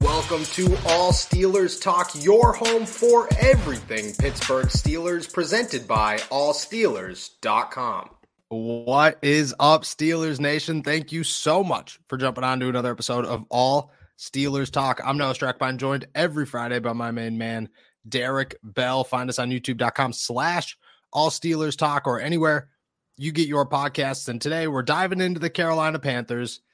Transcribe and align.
Welcome 0.00 0.44
to 0.44 0.66
All 0.86 1.12
Steelers 1.12 1.80
Talk, 1.80 2.10
your 2.22 2.52
home 2.52 2.86
for 2.86 3.28
everything 3.38 4.12
Pittsburgh 4.14 4.66
Steelers, 4.66 5.32
presented 5.32 5.86
by 5.86 6.16
allsteelers.com. 6.16 8.10
What 8.48 9.18
is 9.22 9.54
up, 9.58 9.82
Steelers 9.82 10.40
Nation? 10.40 10.82
Thank 10.82 11.12
you 11.12 11.24
so 11.24 11.64
much 11.64 12.00
for 12.08 12.16
jumping 12.16 12.44
on 12.44 12.60
to 12.60 12.68
another 12.68 12.90
episode 12.90 13.24
of 13.24 13.44
All 13.48 13.92
Steelers 14.18 14.70
Talk. 14.70 15.00
I'm 15.04 15.16
Noah 15.16 15.34
Strackbein, 15.34 15.76
joined 15.78 16.06
every 16.14 16.46
Friday 16.46 16.78
by 16.78 16.92
my 16.92 17.10
main 17.10 17.38
man, 17.38 17.68
Derek 18.08 18.56
Bell. 18.62 19.04
Find 19.04 19.30
us 19.30 19.38
on 19.38 19.50
youtube.com 19.50 20.12
slash 20.12 20.76
All 21.12 21.30
Steelers 21.30 21.76
Talk 21.76 22.06
or 22.06 22.20
anywhere 22.20 22.68
you 23.16 23.32
get 23.32 23.48
your 23.48 23.68
podcasts. 23.68 24.28
And 24.28 24.40
today 24.40 24.68
we're 24.68 24.82
diving 24.82 25.20
into 25.20 25.40
the 25.40 25.50
Carolina 25.50 25.98
Panthers– 25.98 26.60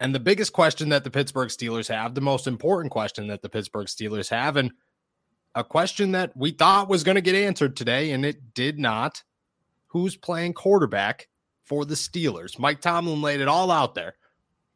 and 0.00 0.14
the 0.14 0.20
biggest 0.20 0.52
question 0.52 0.88
that 0.88 1.04
the 1.04 1.10
Pittsburgh 1.10 1.48
Steelers 1.48 1.88
have, 1.88 2.14
the 2.14 2.20
most 2.20 2.46
important 2.46 2.92
question 2.92 3.28
that 3.28 3.42
the 3.42 3.48
Pittsburgh 3.48 3.86
Steelers 3.86 4.28
have, 4.30 4.56
and 4.56 4.72
a 5.54 5.62
question 5.62 6.12
that 6.12 6.36
we 6.36 6.50
thought 6.50 6.88
was 6.88 7.04
going 7.04 7.14
to 7.14 7.20
get 7.20 7.34
answered 7.34 7.76
today, 7.76 8.10
and 8.10 8.24
it 8.24 8.54
did 8.54 8.78
not. 8.78 9.22
Who's 9.88 10.16
playing 10.16 10.54
quarterback 10.54 11.28
for 11.62 11.84
the 11.84 11.94
Steelers? 11.94 12.58
Mike 12.58 12.80
Tomlin 12.80 13.22
laid 13.22 13.40
it 13.40 13.48
all 13.48 13.70
out 13.70 13.94
there. 13.94 14.14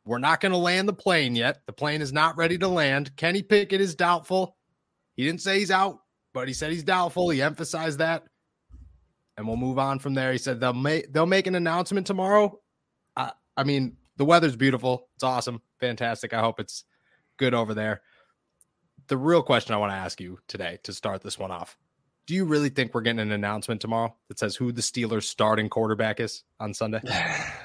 We're 0.04 0.18
not 0.18 0.40
going 0.40 0.52
to 0.52 0.58
land 0.58 0.88
the 0.88 0.94
plane 0.94 1.36
yet. 1.36 1.60
The 1.66 1.72
plane 1.72 2.00
is 2.00 2.14
not 2.14 2.38
ready 2.38 2.56
to 2.58 2.68
land. 2.68 3.14
Kenny 3.16 3.42
Pickett 3.42 3.80
is 3.80 3.94
doubtful. 3.94 4.56
He 5.16 5.24
didn't 5.24 5.42
say 5.42 5.58
he's 5.58 5.70
out, 5.70 5.98
but 6.32 6.48
he 6.48 6.54
said 6.54 6.72
he's 6.72 6.82
doubtful. 6.82 7.28
He 7.28 7.42
emphasized 7.42 7.98
that. 7.98 8.24
And 9.36 9.46
we'll 9.46 9.58
move 9.58 9.78
on 9.78 9.98
from 9.98 10.14
there. 10.14 10.32
He 10.32 10.38
said 10.38 10.60
they'll 10.60 10.72
make 10.72 11.12
they'll 11.12 11.26
make 11.26 11.46
an 11.46 11.56
announcement 11.56 12.06
tomorrow. 12.06 12.58
I, 13.16 13.32
I 13.54 13.64
mean, 13.64 13.97
the 14.18 14.24
weather's 14.24 14.56
beautiful. 14.56 15.08
It's 15.14 15.24
awesome. 15.24 15.62
Fantastic. 15.80 16.34
I 16.34 16.40
hope 16.40 16.60
it's 16.60 16.84
good 17.38 17.54
over 17.54 17.72
there. 17.72 18.02
The 19.06 19.16
real 19.16 19.42
question 19.42 19.74
I 19.74 19.78
want 19.78 19.92
to 19.92 19.96
ask 19.96 20.20
you 20.20 20.38
today 20.48 20.78
to 20.82 20.92
start 20.92 21.22
this 21.22 21.38
one 21.38 21.50
off 21.50 21.78
do 22.28 22.34
you 22.34 22.44
really 22.44 22.68
think 22.68 22.94
we're 22.94 23.00
getting 23.00 23.20
an 23.20 23.32
announcement 23.32 23.80
tomorrow 23.80 24.14
that 24.28 24.38
says 24.38 24.54
who 24.54 24.70
the 24.70 24.82
Steelers 24.82 25.22
starting 25.22 25.70
quarterback 25.70 26.20
is 26.20 26.44
on 26.60 26.74
Sunday? 26.74 27.00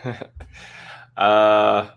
uh, 1.18 1.90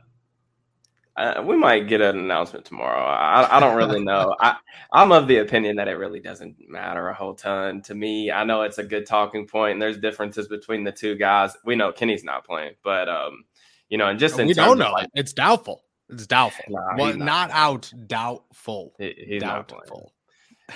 uh, 1.16 1.44
we 1.46 1.56
might 1.56 1.86
get 1.86 2.00
an 2.00 2.18
announcement 2.18 2.64
tomorrow. 2.64 3.04
I, 3.04 3.56
I 3.56 3.60
don't 3.60 3.76
really 3.76 4.02
know. 4.02 4.34
I, 4.40 4.56
I'm 4.92 5.12
of 5.12 5.28
the 5.28 5.38
opinion 5.38 5.76
that 5.76 5.86
it 5.86 5.92
really 5.92 6.18
doesn't 6.18 6.56
matter 6.68 7.08
a 7.08 7.14
whole 7.14 7.34
ton 7.34 7.82
to 7.82 7.94
me. 7.94 8.32
I 8.32 8.42
know 8.42 8.62
it's 8.62 8.78
a 8.78 8.84
good 8.84 9.06
talking 9.06 9.46
point, 9.46 9.74
and 9.74 9.80
there's 9.80 9.98
differences 9.98 10.48
between 10.48 10.82
the 10.82 10.90
two 10.90 11.14
guys. 11.14 11.56
We 11.64 11.76
know 11.76 11.92
Kenny's 11.92 12.24
not 12.24 12.44
playing, 12.44 12.74
but 12.82 13.08
um, 13.08 13.44
you 13.88 13.98
know, 13.98 14.08
and 14.08 14.18
just 14.18 14.36
we 14.36 14.52
don't 14.52 14.78
know. 14.78 14.92
Like, 14.92 15.08
it's 15.14 15.32
doubtful. 15.32 15.82
It's 16.08 16.26
doubtful. 16.26 16.64
Nah, 16.68 16.96
well, 16.96 17.16
not, 17.16 17.50
out. 17.50 17.92
Doubtful. 18.06 18.94
He, 18.98 19.14
he's 19.28 19.42
doubtful. 19.42 20.12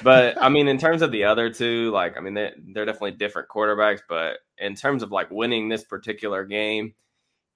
but 0.02 0.40
I 0.40 0.48
mean, 0.50 0.68
in 0.68 0.78
terms 0.78 1.02
of 1.02 1.12
the 1.12 1.24
other 1.24 1.50
two, 1.50 1.90
like 1.90 2.16
I 2.16 2.20
mean, 2.20 2.34
they, 2.34 2.52
they're 2.72 2.86
definitely 2.86 3.12
different 3.12 3.48
quarterbacks. 3.48 4.00
But 4.08 4.38
in 4.58 4.74
terms 4.74 5.02
of 5.02 5.10
like 5.10 5.30
winning 5.30 5.68
this 5.68 5.84
particular 5.84 6.44
game, 6.44 6.94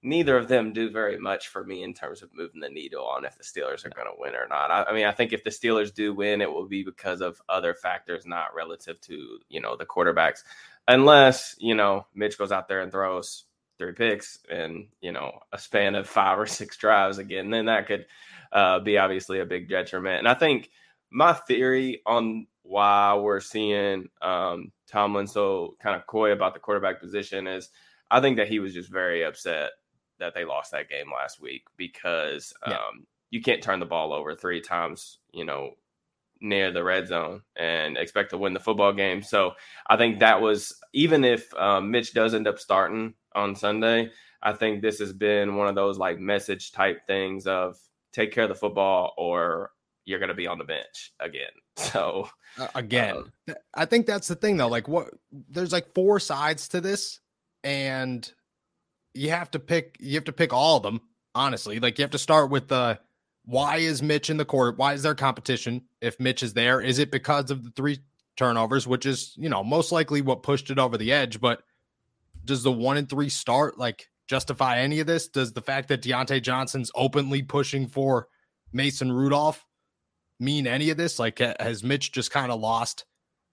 neither 0.05 0.37
of 0.37 0.47
them 0.47 0.71
do 0.71 0.89
very 0.89 1.17
much 1.17 1.47
for 1.47 1.63
me 1.63 1.83
in 1.83 1.93
terms 1.93 2.21
of 2.21 2.29
moving 2.33 2.61
the 2.61 2.69
needle 2.69 3.05
on 3.05 3.25
if 3.25 3.37
the 3.37 3.43
Steelers 3.43 3.85
are 3.85 3.89
going 3.89 4.05
to 4.07 4.13
win 4.17 4.35
or 4.35 4.47
not. 4.47 4.69
I, 4.71 4.83
I, 4.83 4.93
mean, 4.93 5.05
I 5.05 5.11
think 5.11 5.33
if 5.33 5.43
the 5.43 5.49
Steelers 5.49 5.93
do 5.93 6.13
win, 6.13 6.41
it 6.41 6.51
will 6.51 6.67
be 6.67 6.83
because 6.83 7.21
of 7.21 7.41
other 7.49 7.73
factors, 7.73 8.25
not 8.25 8.55
relative 8.55 9.01
to 9.01 9.39
you 9.49 9.59
know 9.59 9.75
the 9.75 9.85
quarterbacks, 9.85 10.43
unless 10.87 11.55
you 11.59 11.75
know 11.75 12.05
Mitch 12.13 12.37
goes 12.37 12.51
out 12.51 12.67
there 12.67 12.81
and 12.81 12.91
throws 12.91 13.44
three 13.77 13.93
picks 13.93 14.39
and 14.49 14.87
you 15.01 15.11
know 15.11 15.39
a 15.51 15.57
span 15.57 15.95
of 15.95 16.07
five 16.07 16.39
or 16.39 16.45
six 16.45 16.77
drives 16.77 17.17
again, 17.17 17.49
then 17.49 17.65
that 17.65 17.87
could 17.87 18.05
uh, 18.51 18.79
be 18.79 18.97
obviously 18.97 19.39
a 19.39 19.45
big 19.45 19.69
detriment. 19.69 20.19
And 20.19 20.27
I 20.27 20.33
think 20.33 20.69
my 21.11 21.33
theory 21.33 22.01
on 22.05 22.47
why 22.63 23.15
we're 23.15 23.39
seeing 23.39 24.09
um, 24.21 24.71
Tomlin 24.87 25.27
so 25.27 25.75
kind 25.81 25.95
of 25.95 26.07
coy 26.07 26.31
about 26.31 26.53
the 26.53 26.59
quarterback 26.59 26.99
position 26.99 27.47
is 27.47 27.69
I 28.09 28.21
think 28.21 28.37
that 28.37 28.47
he 28.47 28.59
was 28.59 28.73
just 28.73 28.91
very 28.91 29.23
upset 29.23 29.71
that 30.19 30.33
they 30.33 30.45
lost 30.45 30.71
that 30.71 30.89
game 30.89 31.11
last 31.13 31.41
week 31.41 31.63
because 31.77 32.53
um, 32.63 32.71
yeah. 32.71 32.79
you 33.31 33.41
can't 33.41 33.61
turn 33.61 33.79
the 33.79 33.85
ball 33.85 34.13
over 34.13 34.35
three 34.35 34.61
times, 34.61 35.19
you 35.33 35.45
know, 35.45 35.71
near 36.41 36.71
the 36.71 36.83
red 36.83 37.07
zone 37.07 37.41
and 37.55 37.97
expect 37.97 38.31
to 38.31 38.37
win 38.37 38.53
the 38.53 38.59
football 38.59 38.93
game. 38.93 39.21
So 39.21 39.53
I 39.87 39.97
think 39.97 40.19
that 40.19 40.41
was 40.41 40.73
even 40.93 41.23
if 41.23 41.53
um, 41.55 41.91
Mitch 41.91 42.13
does 42.13 42.33
end 42.33 42.47
up 42.47 42.59
starting 42.59 43.13
on 43.33 43.55
Sunday, 43.55 44.11
I 44.41 44.53
think 44.53 44.81
this 44.81 44.99
has 44.99 45.13
been 45.13 45.55
one 45.55 45.67
of 45.67 45.75
those 45.75 45.97
like 45.97 46.19
message 46.19 46.71
type 46.71 47.07
things 47.07 47.47
of 47.47 47.77
take 48.13 48.31
care 48.31 48.43
of 48.43 48.49
the 48.49 48.55
football 48.55 49.13
or 49.17 49.71
you're 50.05 50.19
going 50.19 50.29
to 50.29 50.35
be 50.35 50.47
on 50.47 50.57
the 50.57 50.63
bench 50.63 51.13
again. 51.19 51.43
So 51.77 52.29
uh, 52.57 52.67
again, 52.73 53.17
um, 53.49 53.55
I 53.73 53.83
think 53.83 54.05
that's 54.05 54.29
the 54.29 54.35
thing 54.35 54.55
though. 54.55 54.69
Like 54.69 54.87
what 54.87 55.09
there's 55.49 55.73
like 55.73 55.93
four 55.93 56.21
sides 56.21 56.69
to 56.69 56.79
this 56.79 57.19
and 57.65 58.31
you 59.13 59.31
have 59.31 59.51
to 59.51 59.59
pick 59.59 59.97
you 59.99 60.15
have 60.15 60.23
to 60.23 60.31
pick 60.31 60.53
all 60.53 60.77
of 60.77 60.83
them 60.83 61.01
honestly. 61.35 61.81
Like 61.81 61.99
you 61.99 62.03
have 62.03 62.11
to 62.11 62.17
start 62.17 62.49
with 62.49 62.69
the 62.69 62.97
why 63.45 63.77
is 63.77 64.01
Mitch 64.01 64.29
in 64.29 64.37
the 64.37 64.45
court? 64.45 64.77
Why 64.77 64.93
is 64.93 65.03
there 65.03 65.15
competition 65.15 65.83
if 66.01 66.19
Mitch 66.19 66.43
is 66.43 66.53
there? 66.53 66.81
Is 66.81 66.99
it 66.99 67.11
because 67.11 67.51
of 67.51 67.63
the 67.63 67.71
three 67.71 67.99
turnovers, 68.35 68.87
which 68.87 69.05
is, 69.05 69.33
you 69.37 69.49
know, 69.49 69.63
most 69.63 69.91
likely 69.91 70.21
what 70.21 70.43
pushed 70.43 70.69
it 70.71 70.79
over 70.79 70.97
the 70.97 71.11
edge? 71.11 71.39
But 71.39 71.61
does 72.43 72.63
the 72.63 72.71
one 72.71 72.97
and 72.97 73.09
three 73.09 73.29
start 73.29 73.77
like 73.77 74.09
justify 74.27 74.79
any 74.79 74.99
of 74.99 75.07
this? 75.07 75.27
Does 75.27 75.53
the 75.53 75.61
fact 75.61 75.89
that 75.89 76.01
Diontae 76.01 76.41
Johnson's 76.41 76.91
openly 76.95 77.43
pushing 77.43 77.87
for 77.87 78.27
Mason 78.73 79.11
Rudolph 79.11 79.63
mean 80.39 80.65
any 80.67 80.89
of 80.89 80.97
this? 80.97 81.19
Like, 81.19 81.39
has 81.39 81.83
Mitch 81.83 82.11
just 82.11 82.31
kind 82.31 82.51
of 82.51 82.59
lost 82.59 83.05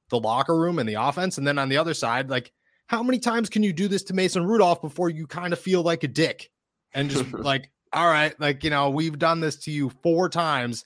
the 0.08 0.18
locker 0.18 0.58
room 0.58 0.78
and 0.78 0.88
the 0.88 0.94
offense? 0.94 1.38
And 1.38 1.46
then 1.46 1.58
on 1.58 1.68
the 1.68 1.76
other 1.76 1.94
side, 1.94 2.30
like, 2.30 2.52
how 2.86 3.02
many 3.02 3.18
times 3.18 3.48
can 3.48 3.62
you 3.62 3.72
do 3.72 3.88
this 3.88 4.02
to 4.04 4.14
Mason 4.14 4.44
Rudolph 4.44 4.82
before 4.82 5.08
you 5.08 5.26
kind 5.26 5.52
of 5.52 5.58
feel 5.58 5.82
like 5.82 6.02
a 6.02 6.08
dick 6.08 6.50
and 6.94 7.10
just 7.10 7.32
like 7.32 7.70
all 7.92 8.08
right, 8.08 8.38
like, 8.40 8.64
you 8.64 8.70
know, 8.70 8.90
we've 8.90 9.18
done 9.18 9.40
this 9.40 9.56
to 9.56 9.70
you 9.70 9.90
four 10.02 10.28
times, 10.28 10.84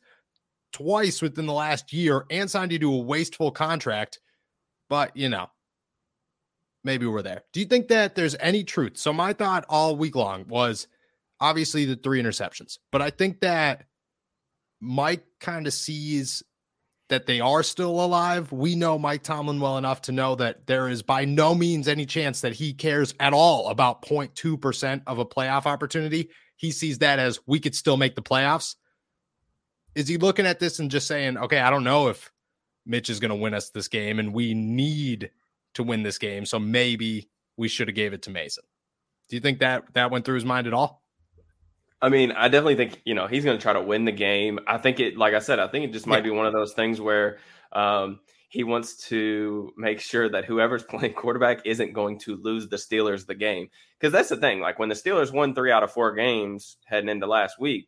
twice 0.73 1.23
within 1.23 1.47
the 1.47 1.53
last 1.53 1.93
year, 1.93 2.25
and 2.31 2.51
signed 2.51 2.73
you 2.73 2.79
to 2.81 2.93
a 2.93 2.99
wasteful 2.99 3.51
contract. 3.51 4.19
But, 4.89 5.17
you 5.17 5.29
know, 5.29 5.49
maybe 6.85 7.07
we're 7.07 7.23
there. 7.23 7.43
Do 7.53 7.61
you 7.61 7.67
think 7.67 7.89
that 7.89 8.15
there's 8.15 8.37
any 8.41 8.65
truth? 8.65 8.97
So, 8.99 9.13
my 9.13 9.33
thought 9.33 9.65
all 9.69 9.97
week 9.97 10.17
long 10.17 10.47
was 10.49 10.89
obviously 11.41 11.85
the 11.85 11.97
three 11.97 12.23
interceptions, 12.23 12.79
but 12.91 13.03
I 13.03 13.11
think 13.11 13.41
that 13.41 13.85
Mike 14.81 15.25
kind 15.41 15.67
of 15.67 15.73
sees 15.73 16.43
that 17.09 17.27
they 17.27 17.41
are 17.41 17.63
still 17.63 18.05
alive. 18.05 18.51
We 18.51 18.75
know 18.75 18.99
Mike 18.99 19.23
Tomlin 19.23 19.61
well 19.61 19.79
enough 19.79 20.03
to 20.03 20.13
know 20.13 20.35
that 20.37 20.67
there 20.67 20.89
is 20.89 21.03
by 21.03 21.25
no 21.25 21.55
means 21.55 21.87
any 21.87 22.05
chance 22.05 22.41
that 22.41 22.55
he 22.55 22.73
cares 22.73 23.15
at 23.21 23.33
all 23.33 23.69
about 23.69 24.03
0.2% 24.03 25.03
of 25.07 25.19
a 25.19 25.25
playoff 25.25 25.67
opportunity 25.67 26.31
he 26.57 26.71
sees 26.71 26.99
that 26.99 27.19
as 27.19 27.39
we 27.47 27.61
could 27.61 27.75
still 27.75 27.97
make 27.97 28.17
the 28.17 28.23
playoffs. 28.23 28.75
Is 29.95 30.09
he 30.09 30.17
looking 30.17 30.47
at 30.47 30.59
this 30.59 30.79
and 30.79 30.91
just 30.91 31.07
saying, 31.07 31.39
okay, 31.39 31.59
I 31.59 31.71
don't 31.71 31.85
know 31.85 32.09
if 32.09 32.31
Mitch 32.85 33.09
is 33.11 33.21
going 33.21 33.31
to 33.31 33.37
win 33.37 33.55
us 33.55 33.71
this 33.71 33.89
game 33.89 34.19
and 34.19 34.33
we 34.33 34.55
need 34.55 35.31
to 35.75 35.83
win 35.83 36.03
this 36.03 36.19
game. 36.19 36.45
So 36.45 36.59
maybe 36.59 37.31
we 37.57 37.69
should 37.69 37.89
have 37.89 37.95
gave 37.95 38.13
it 38.13 38.23
to 38.23 38.31
Mason. 38.31 38.65
Do 39.29 39.37
you 39.37 39.41
think 39.41 39.61
that 39.61 39.85
that 39.95 40.11
went 40.11 40.25
through 40.25 40.37
his 40.37 40.45
mind 40.45 40.67
at 40.67 40.75
all? 40.75 41.03
I 42.01 42.11
mean, 42.11 42.33
I 42.33 42.49
definitely 42.49 42.77
think, 42.77 43.01
you 43.05 43.15
know, 43.15 43.27
he's 43.27 43.45
going 43.45 43.57
to 43.57 43.63
try 43.63 43.73
to 43.73 43.81
win 43.81 44.05
the 44.05 44.13
game. 44.13 44.61
I 44.67 44.79
think 44.79 45.01
it, 45.01 45.17
like 45.17 45.35
I 45.35 45.39
said, 45.39 45.59
I 45.59 45.67
think 45.67 45.87
it 45.87 45.93
just 45.93 46.07
might 46.07 46.19
yeah. 46.19 46.25
be 46.25 46.31
one 46.31 46.47
of 46.47 46.53
those 46.53 46.75
things 46.75 47.01
where, 47.01 47.39
um, 47.73 48.21
he 48.57 48.65
wants 48.65 48.97
to 49.09 49.71
make 49.77 50.01
sure 50.01 50.31
that 50.31 50.47
whoever's 50.47 50.83
playing 50.89 51.13
quarterback 51.13 51.61
isn't 51.67 51.93
going 51.93 52.19
to 52.21 52.37
lose 52.37 52.67
the 52.69 52.77
Steelers 52.77 53.27
the 53.27 53.35
game. 53.35 53.69
Because 54.01 54.15
that's 54.15 54.31
the 54.31 54.37
thing. 54.39 54.61
Like 54.61 54.79
when 54.79 54.89
the 54.89 54.95
Steelers 54.95 55.31
won 55.31 55.55
three 55.55 55.71
out 55.71 55.83
of 55.83 55.93
four 55.93 56.15
games 56.15 56.79
heading 56.87 57.11
into 57.11 57.27
last 57.27 57.61
week, 57.61 57.87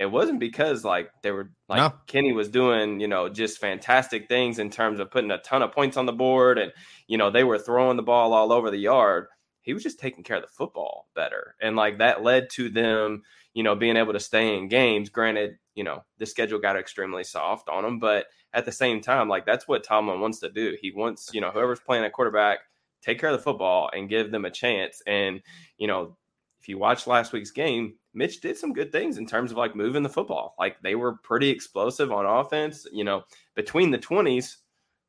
it 0.00 0.06
wasn't 0.06 0.40
because 0.40 0.84
like 0.84 1.10
they 1.22 1.30
were 1.30 1.52
like 1.68 1.78
no. 1.78 1.96
Kenny 2.08 2.32
was 2.32 2.48
doing, 2.48 2.98
you 2.98 3.06
know, 3.06 3.28
just 3.28 3.60
fantastic 3.60 4.28
things 4.28 4.58
in 4.58 4.68
terms 4.68 4.98
of 4.98 5.12
putting 5.12 5.30
a 5.30 5.38
ton 5.38 5.62
of 5.62 5.70
points 5.70 5.96
on 5.96 6.06
the 6.06 6.12
board 6.12 6.58
and, 6.58 6.72
you 7.06 7.16
know, 7.16 7.30
they 7.30 7.44
were 7.44 7.58
throwing 7.58 7.96
the 7.96 8.02
ball 8.02 8.32
all 8.32 8.52
over 8.52 8.72
the 8.72 8.76
yard. 8.76 9.28
He 9.60 9.74
was 9.74 9.84
just 9.84 10.00
taking 10.00 10.24
care 10.24 10.38
of 10.38 10.42
the 10.42 10.48
football 10.48 11.06
better. 11.14 11.54
And 11.62 11.76
like 11.76 11.98
that 11.98 12.24
led 12.24 12.50
to 12.54 12.68
them, 12.68 13.22
you 13.52 13.62
know, 13.62 13.76
being 13.76 13.96
able 13.96 14.14
to 14.14 14.20
stay 14.20 14.58
in 14.58 14.66
games. 14.66 15.08
Granted, 15.08 15.58
you 15.74 15.84
know 15.84 16.04
the 16.18 16.26
schedule 16.26 16.58
got 16.58 16.76
extremely 16.76 17.24
soft 17.24 17.68
on 17.68 17.84
them. 17.84 17.98
But 17.98 18.26
at 18.54 18.64
the 18.64 18.72
same 18.72 19.00
time, 19.00 19.28
like 19.28 19.44
that's 19.44 19.68
what 19.68 19.84
Tomlin 19.84 20.20
wants 20.20 20.38
to 20.40 20.50
do. 20.50 20.76
He 20.80 20.92
wants 20.92 21.30
you 21.32 21.40
know 21.40 21.50
whoever's 21.50 21.80
playing 21.80 22.04
at 22.04 22.12
quarterback 22.12 22.60
take 23.02 23.20
care 23.20 23.28
of 23.28 23.36
the 23.36 23.42
football 23.42 23.90
and 23.92 24.08
give 24.08 24.30
them 24.30 24.46
a 24.46 24.50
chance. 24.50 25.02
And 25.06 25.42
you 25.76 25.86
know 25.86 26.16
if 26.60 26.68
you 26.68 26.78
watch 26.78 27.06
last 27.06 27.32
week's 27.32 27.50
game, 27.50 27.94
Mitch 28.14 28.40
did 28.40 28.56
some 28.56 28.72
good 28.72 28.90
things 28.90 29.18
in 29.18 29.26
terms 29.26 29.50
of 29.50 29.58
like 29.58 29.76
moving 29.76 30.02
the 30.02 30.08
football. 30.08 30.54
Like 30.58 30.80
they 30.80 30.94
were 30.94 31.18
pretty 31.22 31.50
explosive 31.50 32.10
on 32.10 32.24
offense. 32.24 32.86
You 32.92 33.04
know 33.04 33.24
between 33.54 33.90
the 33.90 33.98
twenties, 33.98 34.58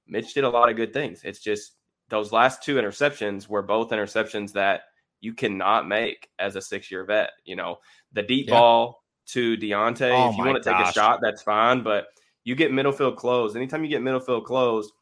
Mitch 0.08 0.34
did 0.34 0.44
a 0.44 0.50
lot 0.50 0.70
of 0.70 0.76
good 0.76 0.94
things. 0.94 1.22
It's 1.24 1.40
just 1.40 1.74
those 2.10 2.32
last 2.32 2.64
two 2.64 2.76
interceptions 2.76 3.48
were 3.48 3.64
both 3.64 3.90
interceptions 3.90 4.52
that 4.54 4.82
you 5.22 5.34
cannot 5.34 5.88
make 5.88 6.30
as 6.38 6.56
a 6.56 6.62
six 6.62 6.92
year 6.92 7.06
vet. 7.06 7.32
You 7.46 7.56
know, 7.56 7.78
the 8.14 8.24
deep 8.24 8.48
yeah. 8.48 8.56
ball 8.56 9.04
to 9.28 9.58
Diontae, 9.58 10.12
oh 10.12 10.30
if 10.30 10.38
you 10.38 10.46
want 10.46 10.62
to 10.62 10.70
take 10.70 10.80
a 10.80 10.92
shot, 10.92 11.20
that's 11.22 11.42
fine. 11.42 11.82
But 11.82 12.06
you 12.46 12.56
get 12.56 12.72
middle 12.72 12.94
field 12.94 13.18
closed. 13.18 13.58
Anytime 13.58 13.84
you 13.84 13.90
get 13.90 14.02
middle 14.02 14.22
field 14.22 14.46
closed, 14.46 14.94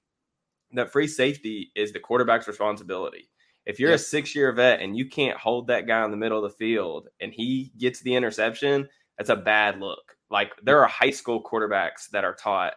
that 0.71 0.91
free 0.91 1.07
safety 1.07 1.71
is 1.75 1.93
the 1.93 1.99
quarterback's 1.99 2.47
responsibility. 2.47 3.29
If 3.65 3.79
you're 3.79 3.93
a 3.93 3.97
six 3.99 4.35
year 4.35 4.51
vet 4.51 4.81
and 4.81 4.97
you 4.97 5.07
can't 5.07 5.37
hold 5.37 5.67
that 5.67 5.85
guy 5.85 6.03
in 6.03 6.11
the 6.11 6.17
middle 6.17 6.43
of 6.43 6.51
the 6.51 6.57
field 6.57 7.09
and 7.21 7.31
he 7.31 7.71
gets 7.77 8.01
the 8.01 8.15
interception, 8.15 8.89
that's 9.17 9.29
a 9.29 9.35
bad 9.35 9.79
look. 9.79 10.15
Like 10.31 10.53
there 10.63 10.81
are 10.81 10.87
high 10.87 11.11
school 11.11 11.43
quarterbacks 11.43 12.09
that 12.11 12.25
are 12.25 12.33
taught 12.33 12.73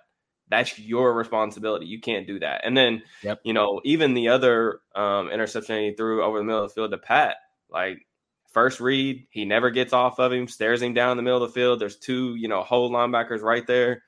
that's 0.49 0.79
your 0.79 1.15
responsibility. 1.15 1.87
You 1.87 2.01
can't 2.01 2.27
do 2.27 2.39
that. 2.41 2.61
And 2.65 2.77
then, 2.77 3.03
yep. 3.23 3.41
you 3.45 3.53
know, 3.53 3.81
even 3.85 4.15
the 4.15 4.29
other 4.29 4.81
um, 4.95 5.31
interception 5.31 5.79
he 5.81 5.95
threw 5.95 6.23
over 6.23 6.39
the 6.39 6.45
middle 6.45 6.63
of 6.63 6.71
the 6.71 6.75
field 6.75 6.93
to 6.93 6.99
Pat, 6.99 7.37
like 7.69 8.07
first 8.53 8.81
read, 8.81 9.27
he 9.31 9.45
never 9.45 9.71
gets 9.71 9.93
off 9.93 10.19
of 10.21 10.33
him, 10.33 10.47
stares 10.47 10.83
him 10.83 10.95
down 10.95 11.13
in 11.13 11.17
the 11.17 11.23
middle 11.23 11.43
of 11.43 11.51
the 11.51 11.55
field. 11.55 11.81
There's 11.81 11.99
two, 11.99 12.37
you 12.37 12.49
know, 12.49 12.63
whole 12.63 12.91
linebackers 12.91 13.43
right 13.43 13.67
there, 13.67 14.03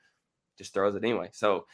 just 0.59 0.73
throws 0.73 0.93
it 0.93 1.03
anyway. 1.03 1.29
So, 1.31 1.65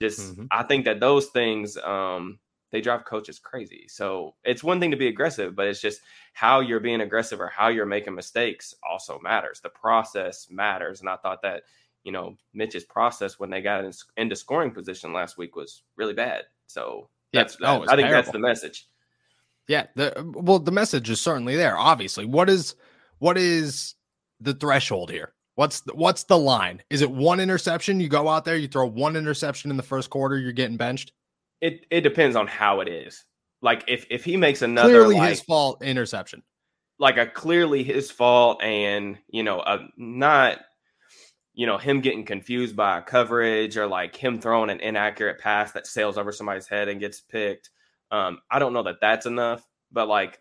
just 0.00 0.20
mm-hmm. 0.20 0.44
I 0.52 0.62
think 0.62 0.84
that 0.84 1.00
those 1.00 1.26
things 1.26 1.76
um, 1.78 2.38
they 2.70 2.80
drive 2.80 3.04
coaches 3.04 3.40
crazy. 3.40 3.86
So 3.88 4.34
it's 4.44 4.62
one 4.62 4.78
thing 4.78 4.92
to 4.92 4.96
be 4.96 5.08
aggressive, 5.08 5.56
but 5.56 5.66
it's 5.66 5.80
just 5.80 6.00
how 6.32 6.60
you're 6.60 6.80
being 6.80 7.00
aggressive 7.00 7.40
or 7.40 7.48
how 7.48 7.68
you're 7.68 7.86
making 7.86 8.14
mistakes 8.14 8.74
also 8.88 9.18
matters. 9.20 9.60
The 9.60 9.68
process 9.70 10.48
matters, 10.50 11.00
and 11.00 11.08
I 11.08 11.16
thought 11.16 11.42
that 11.42 11.62
you 12.04 12.12
know, 12.12 12.36
Mitch's 12.52 12.84
process 12.84 13.38
when 13.38 13.50
they 13.50 13.62
got 13.62 13.84
in, 13.84 13.92
into 14.16 14.36
scoring 14.36 14.70
position 14.70 15.12
last 15.12 15.36
week 15.38 15.56
was 15.56 15.82
really 15.96 16.12
bad. 16.12 16.44
So 16.66 17.08
that's, 17.32 17.56
yeah. 17.60 17.78
oh, 17.78 17.82
I 17.82 17.96
think 17.96 18.08
terrible. 18.08 18.10
that's 18.10 18.30
the 18.30 18.38
message. 18.38 18.86
Yeah. 19.66 19.86
The, 19.96 20.32
well, 20.34 20.58
the 20.58 20.70
message 20.70 21.08
is 21.10 21.20
certainly 21.20 21.56
there. 21.56 21.76
Obviously, 21.76 22.26
what 22.26 22.50
is 22.50 22.76
what 23.18 23.38
is 23.38 23.94
the 24.40 24.52
threshold 24.52 25.10
here? 25.10 25.32
What's 25.56 25.80
the, 25.82 25.94
what's 25.94 26.24
the 26.24 26.38
line? 26.38 26.82
Is 26.90 27.02
it 27.02 27.10
one 27.10 27.38
interception? 27.40 28.00
You 28.00 28.08
go 28.08 28.28
out 28.28 28.44
there, 28.44 28.56
you 28.56 28.68
throw 28.68 28.86
one 28.86 29.16
interception 29.16 29.70
in 29.70 29.76
the 29.76 29.82
first 29.82 30.10
quarter, 30.10 30.36
you're 30.36 30.52
getting 30.52 30.76
benched. 30.76 31.12
It 31.60 31.86
it 31.90 32.00
depends 32.00 32.36
on 32.36 32.46
how 32.46 32.80
it 32.80 32.88
is. 32.88 33.24
Like 33.62 33.84
if 33.88 34.06
if 34.10 34.24
he 34.24 34.36
makes 34.36 34.62
another 34.62 34.88
clearly 34.88 35.16
like, 35.16 35.30
his 35.30 35.40
fault 35.40 35.82
interception, 35.82 36.42
like 36.98 37.16
a 37.16 37.26
clearly 37.26 37.84
his 37.84 38.10
fault, 38.10 38.62
and 38.62 39.18
you 39.28 39.42
know, 39.42 39.60
a 39.60 39.86
not 39.96 40.58
you 41.54 41.66
know, 41.66 41.78
him 41.78 42.00
getting 42.00 42.24
confused 42.24 42.74
by 42.74 43.00
coverage 43.00 43.76
or 43.76 43.86
like 43.86 44.16
him 44.16 44.40
throwing 44.40 44.70
an 44.70 44.80
inaccurate 44.80 45.38
pass 45.38 45.70
that 45.72 45.86
sails 45.86 46.18
over 46.18 46.32
somebody's 46.32 46.66
head 46.66 46.88
and 46.88 46.98
gets 46.98 47.20
picked. 47.20 47.70
Um, 48.10 48.40
I 48.50 48.58
don't 48.58 48.72
know 48.72 48.82
that 48.82 49.00
that's 49.00 49.26
enough, 49.26 49.64
but 49.92 50.08
like 50.08 50.40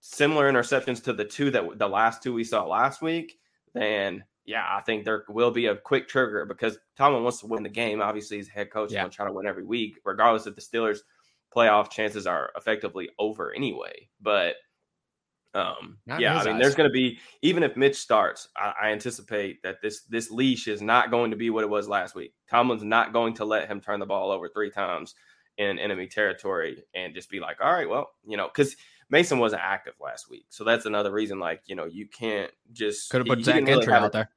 similar 0.00 0.50
interceptions 0.52 1.02
to 1.04 1.14
the 1.14 1.24
two 1.24 1.50
that 1.52 1.78
the 1.78 1.88
last 1.88 2.22
two 2.22 2.34
we 2.34 2.44
saw 2.44 2.66
last 2.66 3.00
week, 3.00 3.38
then 3.76 4.24
yeah, 4.46 4.64
I 4.68 4.80
think 4.80 5.04
there 5.04 5.24
will 5.28 5.50
be 5.50 5.66
a 5.66 5.76
quick 5.76 6.08
trigger 6.08 6.44
because 6.46 6.78
Tomlin 6.96 7.24
wants 7.24 7.40
to 7.40 7.46
win 7.46 7.64
the 7.64 7.68
game. 7.68 8.00
Obviously, 8.00 8.36
he's 8.36 8.48
head 8.48 8.70
coach, 8.70 8.92
yeah. 8.92 9.00
going 9.00 9.10
to 9.10 9.16
try 9.16 9.26
to 9.26 9.32
win 9.32 9.46
every 9.46 9.64
week, 9.64 9.98
regardless 10.04 10.46
if 10.46 10.54
the 10.54 10.60
Steelers' 10.60 11.00
playoff 11.54 11.90
chances 11.90 12.26
are 12.26 12.50
effectively 12.56 13.10
over 13.18 13.52
anyway. 13.52 14.08
But 14.20 14.54
um, 15.52 15.98
yeah, 16.06 16.38
I 16.38 16.44
mean, 16.44 16.54
eyes. 16.54 16.62
there's 16.62 16.74
going 16.74 16.88
to 16.88 16.92
be 16.92 17.18
even 17.42 17.62
if 17.62 17.76
Mitch 17.76 17.96
starts, 17.96 18.48
I, 18.56 18.72
I, 18.82 18.88
anticipate 18.90 19.62
that 19.62 19.80
this 19.82 20.02
this 20.02 20.30
leash 20.30 20.68
is 20.68 20.82
not 20.82 21.10
going 21.10 21.30
to 21.30 21.36
be 21.36 21.50
what 21.50 21.64
it 21.64 21.70
was 21.70 21.88
last 21.88 22.14
week. 22.14 22.34
Tomlin's 22.48 22.84
not 22.84 23.12
going 23.12 23.34
to 23.34 23.44
let 23.44 23.66
him 23.66 23.80
turn 23.80 23.98
the 23.98 24.06
ball 24.06 24.30
over 24.30 24.48
three 24.48 24.70
times 24.70 25.14
in 25.56 25.78
enemy 25.78 26.06
territory 26.06 26.84
and 26.94 27.14
just 27.14 27.30
be 27.30 27.40
like, 27.40 27.56
all 27.62 27.72
right, 27.72 27.88
well, 27.88 28.10
you 28.26 28.36
know, 28.36 28.48
because 28.48 28.76
Mason 29.10 29.38
wasn't 29.38 29.62
active 29.62 29.94
last 30.00 30.28
week, 30.30 30.46
so 30.48 30.64
that's 30.64 30.86
another 30.86 31.12
reason. 31.12 31.38
Like, 31.38 31.62
you 31.66 31.76
know, 31.76 31.84
you 31.84 32.08
can't 32.08 32.50
just 32.72 33.10
could 33.10 33.18
have 33.18 33.26
put 33.26 33.44
Zach 33.44 33.64
Gentry 33.64 33.92
out 33.92 34.12
there. 34.12 34.30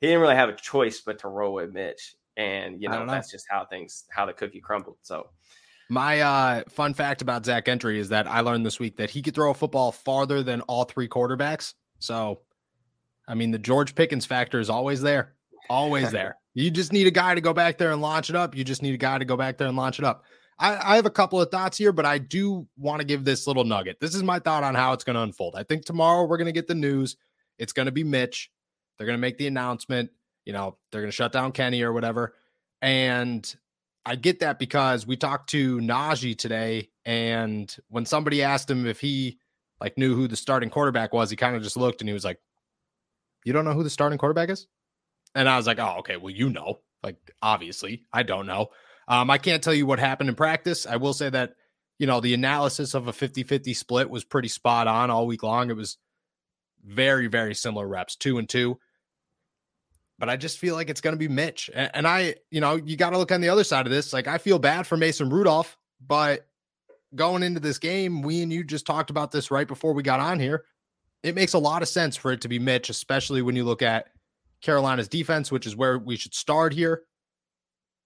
He 0.00 0.08
didn't 0.08 0.20
really 0.20 0.36
have 0.36 0.48
a 0.48 0.56
choice 0.56 1.00
but 1.00 1.18
to 1.20 1.28
roll 1.28 1.54
with 1.54 1.72
Mitch, 1.72 2.16
and 2.36 2.80
you 2.80 2.88
know, 2.88 3.04
know. 3.04 3.12
that's 3.12 3.30
just 3.30 3.46
how 3.48 3.64
things 3.64 4.04
how 4.10 4.26
the 4.26 4.32
cookie 4.32 4.60
crumbled. 4.60 4.96
So 5.02 5.28
my 5.92 6.20
uh, 6.20 6.62
fun 6.70 6.94
fact 6.94 7.20
about 7.20 7.44
Zach 7.44 7.66
Gentry 7.66 7.98
is 7.98 8.08
that 8.08 8.26
I 8.26 8.40
learned 8.40 8.64
this 8.64 8.80
week 8.80 8.96
that 8.96 9.10
he 9.10 9.20
could 9.20 9.34
throw 9.34 9.50
a 9.50 9.54
football 9.54 9.92
farther 9.92 10.42
than 10.42 10.62
all 10.62 10.84
three 10.84 11.06
quarterbacks. 11.06 11.74
So, 11.98 12.40
I 13.28 13.34
mean, 13.34 13.50
the 13.50 13.58
George 13.58 13.94
Pickens 13.94 14.24
factor 14.24 14.58
is 14.58 14.70
always 14.70 15.02
there, 15.02 15.34
always 15.68 16.10
there. 16.10 16.36
You 16.54 16.70
just 16.70 16.92
need 16.92 17.06
a 17.06 17.10
guy 17.10 17.34
to 17.34 17.40
go 17.40 17.54
back 17.54 17.78
there 17.78 17.92
and 17.92 18.02
launch 18.02 18.28
it 18.28 18.36
up. 18.36 18.54
You 18.54 18.62
just 18.62 18.82
need 18.82 18.92
a 18.92 18.98
guy 18.98 19.16
to 19.16 19.24
go 19.24 19.38
back 19.38 19.56
there 19.56 19.68
and 19.68 19.74
launch 19.74 19.98
it 19.98 20.04
up. 20.04 20.22
I, 20.62 20.92
I 20.92 20.96
have 20.96 21.06
a 21.06 21.10
couple 21.10 21.40
of 21.40 21.50
thoughts 21.50 21.76
here, 21.76 21.92
but 21.92 22.06
I 22.06 22.18
do 22.18 22.68
want 22.78 23.00
to 23.00 23.06
give 23.06 23.24
this 23.24 23.48
little 23.48 23.64
nugget. 23.64 23.98
This 24.00 24.14
is 24.14 24.22
my 24.22 24.38
thought 24.38 24.62
on 24.62 24.76
how 24.76 24.92
it's 24.92 25.02
going 25.02 25.16
to 25.16 25.22
unfold. 25.22 25.56
I 25.56 25.64
think 25.64 25.84
tomorrow 25.84 26.24
we're 26.24 26.36
going 26.36 26.46
to 26.46 26.52
get 26.52 26.68
the 26.68 26.74
news. 26.74 27.16
It's 27.58 27.72
going 27.72 27.86
to 27.86 27.92
be 27.92 28.04
Mitch. 28.04 28.48
They're 28.96 29.06
going 29.06 29.18
to 29.18 29.20
make 29.20 29.38
the 29.38 29.48
announcement. 29.48 30.10
You 30.44 30.52
know, 30.52 30.78
they're 30.90 31.00
going 31.00 31.10
to 31.10 31.16
shut 31.16 31.32
down 31.32 31.50
Kenny 31.50 31.82
or 31.82 31.92
whatever. 31.92 32.34
And 32.80 33.52
I 34.06 34.14
get 34.14 34.38
that 34.40 34.60
because 34.60 35.04
we 35.04 35.16
talked 35.16 35.50
to 35.50 35.78
Najee 35.78 36.38
today, 36.38 36.90
and 37.04 37.74
when 37.88 38.06
somebody 38.06 38.42
asked 38.42 38.70
him 38.70 38.86
if 38.86 39.00
he 39.00 39.38
like 39.80 39.98
knew 39.98 40.14
who 40.14 40.28
the 40.28 40.36
starting 40.36 40.70
quarterback 40.70 41.12
was, 41.12 41.30
he 41.30 41.36
kind 41.36 41.56
of 41.56 41.62
just 41.62 41.76
looked 41.76 42.00
and 42.00 42.08
he 42.08 42.14
was 42.14 42.24
like, 42.24 42.40
"You 43.44 43.52
don't 43.52 43.64
know 43.64 43.74
who 43.74 43.84
the 43.84 43.90
starting 43.90 44.18
quarterback 44.18 44.48
is?" 44.48 44.66
And 45.34 45.48
I 45.48 45.56
was 45.56 45.66
like, 45.66 45.78
"Oh, 45.78 45.96
okay. 45.98 46.16
Well, 46.16 46.30
you 46.30 46.50
know, 46.50 46.80
like 47.02 47.16
obviously, 47.40 48.04
I 48.12 48.22
don't 48.22 48.46
know. 48.46 48.68
Um, 49.08 49.30
I 49.30 49.38
can't 49.38 49.62
tell 49.62 49.74
you 49.74 49.86
what 49.86 49.98
happened 49.98 50.28
in 50.28 50.34
practice. 50.34 50.86
I 50.86 50.96
will 50.96 51.12
say 51.12 51.30
that 51.30 51.54
you 51.98 52.06
know 52.06 52.20
the 52.20 52.34
analysis 52.34 52.94
of 52.94 53.08
a 53.08 53.12
50-50 53.12 53.76
split 53.76 54.10
was 54.10 54.24
pretty 54.24 54.48
spot 54.48 54.86
on 54.86 55.10
all 55.10 55.26
week 55.26 55.42
long. 55.42 55.70
It 55.70 55.76
was 55.76 55.98
very, 56.84 57.26
very 57.26 57.54
similar 57.54 57.86
reps, 57.86 58.16
two 58.16 58.38
and 58.38 58.48
two 58.48 58.78
but 60.22 60.28
I 60.28 60.36
just 60.36 60.58
feel 60.58 60.76
like 60.76 60.88
it's 60.88 61.00
going 61.00 61.14
to 61.14 61.18
be 61.18 61.26
Mitch. 61.26 61.68
And 61.74 62.06
I, 62.06 62.36
you 62.48 62.60
know, 62.60 62.76
you 62.76 62.96
got 62.96 63.10
to 63.10 63.18
look 63.18 63.32
on 63.32 63.40
the 63.40 63.48
other 63.48 63.64
side 63.64 63.86
of 63.86 63.92
this. 63.92 64.12
Like, 64.12 64.28
I 64.28 64.38
feel 64.38 64.60
bad 64.60 64.86
for 64.86 64.96
Mason 64.96 65.28
Rudolph, 65.30 65.76
but 66.00 66.46
going 67.12 67.42
into 67.42 67.58
this 67.58 67.78
game, 67.78 68.22
we 68.22 68.40
and 68.40 68.52
you 68.52 68.62
just 68.62 68.86
talked 68.86 69.10
about 69.10 69.32
this 69.32 69.50
right 69.50 69.66
before 69.66 69.94
we 69.94 70.04
got 70.04 70.20
on 70.20 70.38
here. 70.38 70.64
It 71.24 71.34
makes 71.34 71.54
a 71.54 71.58
lot 71.58 71.82
of 71.82 71.88
sense 71.88 72.16
for 72.16 72.30
it 72.30 72.40
to 72.42 72.48
be 72.48 72.60
Mitch, 72.60 72.88
especially 72.88 73.42
when 73.42 73.56
you 73.56 73.64
look 73.64 73.82
at 73.82 74.10
Carolina's 74.60 75.08
defense, 75.08 75.50
which 75.50 75.66
is 75.66 75.74
where 75.74 75.98
we 75.98 76.14
should 76.14 76.34
start 76.34 76.72
here. 76.72 77.02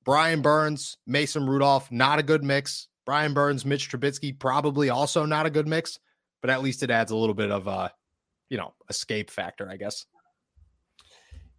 Brian 0.07 0.41
Burns, 0.41 0.97
Mason 1.05 1.47
Rudolph, 1.47 1.91
not 1.91 2.21
a 2.21 2.23
good 2.23 2.45
mix. 2.45 2.87
Brian 3.05 3.35
Burns, 3.35 3.65
Mitch 3.65 3.91
Trubisky, 3.91 4.37
probably 4.39 4.89
also 4.89 5.27
not 5.27 5.47
a 5.47 5.51
good 5.51 5.67
mix, 5.67 5.99
but 6.41 6.49
at 6.49 6.63
least 6.63 6.85
it 6.85 6.91
adds 6.91 7.11
a 7.11 7.17
little 7.17 7.35
bit 7.35 7.51
of 7.51 7.67
a, 7.67 7.93
you 8.49 8.57
know, 8.57 8.73
escape 8.89 9.31
factor, 9.31 9.69
I 9.69 9.77
guess. 9.77 10.07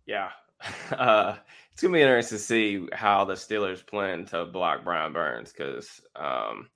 Yeah, 0.05 0.29
uh, 0.91 1.35
it's 1.73 1.81
gonna 1.81 1.93
be 1.93 2.01
interesting 2.01 2.37
to 2.37 2.43
see 2.43 2.87
how 2.93 3.25
the 3.25 3.33
Steelers 3.33 3.85
plan 3.85 4.25
to 4.27 4.45
block 4.45 4.85
Brian 4.85 5.11
Burns 5.11 5.51
because 5.51 6.01
um, 6.15 6.69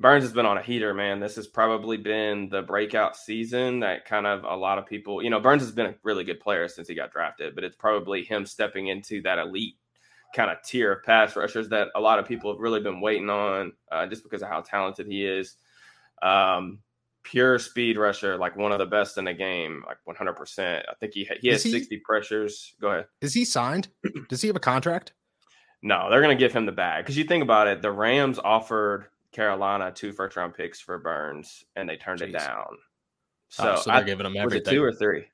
Burns 0.00 0.24
has 0.24 0.32
been 0.32 0.46
on 0.46 0.58
a 0.58 0.62
heater, 0.62 0.92
man. 0.92 1.20
This 1.20 1.36
has 1.36 1.46
probably 1.46 1.98
been 1.98 2.48
the 2.48 2.62
breakout 2.62 3.16
season 3.16 3.78
that 3.80 4.04
kind 4.04 4.26
of 4.26 4.42
a 4.42 4.56
lot 4.56 4.78
of 4.78 4.86
people, 4.86 5.22
you 5.22 5.30
know, 5.30 5.40
Burns 5.40 5.62
has 5.62 5.72
been 5.72 5.86
a 5.86 5.94
really 6.02 6.24
good 6.24 6.40
player 6.40 6.66
since 6.66 6.88
he 6.88 6.96
got 6.96 7.12
drafted, 7.12 7.54
but 7.54 7.62
it's 7.62 7.76
probably 7.76 8.24
him 8.24 8.44
stepping 8.44 8.88
into 8.88 9.22
that 9.22 9.38
elite 9.38 9.76
kind 10.32 10.50
of 10.50 10.62
tier 10.62 10.92
of 10.92 11.04
pass 11.04 11.36
rushers 11.36 11.68
that 11.68 11.88
a 11.94 12.00
lot 12.00 12.18
of 12.18 12.26
people 12.26 12.52
have 12.52 12.60
really 12.60 12.80
been 12.80 13.00
waiting 13.00 13.30
on 13.30 13.72
uh, 13.90 14.06
just 14.06 14.22
because 14.22 14.42
of 14.42 14.48
how 14.48 14.60
talented 14.60 15.06
he 15.06 15.24
is. 15.24 15.56
Um, 16.22 16.78
pure 17.24 17.58
speed 17.58 17.98
rusher, 17.98 18.36
like 18.36 18.56
one 18.56 18.72
of 18.72 18.78
the 18.78 18.86
best 18.86 19.18
in 19.18 19.24
the 19.24 19.34
game, 19.34 19.84
like 19.86 19.98
100%. 20.08 20.82
I 20.88 20.94
think 21.00 21.14
he 21.14 21.28
he 21.40 21.48
has 21.48 21.62
he, 21.62 21.70
60 21.70 21.98
pressures. 21.98 22.74
Go 22.80 22.88
ahead. 22.88 23.06
Is 23.20 23.34
he 23.34 23.44
signed? 23.44 23.88
Does 24.28 24.42
he 24.42 24.48
have 24.48 24.56
a 24.56 24.60
contract? 24.60 25.12
No, 25.82 26.08
they're 26.08 26.22
going 26.22 26.36
to 26.36 26.42
give 26.42 26.52
him 26.52 26.66
the 26.66 26.72
bag 26.72 27.04
because 27.04 27.16
you 27.16 27.24
think 27.24 27.42
about 27.42 27.66
it, 27.66 27.82
the 27.82 27.90
Rams 27.90 28.38
offered 28.42 29.06
Carolina 29.32 29.90
two 29.92 30.12
first 30.12 30.36
round 30.36 30.54
picks 30.54 30.80
for 30.80 30.98
Burns 30.98 31.64
and 31.74 31.88
they 31.88 31.96
turned 31.96 32.20
Jeez. 32.20 32.28
it 32.28 32.32
down. 32.32 32.66
Oh, 32.68 32.76
so, 33.48 33.72
oh, 33.72 33.76
so 33.76 33.90
they're 33.90 34.00
I, 34.00 34.02
giving 34.04 34.26
him 34.26 34.36
everything. 34.36 34.72
two 34.72 34.82
or 34.82 34.92
three? 34.92 35.26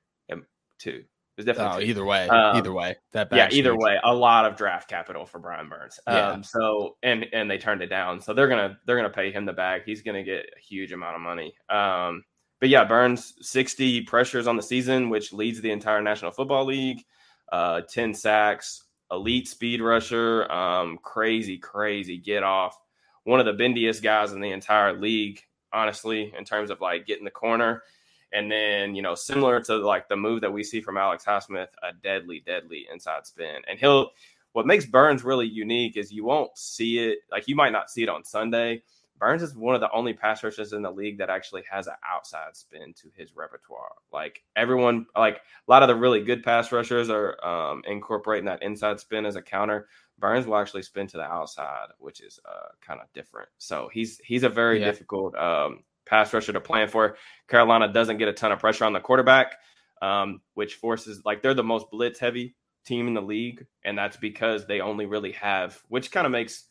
Two 0.78 1.02
was 1.38 1.46
definitely 1.46 1.84
oh, 1.84 1.88
either 1.88 2.04
way. 2.04 2.28
Um, 2.28 2.56
either 2.56 2.72
way, 2.74 2.96
that 3.12 3.28
yeah, 3.32 3.48
either 3.50 3.74
way, 3.74 3.96
a 4.04 4.14
lot 4.14 4.44
of 4.44 4.56
draft 4.56 4.90
capital 4.90 5.24
for 5.24 5.38
Brian 5.38 5.70
Burns. 5.70 5.98
Yeah. 6.06 6.32
Um, 6.32 6.42
so 6.42 6.96
and 7.02 7.24
and 7.32 7.50
they 7.50 7.56
turned 7.56 7.80
it 7.80 7.86
down. 7.86 8.20
So 8.20 8.34
they're 8.34 8.48
gonna 8.48 8.78
they're 8.84 8.96
gonna 8.96 9.08
pay 9.08 9.32
him 9.32 9.46
the 9.46 9.54
bag. 9.54 9.82
He's 9.86 10.02
gonna 10.02 10.22
get 10.22 10.50
a 10.54 10.60
huge 10.60 10.92
amount 10.92 11.16
of 11.16 11.22
money. 11.22 11.54
Um, 11.70 12.24
but 12.60 12.68
yeah, 12.68 12.84
Burns 12.84 13.34
sixty 13.40 14.02
pressures 14.02 14.46
on 14.46 14.56
the 14.56 14.62
season, 14.62 15.08
which 15.08 15.32
leads 15.32 15.62
the 15.62 15.70
entire 15.70 16.02
National 16.02 16.30
Football 16.30 16.66
League. 16.66 17.04
uh, 17.52 17.82
10 17.88 18.14
sacks, 18.14 18.84
elite 19.10 19.48
speed 19.48 19.80
rusher, 19.80 20.50
um, 20.50 20.98
crazy, 21.02 21.58
crazy 21.58 22.18
get 22.18 22.42
off. 22.42 22.78
One 23.24 23.40
of 23.40 23.46
the 23.46 23.52
bendiest 23.52 24.02
guys 24.02 24.32
in 24.32 24.40
the 24.40 24.52
entire 24.52 24.98
league, 24.98 25.40
honestly, 25.72 26.32
in 26.36 26.44
terms 26.44 26.70
of 26.70 26.80
like 26.80 27.06
getting 27.06 27.24
the 27.24 27.30
corner. 27.30 27.82
And 28.32 28.50
then, 28.50 28.94
you 28.94 29.02
know, 29.02 29.14
similar 29.14 29.60
to 29.62 29.76
like 29.76 30.08
the 30.08 30.16
move 30.16 30.40
that 30.42 30.52
we 30.52 30.62
see 30.62 30.80
from 30.80 30.96
Alex 30.96 31.24
Highsmith, 31.24 31.68
a 31.82 31.92
deadly, 32.02 32.42
deadly 32.44 32.86
inside 32.92 33.26
spin. 33.26 33.62
And 33.68 33.78
he'll, 33.78 34.10
what 34.52 34.66
makes 34.66 34.86
Burns 34.86 35.24
really 35.24 35.46
unique 35.46 35.96
is 35.96 36.12
you 36.12 36.24
won't 36.24 36.56
see 36.56 36.98
it, 36.98 37.18
like 37.30 37.48
you 37.48 37.56
might 37.56 37.72
not 37.72 37.90
see 37.90 38.02
it 38.02 38.08
on 38.08 38.24
Sunday, 38.24 38.82
Burns 39.18 39.42
is 39.42 39.54
one 39.54 39.74
of 39.74 39.80
the 39.80 39.90
only 39.92 40.12
pass 40.12 40.44
rushers 40.44 40.72
in 40.72 40.82
the 40.82 40.90
league 40.90 41.18
that 41.18 41.30
actually 41.30 41.62
has 41.70 41.86
an 41.86 41.94
outside 42.08 42.56
spin 42.56 42.94
to 42.94 43.08
his 43.16 43.34
repertoire. 43.34 43.92
Like 44.12 44.42
everyone, 44.56 45.06
like 45.16 45.36
a 45.36 45.70
lot 45.70 45.82
of 45.82 45.88
the 45.88 45.96
really 45.96 46.22
good 46.22 46.42
pass 46.42 46.70
rushers 46.72 47.10
are 47.10 47.44
um, 47.44 47.82
incorporating 47.86 48.46
that 48.46 48.62
inside 48.62 49.00
spin 49.00 49.26
as 49.26 49.36
a 49.36 49.42
counter. 49.42 49.88
Burns 50.18 50.46
will 50.46 50.56
actually 50.56 50.82
spin 50.82 51.06
to 51.08 51.16
the 51.16 51.24
outside, 51.24 51.86
which 51.98 52.20
is 52.20 52.40
uh, 52.48 52.68
kind 52.80 53.00
of 53.00 53.12
different. 53.12 53.48
So 53.58 53.88
he's 53.92 54.20
he's 54.24 54.42
a 54.42 54.48
very 54.48 54.80
yeah. 54.80 54.86
difficult 54.86 55.36
um, 55.36 55.84
pass 56.08 56.32
rusher 56.32 56.52
to 56.52 56.60
plan 56.60 56.88
for. 56.88 57.16
Carolina 57.48 57.92
doesn't 57.92 58.18
get 58.18 58.28
a 58.28 58.32
ton 58.32 58.52
of 58.52 58.58
pressure 58.58 58.84
on 58.84 58.92
the 58.92 59.00
quarterback, 59.00 59.56
um, 60.02 60.40
which 60.54 60.74
forces 60.76 61.22
like 61.24 61.42
they're 61.42 61.54
the 61.54 61.62
most 61.62 61.90
blitz 61.90 62.18
heavy 62.18 62.56
team 62.86 63.08
in 63.08 63.14
the 63.14 63.22
league, 63.22 63.66
and 63.84 63.96
that's 63.96 64.16
because 64.16 64.66
they 64.66 64.80
only 64.80 65.06
really 65.06 65.32
have, 65.32 65.80
which 65.88 66.10
kind 66.10 66.26
of 66.26 66.32
makes 66.32 66.64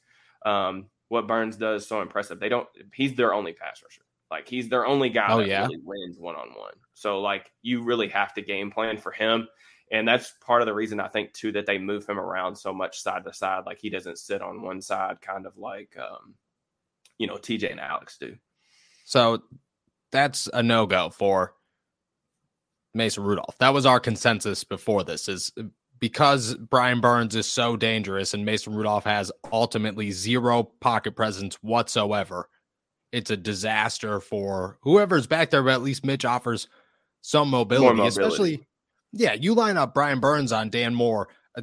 um, 0.45 0.87
what 1.09 1.27
Burns 1.27 1.57
does 1.57 1.87
so 1.87 2.01
impressive. 2.01 2.39
They 2.39 2.49
don't. 2.49 2.67
He's 2.93 3.15
their 3.15 3.33
only 3.33 3.53
pass 3.53 3.81
rusher. 3.83 4.01
Like 4.29 4.47
he's 4.47 4.69
their 4.69 4.85
only 4.85 5.09
guy 5.09 5.27
oh, 5.29 5.37
that 5.39 5.47
yeah? 5.47 5.61
really 5.61 5.79
wins 5.83 6.19
one 6.19 6.35
on 6.35 6.49
one. 6.49 6.73
So 6.93 7.21
like 7.21 7.51
you 7.61 7.83
really 7.83 8.09
have 8.09 8.33
to 8.33 8.41
game 8.41 8.71
plan 8.71 8.97
for 8.97 9.11
him. 9.11 9.47
And 9.89 10.05
that's 10.05 10.33
part 10.41 10.61
of 10.61 10.65
the 10.65 10.73
reason 10.73 10.99
I 10.99 11.07
think 11.07 11.31
too 11.31 11.53
that 11.53 11.65
they 11.65 11.77
move 11.77 12.05
him 12.05 12.19
around 12.19 12.57
so 12.57 12.73
much 12.73 12.99
side 13.01 13.23
to 13.23 13.33
side. 13.33 13.63
Like 13.65 13.79
he 13.79 13.89
doesn't 13.89 14.17
sit 14.17 14.41
on 14.41 14.61
one 14.61 14.81
side, 14.81 15.21
kind 15.21 15.45
of 15.45 15.57
like 15.57 15.95
um, 15.97 16.35
you 17.17 17.27
know, 17.27 17.35
TJ 17.35 17.71
and 17.71 17.79
Alex 17.79 18.17
do. 18.17 18.35
So 19.07 19.41
that's 20.11 20.49
a 20.53 20.61
no 20.61 20.85
go 20.85 21.09
for 21.09 21.53
Mason 22.93 23.23
Rudolph. 23.23 23.57
That 23.59 23.73
was 23.73 23.85
our 23.85 24.01
consensus 24.01 24.65
before 24.65 25.05
this 25.05 25.29
is 25.29 25.49
because 25.97 26.55
Brian 26.55 26.99
Burns 26.99 27.33
is 27.33 27.49
so 27.49 27.77
dangerous 27.77 28.33
and 28.33 28.43
Mason 28.43 28.75
Rudolph 28.75 29.05
has 29.05 29.31
ultimately 29.49 30.11
zero 30.11 30.63
pocket 30.81 31.15
presence 31.15 31.55
whatsoever, 31.61 32.49
it's 33.13 33.31
a 33.31 33.37
disaster 33.37 34.19
for 34.19 34.77
whoever's 34.81 35.25
back 35.25 35.51
there, 35.51 35.63
but 35.63 35.71
at 35.71 35.83
least 35.83 36.05
Mitch 36.05 36.25
offers 36.25 36.67
some 37.21 37.49
mobility, 37.49 37.95
mobility. 37.95 38.09
especially. 38.09 38.67
Yeah, 39.13 39.35
you 39.35 39.53
line 39.53 39.77
up 39.77 39.93
Brian 39.93 40.19
Burns 40.19 40.51
on 40.51 40.69
Dan 40.69 40.93
Moore, 40.93 41.29
uh, 41.57 41.61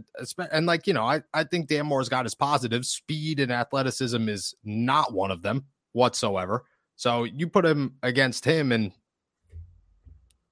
and 0.51 0.65
like 0.65 0.87
you 0.87 0.95
know, 0.95 1.05
I 1.05 1.21
I 1.35 1.45
think 1.45 1.69
Dan 1.69 1.85
Moore's 1.85 2.09
got 2.09 2.25
his 2.25 2.35
positives. 2.35 2.89
Speed 2.89 3.39
and 3.39 3.53
athleticism 3.53 4.31
is 4.31 4.55
not 4.65 5.13
one 5.13 5.31
of 5.31 5.43
them 5.43 5.67
whatsoever. 5.93 6.65
So 6.97 7.25
you 7.25 7.49
put 7.49 7.65
him 7.65 7.95
against 8.03 8.45
him, 8.45 8.73
and 8.73 8.93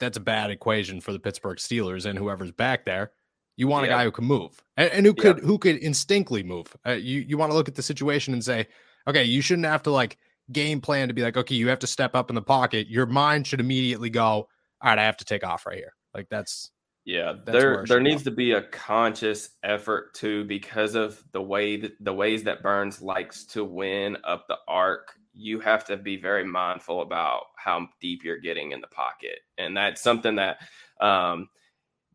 that's 0.00 0.16
a 0.16 0.20
bad 0.20 0.50
equation 0.50 1.00
for 1.00 1.12
the 1.12 1.18
Pittsburgh 1.18 1.58
Steelers 1.58 2.06
and 2.06 2.18
whoever's 2.18 2.52
back 2.52 2.84
there. 2.84 3.12
You 3.56 3.68
want 3.68 3.86
yeah. 3.86 3.92
a 3.92 3.96
guy 3.96 4.04
who 4.04 4.10
can 4.10 4.24
move 4.24 4.62
and, 4.76 4.90
and 4.92 5.06
who 5.06 5.14
could 5.14 5.38
yeah. 5.38 5.44
who 5.44 5.58
could 5.58 5.76
instinctively 5.76 6.42
move. 6.42 6.74
Uh, 6.86 6.92
you 6.92 7.20
you 7.20 7.36
want 7.38 7.52
to 7.52 7.56
look 7.56 7.68
at 7.68 7.74
the 7.74 7.82
situation 7.82 8.32
and 8.32 8.44
say, 8.44 8.66
okay, 9.06 9.24
you 9.24 9.42
shouldn't 9.42 9.66
have 9.66 9.82
to 9.82 9.90
like 9.90 10.18
game 10.50 10.80
plan 10.80 11.08
to 11.08 11.14
be 11.14 11.22
like, 11.22 11.36
okay, 11.36 11.54
you 11.54 11.68
have 11.68 11.78
to 11.80 11.86
step 11.86 12.14
up 12.14 12.30
in 12.30 12.34
the 12.34 12.42
pocket. 12.42 12.88
Your 12.88 13.06
mind 13.06 13.46
should 13.46 13.60
immediately 13.60 14.10
go, 14.10 14.24
all 14.24 14.48
right, 14.82 14.98
I 14.98 15.04
have 15.04 15.18
to 15.18 15.24
take 15.24 15.44
off 15.44 15.66
right 15.66 15.76
here. 15.76 15.94
Like 16.14 16.28
that's 16.28 16.70
yeah, 17.04 17.34
there 17.44 17.84
there 17.86 18.00
needs 18.00 18.22
to 18.24 18.30
be 18.30 18.52
a 18.52 18.62
conscious 18.62 19.50
effort 19.64 20.14
too 20.14 20.44
because 20.44 20.94
of 20.94 21.22
the 21.32 21.42
way 21.42 21.76
that 21.76 21.92
the 22.00 22.12
ways 22.12 22.44
that 22.44 22.62
Burns 22.62 23.02
likes 23.02 23.44
to 23.46 23.64
win 23.64 24.16
up 24.24 24.46
the 24.46 24.58
arc. 24.68 25.14
You 25.34 25.60
have 25.60 25.84
to 25.86 25.96
be 25.96 26.16
very 26.16 26.44
mindful 26.44 27.02
about 27.02 27.44
how 27.56 27.88
deep 28.00 28.22
you're 28.22 28.38
getting 28.38 28.72
in 28.72 28.80
the 28.80 28.86
pocket, 28.86 29.40
and 29.58 29.76
that's 29.76 30.00
something 30.00 30.36
that 30.36 30.58
um, 31.00 31.48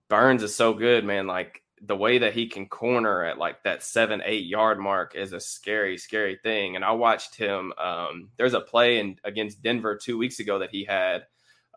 Burns 0.10 0.44
is 0.44 0.56
so 0.56 0.74
good, 0.74 1.04
man. 1.04 1.28
Like 1.28 1.64
the 1.82 1.96
way 1.96 2.18
that 2.18 2.34
he 2.34 2.48
can 2.48 2.68
corner 2.68 3.24
at 3.24 3.38
like 3.38 3.64
that 3.64 3.84
seven, 3.84 4.22
eight 4.26 4.46
yard 4.46 4.80
mark 4.80 5.16
is 5.16 5.34
a 5.34 5.40
scary, 5.40 5.98
scary 5.98 6.40
thing. 6.42 6.76
And 6.76 6.84
I 6.84 6.92
watched 6.92 7.36
him. 7.36 7.74
Um, 7.78 8.30
there's 8.38 8.54
a 8.54 8.62
play 8.62 9.00
in 9.00 9.18
against 9.24 9.62
Denver 9.62 9.98
two 9.98 10.18
weeks 10.18 10.40
ago 10.40 10.60
that 10.60 10.72
he 10.72 10.86
had. 10.86 11.26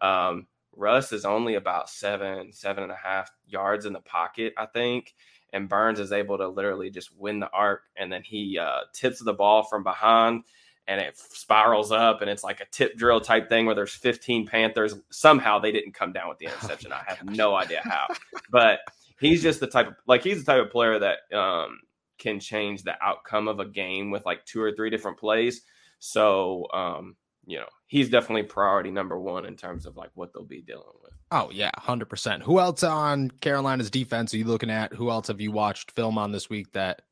Um, 0.01 0.47
Russ 0.75 1.13
is 1.13 1.25
only 1.25 1.55
about 1.55 1.91
seven, 1.91 2.53
seven 2.53 2.83
and 2.83 2.93
a 2.93 2.97
half 2.97 3.31
yards 3.47 3.87
in 3.87 3.93
the 3.93 4.01
pocket, 4.01 4.55
I 4.57 4.67
think. 4.67 5.15
And 5.53 5.69
Burns 5.69 5.99
is 5.99 6.13
able 6.13 6.39
to 6.39 6.49
literally 6.49 6.91
just 6.91 7.11
win 7.17 7.41
the 7.41 7.51
arc, 7.51 7.83
and 7.97 8.13
then 8.13 8.23
he 8.23 8.59
uh, 8.59 8.83
tips 8.93 9.21
the 9.23 9.35
ball 9.35 9.65
from 9.65 9.83
behind 9.83 10.45
and 10.91 11.01
it 11.01 11.17
spirals 11.17 11.93
up 11.93 12.21
and 12.21 12.29
it's 12.29 12.43
like 12.43 12.61
a 12.61 12.67
tip 12.73 12.97
drill 12.97 13.21
type 13.21 13.49
thing 13.49 13.65
where 13.65 13.77
there's 13.77 13.95
15 13.95 14.47
Panthers. 14.47 14.95
Somehow 15.11 15.61
they 15.61 15.71
didn't 15.71 15.93
come 15.93 16.13
down 16.13 16.29
with 16.29 16.39
the 16.39 16.47
oh 16.49 16.51
interception. 16.51 16.93
I 16.93 17.03
have 17.07 17.25
no 17.25 17.55
idea 17.55 17.81
how, 17.85 18.09
but 18.51 18.81
he's 19.21 19.41
just 19.41 19.61
the 19.61 19.69
type 19.69 19.87
of 19.87 19.95
like 20.07 20.25
he's 20.25 20.45
the 20.45 20.53
type 20.53 20.65
of 20.65 20.73
player 20.73 20.99
that 20.99 21.37
um, 21.37 21.79
can 22.19 22.41
change 22.41 22.83
the 22.83 22.95
outcome 23.01 23.47
of 23.47 23.61
a 23.61 23.67
game 23.67 24.11
with 24.11 24.27
like 24.27 24.45
two 24.45 24.61
or 24.61 24.73
three 24.73 24.91
different 24.91 25.19
plays. 25.19 25.63
So 26.01 26.67
um, 26.75 27.15
you 27.51 27.59
know 27.59 27.67
he's 27.89 28.09
definitely 28.09 28.45
priority 28.45 28.91
number 28.91 29.19
one 29.19 29.45
in 29.45 29.57
terms 29.57 29.85
of 29.85 29.97
like 29.97 30.11
what 30.15 30.33
they'll 30.33 30.45
be 30.45 30.63
dealing 30.63 30.85
with. 31.03 31.13
Oh 31.33 31.51
yeah, 31.53 31.71
hundred 31.77 32.09
percent. 32.09 32.43
Who 32.45 32.61
else 32.61 32.83
on 32.83 33.31
Carolina's 33.41 33.91
defense 33.91 34.33
are 34.33 34.39
you 34.39 34.45
looking 34.45 34.71
at? 34.71 34.95
Who 34.95 35.11
else 35.11 35.29
have 35.29 35.41
you 35.41 35.51
watched 35.51 35.91
film 35.91 36.17
on 36.17 36.33
this 36.33 36.49
week 36.49 36.73
that 36.73 37.03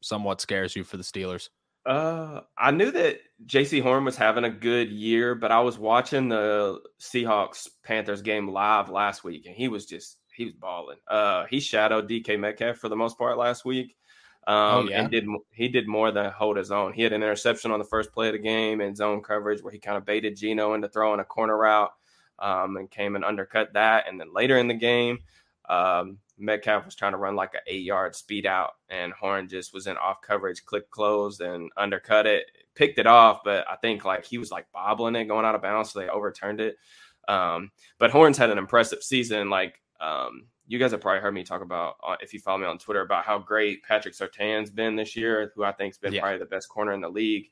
somewhat 0.00 0.40
scares 0.40 0.74
you 0.74 0.84
for 0.84 0.96
the 0.96 1.02
Steelers? 1.02 1.50
Uh, 1.84 2.40
I 2.58 2.72
knew 2.72 2.90
that 2.90 3.20
Jaycee 3.46 3.82
Horn 3.82 4.04
was 4.04 4.16
having 4.16 4.44
a 4.44 4.50
good 4.50 4.90
year, 4.90 5.36
but 5.36 5.52
I 5.52 5.60
was 5.60 5.78
watching 5.78 6.28
the 6.28 6.80
Seahawks 7.00 7.68
Panthers 7.84 8.22
game 8.22 8.48
live 8.48 8.88
last 8.88 9.22
week, 9.22 9.46
and 9.46 9.54
he 9.54 9.68
was 9.68 9.86
just 9.86 10.16
he 10.34 10.46
was 10.46 10.54
balling. 10.54 10.98
Uh, 11.08 11.44
he 11.48 11.60
shadowed 11.60 12.08
DK 12.08 12.40
Metcalf 12.40 12.78
for 12.78 12.88
the 12.88 12.96
most 12.96 13.16
part 13.18 13.38
last 13.38 13.64
week. 13.64 13.94
Oh, 14.46 14.54
um, 14.54 14.86
oh, 14.86 14.88
yeah? 14.88 15.02
and 15.02 15.10
did 15.10 15.26
he 15.50 15.68
did 15.68 15.88
more 15.88 16.12
than 16.12 16.30
hold 16.30 16.56
his 16.56 16.70
own. 16.70 16.92
He 16.92 17.02
had 17.02 17.12
an 17.12 17.22
interception 17.22 17.72
on 17.72 17.78
the 17.78 17.84
first 17.84 18.12
play 18.12 18.28
of 18.28 18.32
the 18.32 18.38
game 18.38 18.80
in 18.80 18.94
zone 18.94 19.22
coverage 19.22 19.62
where 19.62 19.72
he 19.72 19.78
kind 19.78 19.96
of 19.96 20.04
baited 20.04 20.36
Geno 20.36 20.74
into 20.74 20.88
throwing 20.88 21.20
a 21.20 21.24
corner 21.24 21.56
route, 21.56 21.92
um, 22.38 22.76
and 22.76 22.90
came 22.90 23.16
and 23.16 23.24
undercut 23.24 23.72
that. 23.72 24.08
And 24.08 24.20
then 24.20 24.32
later 24.32 24.56
in 24.58 24.68
the 24.68 24.74
game, 24.74 25.18
um, 25.68 26.18
Metcalf 26.38 26.84
was 26.84 26.94
trying 26.94 27.12
to 27.12 27.18
run 27.18 27.34
like 27.34 27.54
an 27.54 27.60
eight 27.66 27.84
yard 27.84 28.14
speed 28.14 28.46
out, 28.46 28.74
and 28.88 29.12
Horn 29.12 29.48
just 29.48 29.74
was 29.74 29.86
in 29.86 29.96
off 29.96 30.20
coverage, 30.22 30.64
click 30.64 30.90
closed, 30.90 31.40
and 31.40 31.70
undercut 31.76 32.26
it, 32.26 32.46
picked 32.74 32.98
it 32.98 33.06
off. 33.06 33.40
But 33.44 33.68
I 33.68 33.76
think 33.76 34.04
like 34.04 34.24
he 34.24 34.38
was 34.38 34.50
like 34.50 34.70
bobbling 34.72 35.16
it, 35.16 35.24
going 35.24 35.44
out 35.44 35.54
of 35.54 35.62
bounds, 35.62 35.90
so 35.90 36.00
they 36.00 36.08
overturned 36.08 36.60
it. 36.60 36.76
Um, 37.26 37.72
but 37.98 38.10
Horns 38.10 38.38
had 38.38 38.50
an 38.50 38.58
impressive 38.58 39.02
season. 39.02 39.50
Like 39.50 39.80
um, 40.00 40.46
you 40.66 40.78
guys 40.78 40.90
have 40.90 41.00
probably 41.00 41.20
heard 41.20 41.34
me 41.34 41.44
talk 41.44 41.62
about 41.62 41.96
uh, 42.06 42.16
if 42.20 42.32
you 42.32 42.40
follow 42.40 42.58
me 42.58 42.66
on 42.66 42.78
Twitter 42.78 43.02
about 43.02 43.24
how 43.24 43.38
great 43.38 43.82
Patrick 43.82 44.14
Surtain's 44.14 44.70
been 44.70 44.96
this 44.96 45.16
year, 45.16 45.52
who 45.54 45.64
I 45.64 45.72
think's 45.72 45.98
been 45.98 46.12
yeah. 46.12 46.20
probably 46.20 46.38
the 46.38 46.46
best 46.46 46.68
corner 46.68 46.92
in 46.92 47.00
the 47.00 47.08
league. 47.08 47.50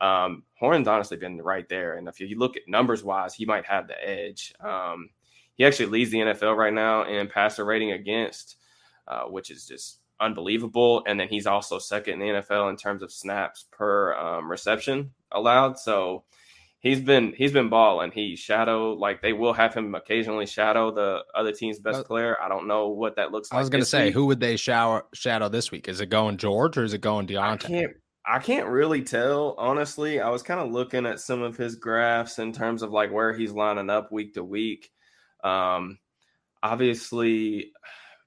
Um, 0.00 0.42
Horn's 0.54 0.88
honestly 0.88 1.16
been 1.16 1.40
right 1.40 1.68
there, 1.68 1.94
and 1.96 2.08
if 2.08 2.20
you 2.20 2.38
look 2.38 2.56
at 2.56 2.62
numbers 2.66 3.04
wise, 3.04 3.34
he 3.34 3.44
might 3.44 3.64
have 3.66 3.86
the 3.86 4.08
edge. 4.08 4.52
Um, 4.60 5.10
he 5.56 5.64
actually 5.64 5.86
leads 5.86 6.10
the 6.10 6.18
NFL 6.18 6.56
right 6.56 6.72
now 6.72 7.04
in 7.04 7.28
passer 7.28 7.64
rating 7.64 7.92
against, 7.92 8.56
uh, 9.06 9.24
which 9.24 9.50
is 9.50 9.66
just 9.66 10.00
unbelievable. 10.20 11.02
And 11.06 11.18
then 11.18 11.28
he's 11.28 11.46
also 11.46 11.78
second 11.78 12.14
in 12.14 12.34
the 12.34 12.40
NFL 12.40 12.70
in 12.70 12.76
terms 12.76 13.02
of 13.02 13.12
snaps 13.12 13.66
per 13.70 14.14
um, 14.14 14.50
reception 14.50 15.12
allowed. 15.30 15.78
So 15.78 16.24
he's 16.84 17.00
been 17.00 17.32
he's 17.36 17.50
been 17.50 17.68
balling. 17.68 18.12
He 18.12 18.36
shadow 18.36 18.92
like 18.92 19.20
they 19.20 19.32
will 19.32 19.54
have 19.54 19.74
him 19.74 19.96
occasionally 19.96 20.46
shadow 20.46 20.92
the 20.92 21.24
other 21.34 21.50
team's 21.50 21.80
best 21.80 22.00
uh, 22.00 22.04
player. 22.04 22.36
I 22.40 22.48
don't 22.48 22.68
know 22.68 22.88
what 22.88 23.16
that 23.16 23.32
looks 23.32 23.50
like. 23.50 23.56
I 23.56 23.60
was 23.60 23.70
going 23.70 23.82
to 23.82 23.88
say, 23.88 24.06
week. 24.06 24.14
who 24.14 24.26
would 24.26 24.38
they 24.38 24.56
shower 24.56 25.06
shadow 25.12 25.48
this 25.48 25.72
week? 25.72 25.88
Is 25.88 26.00
it 26.00 26.10
going 26.10 26.36
George 26.36 26.76
or 26.78 26.84
is 26.84 26.92
it 26.92 27.00
going 27.00 27.26
Diontae? 27.26 27.42
I 27.42 27.56
can't. 27.56 27.92
I 28.26 28.38
can't 28.38 28.68
really 28.68 29.02
tell, 29.02 29.54
honestly. 29.58 30.18
I 30.20 30.30
was 30.30 30.42
kind 30.42 30.60
of 30.60 30.70
looking 30.70 31.04
at 31.04 31.20
some 31.20 31.42
of 31.42 31.58
his 31.58 31.74
graphs 31.74 32.38
in 32.38 32.52
terms 32.52 32.82
of 32.82 32.90
like 32.90 33.12
where 33.12 33.34
he's 33.34 33.52
lining 33.52 33.90
up 33.90 34.12
week 34.12 34.34
to 34.34 34.44
week. 34.44 34.90
Um, 35.42 35.98
obviously, 36.62 37.72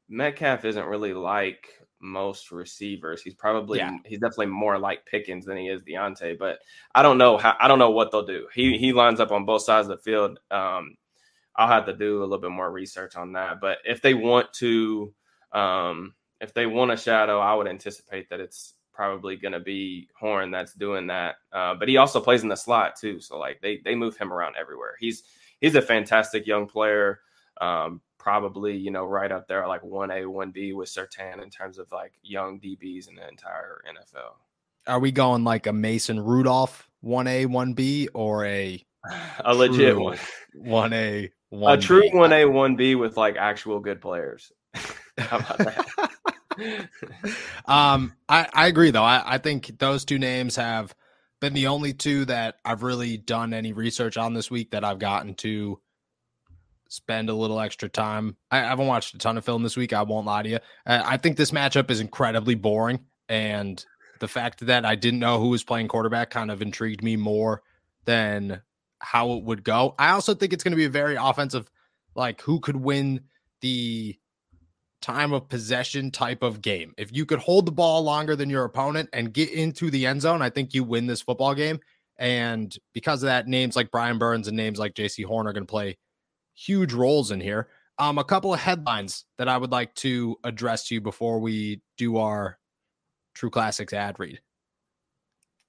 Metcalf 0.08 0.66
isn't 0.66 0.86
really 0.86 1.14
like 1.14 1.68
most 2.00 2.52
receivers. 2.52 3.22
He's 3.22 3.34
probably 3.34 3.80
yeah. 3.80 3.98
he's 4.06 4.20
definitely 4.20 4.48
more 4.48 4.78
like 4.78 5.06
Pickens 5.06 5.46
than 5.46 5.58
he 5.58 5.68
is 5.68 5.82
Diontae. 5.82 6.38
But 6.38 6.60
I 6.94 7.02
don't 7.02 7.18
know 7.18 7.38
how 7.38 7.56
I 7.60 7.68
don't 7.68 7.80
know 7.80 7.92
what 7.92 8.12
they'll 8.12 8.26
do. 8.26 8.48
He 8.54 8.78
he 8.78 8.94
lines 8.94 9.20
up 9.20 9.32
on 9.32 9.46
both 9.46 9.64
sides 9.64 9.88
of 9.88 9.98
the 9.98 10.04
field. 10.04 10.40
Um, 10.52 10.96
I'll 11.56 11.68
have 11.68 11.86
to 11.86 11.96
do 11.96 12.20
a 12.20 12.24
little 12.24 12.38
bit 12.38 12.52
more 12.52 12.72
research 12.72 13.16
on 13.16 13.34
that. 13.34 13.60
But 13.60 13.80
if 13.84 14.02
they 14.02 14.14
want 14.14 14.54
to, 14.54 15.14
um, 15.52 16.14
if 16.40 16.54
they 16.54 16.68
want 16.68 16.92
a 16.92 16.98
shadow, 16.98 17.40
I 17.40 17.56
would 17.56 17.68
anticipate 17.68 18.30
that 18.30 18.40
it's 18.40 18.76
probably 18.94 19.36
going 19.36 19.54
to 19.54 19.60
be 19.60 20.08
Horn 20.20 20.52
that's 20.52 20.74
doing 20.74 21.08
that. 21.08 21.36
Uh, 21.52 21.76
but 21.76 21.88
he 21.88 21.98
also 21.98 22.20
plays 22.20 22.44
in 22.44 22.50
the 22.50 22.56
slot 22.56 22.96
too, 22.96 23.20
so 23.20 23.38
like 23.38 23.60
they 23.62 23.80
they 23.84 23.96
move 23.96 24.18
him 24.18 24.32
around 24.32 24.56
everywhere. 24.60 24.96
He's 25.00 25.24
he's 25.62 25.76
a 25.76 25.82
fantastic 25.82 26.46
young 26.46 26.68
player. 26.68 27.22
Um, 27.60 28.02
probably 28.28 28.76
you 28.76 28.92
know 28.92 29.06
right 29.06 29.32
up 29.32 29.48
there 29.48 29.66
like 29.70 29.82
one 29.82 30.12
A, 30.12 30.26
one 30.26 30.52
B 30.52 30.74
with 30.74 30.90
Surtain 30.90 31.42
in 31.42 31.50
terms 31.50 31.78
of 31.78 31.90
like 31.94 32.12
young 32.22 32.60
DBs 32.60 33.08
in 33.08 33.16
the 33.16 33.26
entire 33.26 33.82
NFL. 33.90 34.34
Are 34.86 35.00
we 35.00 35.14
going 35.14 35.46
like 35.46 35.66
a 35.66 35.72
Mason 35.72 36.20
Rudolph 36.20 36.90
one 37.00 37.26
A, 37.28 37.46
one 37.46 37.72
B, 37.72 38.10
or 38.14 38.44
a 38.44 38.84
a 39.46 39.56
legit 39.56 39.98
one, 39.98 40.18
one 40.54 40.92
A, 40.92 41.32
one 41.52 41.80
a 41.80 41.82
true 41.82 42.10
one 42.12 42.34
A, 42.34 42.44
one 42.44 42.76
B 42.76 42.96
with 42.96 43.16
like 43.16 43.38
actual 43.38 43.80
good 43.80 44.02
players? 44.02 44.52
How 45.18 45.38
about 45.38 45.58
that? 45.60 46.90
um, 47.66 48.14
I, 48.28 48.50
I 48.54 48.68
agree 48.68 48.92
though. 48.92 49.06
I, 49.06 49.24
I 49.26 49.38
think 49.38 49.80
those 49.80 50.04
two 50.04 50.20
names 50.20 50.58
have 50.58 50.94
been 51.40 51.54
the 51.54 51.68
only 51.68 51.94
two 51.94 52.26
that 52.26 52.58
I've 52.66 52.84
really 52.84 53.16
done 53.16 53.54
any 53.54 53.72
research 53.72 54.18
on 54.18 54.34
this 54.34 54.52
week 54.52 54.72
that 54.72 54.84
I've 54.84 55.00
gotten 55.00 55.34
to 55.36 55.80
spend 56.90 57.30
a 57.30 57.34
little 57.34 57.60
extra 57.60 57.90
time. 57.90 58.36
I, 58.52 58.60
I 58.60 58.64
haven't 58.64 58.88
watched 58.88 59.14
a 59.16 59.18
ton 59.18 59.38
of 59.38 59.46
film 59.46 59.64
this 59.64 59.78
week. 59.78 59.94
I 59.94 60.04
won't 60.04 60.26
lie 60.26 60.44
to 60.44 60.50
you. 60.50 60.60
I, 60.86 61.14
I 61.14 61.18
think 61.18 61.38
this 61.38 61.52
matchup 61.52 61.90
is 61.92 62.00
incredibly 62.00 62.56
boring, 62.56 63.00
and 63.30 63.84
the 64.20 64.28
fact 64.28 64.66
that 64.66 64.86
I 64.86 64.96
didn't 64.96 65.20
know 65.20 65.40
who 65.40 65.50
was 65.50 65.64
playing 65.64 65.88
quarterback 65.88 66.30
kind 66.30 66.52
of 66.52 66.62
intrigued 66.62 67.04
me 67.04 67.16
more 67.16 67.62
than 68.06 68.62
how 69.00 69.34
it 69.34 69.44
would 69.44 69.64
go. 69.64 69.94
I 70.00 70.10
also 70.10 70.34
think 70.34 70.54
it's 70.54 70.64
going 70.64 70.72
to 70.72 70.78
be 70.78 70.86
a 70.86 70.90
very 70.90 71.16
offensive, 71.16 71.70
like 72.16 72.42
who 72.42 72.60
could 72.60 72.78
win 72.78 73.22
the 73.62 74.18
time 75.02 75.34
of 75.34 75.48
possession 75.48 76.10
type 76.10 76.42
of 76.42 76.62
game. 76.62 76.94
If 76.98 77.16
you 77.16 77.26
could 77.26 77.40
hold 77.40 77.68
the 77.68 77.72
ball 77.72 78.02
longer 78.02 78.36
than 78.36 78.50
your 78.50 78.64
opponent 78.64 79.10
and 79.14 79.34
get 79.34 79.52
into 79.52 79.92
the 79.92 80.06
end 80.08 80.22
zone, 80.22 80.42
I 80.42 80.50
think 80.50 80.74
you 80.74 80.84
win 80.84 81.06
this 81.06 81.22
football 81.22 81.54
game. 81.54 81.80
And 82.18 82.76
because 82.94 83.22
of 83.22 83.28
that, 83.28 83.48
names 83.48 83.76
like 83.76 83.92
Brian 83.92 84.18
Burns 84.18 84.48
and 84.48 84.58
names 84.58 84.80
like 84.80 84.96
Jaycee 84.96 85.26
Horn 85.26 85.46
are 85.46 85.54
going 85.54 85.66
to 85.66 85.72
play 85.72 85.98
huge 86.58 86.94
roles 86.94 87.32
in 87.32 87.40
here. 87.40 87.70
Um, 88.00 88.18
a 88.18 88.24
couple 88.24 88.54
of 88.54 88.60
headlines 88.60 89.26
that 89.38 89.48
I 89.48 89.58
would 89.58 89.72
like 89.72 89.94
to 89.96 90.38
address 90.44 90.88
to 90.88 90.96
you 90.96 91.02
before 91.02 91.40
we 91.40 91.82
do 91.98 92.18
our 92.18 92.60
True 93.34 93.50
Classics 93.50 93.94
ad 93.94 94.20
read. 94.20 94.42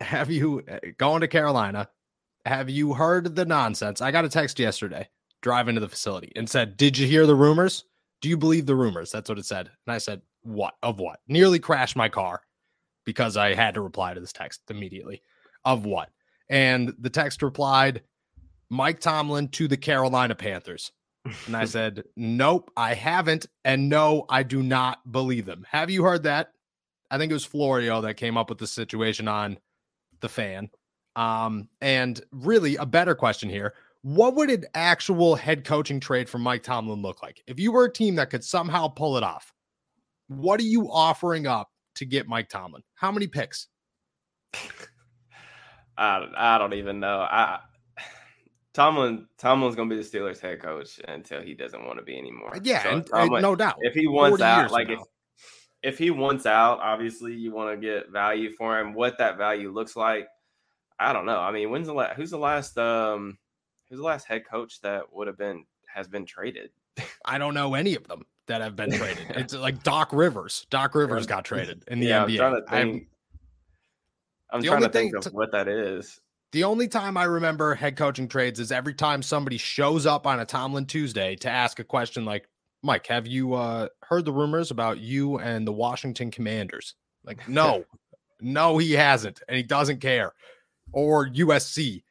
Have 0.01 0.31
you 0.31 0.63
uh, 0.71 0.79
going 0.97 1.21
to 1.21 1.29
Carolina? 1.29 1.89
Have 2.45 2.71
you 2.71 2.95
heard 2.95 3.35
the 3.35 3.45
nonsense? 3.45 4.01
I 4.01 4.11
got 4.11 4.25
a 4.25 4.29
text 4.29 4.59
yesterday 4.59 5.09
driving 5.43 5.75
to 5.75 5.81
the 5.81 5.89
facility 5.89 6.33
and 6.37 6.49
said, 6.49 6.77
Did 6.77 6.97
you 6.97 7.07
hear 7.07 7.27
the 7.27 7.35
rumors? 7.35 7.85
Do 8.21 8.29
you 8.29 8.37
believe 8.37 8.67
the 8.67 8.75
rumors? 8.75 9.11
That's 9.11 9.29
what 9.29 9.39
it 9.39 9.47
said. 9.47 9.71
And 9.87 9.95
I 9.95 9.99
said, 9.99 10.23
What? 10.43 10.75
Of 10.83 11.01
what? 11.01 11.21
Nearly 11.29 11.59
crashed 11.59 11.97
my 11.97 12.09
car 12.09 12.43
because 13.05 13.37
I 13.37 13.55
had 13.55 13.75
to 13.75 13.81
reply 13.81 14.15
to 14.15 14.21
this 14.21 14.33
text 14.33 14.63
immediately. 14.71 15.23
Of 15.65 15.85
what? 15.85 16.11
And 16.49 16.95
the 16.99 17.11
text 17.11 17.43
replied, 17.43 18.03
Mike 18.71 19.01
Tomlin 19.01 19.49
to 19.49 19.69
the 19.69 19.77
Carolina 19.77 20.35
Panthers. 20.35 20.93
And 21.47 21.57
I 21.57 21.65
said, 21.67 22.05
Nope, 22.17 22.71
I 22.77 22.95
haven't. 22.95 23.47
And 23.65 23.89
no, 23.89 24.27
I 24.29 24.43
do 24.43 24.63
not 24.63 25.11
believe 25.11 25.47
them. 25.47 25.67
Have 25.71 25.91
you 25.91 26.03
heard 26.03 26.25
that? 26.25 26.53
I 27.11 27.19
think 27.19 27.31
it 27.31 27.35
was 27.35 27.45
Florio 27.45 28.01
that 28.03 28.17
came 28.17 28.37
up 28.37 28.51
with 28.51 28.59
the 28.59 28.67
situation 28.67 29.29
on 29.29 29.59
the 30.21 30.29
fan. 30.29 30.71
Um, 31.17 31.69
and 31.81 32.21
really, 32.31 32.77
a 32.77 32.87
better 32.87 33.15
question 33.15 33.49
here 33.49 33.75
what 34.03 34.37
would 34.37 34.49
an 34.49 34.65
actual 34.75 35.35
head 35.35 35.65
coaching 35.65 35.99
trade 35.99 36.29
for 36.29 36.39
Mike 36.39 36.63
Tomlin 36.63 37.03
look 37.03 37.23
like? 37.23 37.43
If 37.47 37.59
you 37.59 37.73
were 37.73 37.87
a 37.87 37.93
team 37.93 38.15
that 38.15 38.31
could 38.31 38.45
somehow 38.45 38.89
pull 38.89 39.17
it 39.17 39.25
off, 39.25 39.53
what 40.29 40.61
are 40.61 40.65
you 40.65 40.91
offering 40.91 41.47
up 41.47 41.71
to 41.97 42.05
get 42.05 42.29
Mike 42.29 42.49
Tomlin? 42.49 42.83
How 42.95 43.11
many 43.11 43.27
picks? 43.27 43.67
I, 45.99 46.29
I 46.37 46.59
don't 46.59 46.75
even 46.75 47.01
know. 47.01 47.19
I 47.19 47.59
Tomlin 48.75 49.27
Tomlin's 49.39 49.75
going 49.75 49.89
to 49.89 49.97
be 49.97 50.03
the 50.03 50.09
Steelers 50.09 50.41
head 50.41 50.61
coach 50.61 51.01
until 51.09 51.43
he 51.43 51.55
doesn't 51.55 51.85
want 51.85 51.99
to 51.99 52.05
be 52.05 52.19
anymore. 52.19 52.57
Yeah, 52.63 52.83
so 52.83 52.91
and, 52.91 53.07
Tomlin, 53.07 53.35
and 53.35 53.43
no 53.43 53.57
doubt. 53.57 53.77
If 53.81 53.95
he 53.95 54.07
wants 54.07 54.41
out, 54.41 54.71
like 54.71 54.89
if 54.89 55.01
if 55.83 55.99
he 55.99 56.11
wants 56.11 56.47
out, 56.47 56.81
obviously 56.81 57.35
you 57.35 57.53
want 57.53 57.81
to 57.81 57.87
get 57.87 58.11
value 58.11 58.51
for 58.53 58.79
him. 58.79 58.95
What 58.95 59.19
that 59.19 59.39
value 59.39 59.73
looks 59.73 59.97
like, 59.97 60.29
I 60.99 61.13
don't 61.13 61.27
know. 61.27 61.39
I 61.39 61.53
mean, 61.53 61.71
when's 61.71 61.87
the 61.87 61.95
last? 61.95 62.17
Who's 62.17 62.31
the 62.31 62.39
last? 62.39 62.77
Um, 62.79 63.39
who's 63.89 63.99
the 63.99 64.05
last 64.05 64.27
head 64.27 64.43
coach 64.49 64.81
that 64.81 65.13
would 65.13 65.27
have 65.27 65.39
been 65.39 65.65
has 65.93 66.09
been 66.09 66.27
traded? 66.27 66.71
I 67.25 67.39
don't 67.39 67.55
know 67.55 67.75
any 67.75 67.95
of 67.95 68.07
them 68.09 68.25
that 68.47 68.61
have 68.61 68.75
been 68.77 68.91
traded. 68.91 69.27
It's 69.37 69.55
like 69.55 69.83
Doc 69.83 70.11
Rivers. 70.13 70.67
Doc 70.71 70.95
Rivers 70.95 71.27
got 71.27 71.45
traded 71.45 71.85
in 71.89 72.01
the 72.01 72.07
yeah, 72.07 72.25
NBA. 72.25 72.31
I'm 72.31 72.37
trying 72.37 72.55
to 72.55 72.71
think, 72.71 73.09
I'm 74.51 74.63
trying 74.63 74.83
to 74.83 74.89
think 74.89 75.17
of 75.17 75.23
to, 75.25 75.31
what 75.31 75.53
that 75.53 75.69
is. 75.69 76.21
The 76.53 76.65
only 76.65 76.89
time 76.89 77.17
I 77.17 77.25
remember 77.25 77.75
head 77.75 77.97
coaching 77.97 78.27
trades 78.27 78.59
is 78.59 78.73
every 78.73 78.95
time 78.95 79.23
somebody 79.23 79.59
shows 79.59 80.07
up 80.07 80.27
on 80.27 80.41
a 80.41 80.47
Tomlin 80.47 80.87
Tuesday 80.87 81.37
to 81.37 81.51
ask 81.51 81.79
a 81.79 81.85
question 81.85 82.25
like, 82.25 82.49
Mike, 82.83 83.07
have 83.09 83.27
you 83.27 83.55
uh, 83.55 83.89
heard 84.03 84.25
the 84.25 84.33
rumors 84.33 84.71
about 84.71 84.99
you 84.99 85.39
and 85.39 85.67
the 85.67 85.73
Washington 85.73 86.31
Commanders? 86.31 86.95
Like, 87.25 87.47
no, 87.49 87.85
no, 88.41 88.79
he 88.79 88.93
hasn't, 88.93 89.43
and 89.47 89.57
he 89.57 89.63
doesn't 89.63 90.01
care. 90.01 90.33
Or 90.93 91.29
USC. 91.29 92.03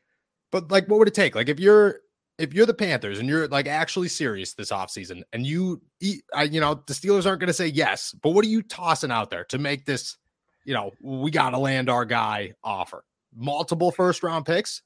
But 0.52 0.70
like, 0.70 0.88
what 0.88 1.00
would 1.00 1.08
it 1.08 1.16
take? 1.16 1.34
Like, 1.34 1.50
if 1.50 1.60
you're 1.60 2.02
if 2.38 2.54
you're 2.54 2.68
the 2.68 2.74
Panthers 2.74 3.18
and 3.18 3.28
you're 3.28 3.48
like 3.48 3.68
actually 3.68 4.08
serious 4.08 4.54
this 4.54 4.72
offseason 4.72 5.24
and 5.34 5.48
you 5.48 5.82
eat, 6.00 6.22
I, 6.36 6.44
you 6.44 6.62
know, 6.62 6.84
the 6.86 6.94
Steelers 6.94 7.26
aren't 7.26 7.40
going 7.40 7.48
to 7.48 7.54
say 7.54 7.68
yes, 7.68 8.14
but 8.22 8.32
what 8.32 8.46
are 8.46 8.50
you 8.50 8.62
tossing 8.62 9.10
out 9.10 9.32
there 9.32 9.46
to 9.46 9.58
make 9.58 9.86
this, 9.86 10.18
you 10.64 10.76
know, 10.76 10.92
we 11.02 11.32
got 11.32 11.52
to 11.52 11.58
land 11.58 11.90
our 11.90 12.06
guy 12.06 12.54
offer? 12.64 13.04
Multiple 13.36 13.92
first 13.92 14.24
round 14.24 14.46
picks, 14.46 14.82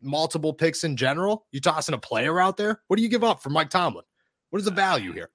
multiple 0.00 0.52
picks 0.52 0.84
in 0.84 0.96
general. 0.96 1.46
You 1.52 1.60
tossing 1.60 1.94
a 1.94 1.98
player 1.98 2.40
out 2.40 2.56
there? 2.56 2.80
What 2.86 2.96
do 2.96 3.02
you 3.02 3.08
give 3.08 3.24
up 3.24 3.42
for 3.42 3.50
Mike 3.50 3.70
Tomlin? 3.70 4.04
What 4.50 4.58
is 4.58 4.64
the 4.64 4.70
value 4.70 5.12
here? 5.12 5.30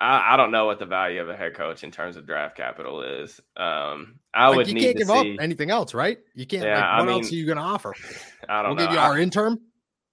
I, 0.00 0.34
I 0.34 0.36
don't 0.36 0.50
know 0.50 0.66
what 0.66 0.78
the 0.80 0.86
value 0.86 1.20
of 1.22 1.28
a 1.28 1.36
head 1.36 1.54
coach 1.54 1.84
in 1.84 1.90
terms 1.90 2.16
of 2.16 2.26
draft 2.26 2.56
capital 2.56 3.02
is. 3.02 3.40
Um, 3.56 4.18
I 4.34 4.48
like 4.48 4.56
would 4.56 4.68
you 4.68 4.74
need 4.74 4.80
can't 4.80 4.98
to 4.98 5.04
give 5.04 5.08
see, 5.08 5.34
up 5.34 5.40
anything 5.40 5.70
else, 5.70 5.94
right? 5.94 6.18
You 6.34 6.46
can't. 6.46 6.64
Yeah, 6.64 6.74
like, 6.76 6.84
I 6.84 6.98
what 6.98 7.06
mean, 7.06 7.14
else 7.22 7.32
are 7.32 7.34
you 7.36 7.46
going 7.46 7.58
to 7.58 7.62
offer? 7.62 7.94
I 8.48 8.62
don't 8.62 8.70
we'll 8.70 8.76
know. 8.76 8.84
give 8.86 8.92
you 8.92 8.98
I- 8.98 9.08
our 9.08 9.18
interim. 9.18 9.60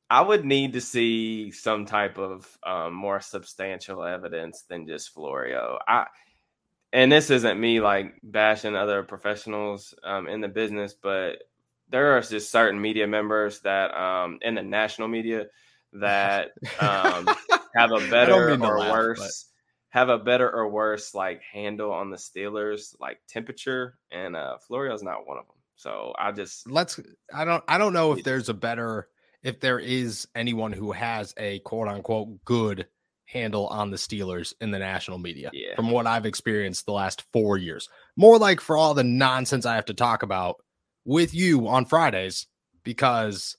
I 0.09 0.19
would 0.19 0.43
need 0.43 0.73
to 0.73 0.81
see 0.81 1.51
some 1.51 1.85
type 1.85 2.17
of 2.17 2.45
um, 2.67 2.93
more 2.93 3.21
substantial 3.21 4.03
evidence 4.03 4.65
than 4.67 4.85
just 4.85 5.13
Florio. 5.13 5.79
I 5.87 6.05
and 6.91 7.09
this 7.09 7.29
isn't 7.29 7.57
me 7.57 7.79
like 7.79 8.15
bashing 8.21 8.75
other 8.75 9.03
professionals 9.03 9.93
um, 10.03 10.27
in 10.27 10.41
the 10.41 10.49
business, 10.49 10.93
but 11.01 11.37
there 11.91 12.17
are 12.17 12.21
just 12.21 12.51
certain 12.51 12.81
media 12.81 13.07
members 13.07 13.59
that 13.61 13.93
um, 13.95 14.39
in 14.41 14.55
the 14.55 14.63
national 14.63 15.07
media 15.07 15.45
that 15.93 16.51
um, 16.79 17.27
have 17.75 17.91
a 17.91 18.07
better 18.09 18.51
or 18.61 18.79
laugh, 18.79 18.91
worse 18.91 19.47
have 19.89 20.09
a 20.09 20.17
better 20.17 20.49
or 20.49 20.69
worse 20.69 21.13
like 21.13 21.41
handle 21.41 21.91
on 21.91 22.09
the 22.09 22.17
Steelers 22.17 22.95
like 22.99 23.19
temperature, 23.27 23.97
and 24.09 24.35
uh, 24.35 24.57
Florio's 24.67 25.03
not 25.03 25.27
one 25.27 25.37
of 25.37 25.45
them. 25.45 25.55
So 25.75 26.13
I 26.19 26.31
just 26.31 26.69
let's 26.69 26.99
i 27.33 27.43
don't 27.43 27.63
i 27.67 27.79
don't 27.79 27.93
know 27.93 28.11
if 28.11 28.23
there's 28.23 28.49
a 28.49 28.53
better 28.53 29.07
if 29.41 29.59
there 29.59 29.79
is 29.79 30.27
anyone 30.35 30.71
who 30.71 30.91
has 30.91 31.33
a 31.37 31.57
quote 31.59 31.87
unquote 31.87 32.43
good 32.45 32.85
handle 33.25 33.65
on 33.67 33.89
the 33.89 33.97
steelers 33.97 34.53
in 34.61 34.69
the 34.69 34.77
national 34.77 35.17
media 35.17 35.49
Yeah. 35.53 35.75
from 35.75 35.89
what 35.89 36.05
i've 36.05 36.27
experienced 36.27 36.85
the 36.85 36.91
last 36.91 37.23
four 37.33 37.57
years 37.57 37.89
more 38.15 38.37
like 38.37 38.61
for 38.61 38.77
all 38.77 38.93
the 38.93 39.03
nonsense 39.03 39.65
i 39.65 39.73
have 39.73 39.85
to 39.85 39.95
talk 39.95 40.21
about 40.21 40.57
with 41.11 41.33
you 41.33 41.67
on 41.67 41.85
fridays 41.85 42.47
because 42.83 43.57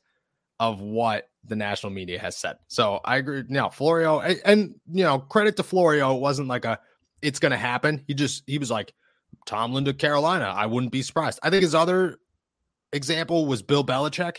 of 0.60 0.80
what 0.80 1.28
the 1.44 1.56
national 1.56 1.92
media 1.92 2.18
has 2.18 2.36
said 2.36 2.56
so 2.68 3.00
i 3.04 3.16
agree 3.16 3.42
now 3.48 3.68
florio 3.68 4.20
and, 4.20 4.40
and 4.44 4.74
you 4.92 5.04
know 5.04 5.18
credit 5.18 5.56
to 5.56 5.62
florio 5.62 6.14
it 6.14 6.20
wasn't 6.20 6.48
like 6.48 6.64
a 6.64 6.78
it's 7.20 7.38
gonna 7.38 7.56
happen 7.56 8.02
he 8.06 8.14
just 8.14 8.42
he 8.46 8.58
was 8.58 8.70
like 8.70 8.92
tomlin 9.46 9.84
to 9.84 9.92
carolina 9.92 10.52
i 10.56 10.66
wouldn't 10.66 10.92
be 10.92 11.02
surprised 11.02 11.38
i 11.42 11.50
think 11.50 11.62
his 11.62 11.74
other 11.74 12.18
example 12.92 13.46
was 13.46 13.62
Bill 13.62 13.84
Belichick. 13.84 14.38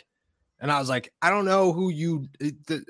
And 0.60 0.72
I 0.72 0.80
was 0.80 0.90
like, 0.90 1.12
I 1.22 1.30
don't 1.30 1.46
know 1.46 1.74
who 1.74 1.90
you, 1.90 2.28
the, 2.40 2.86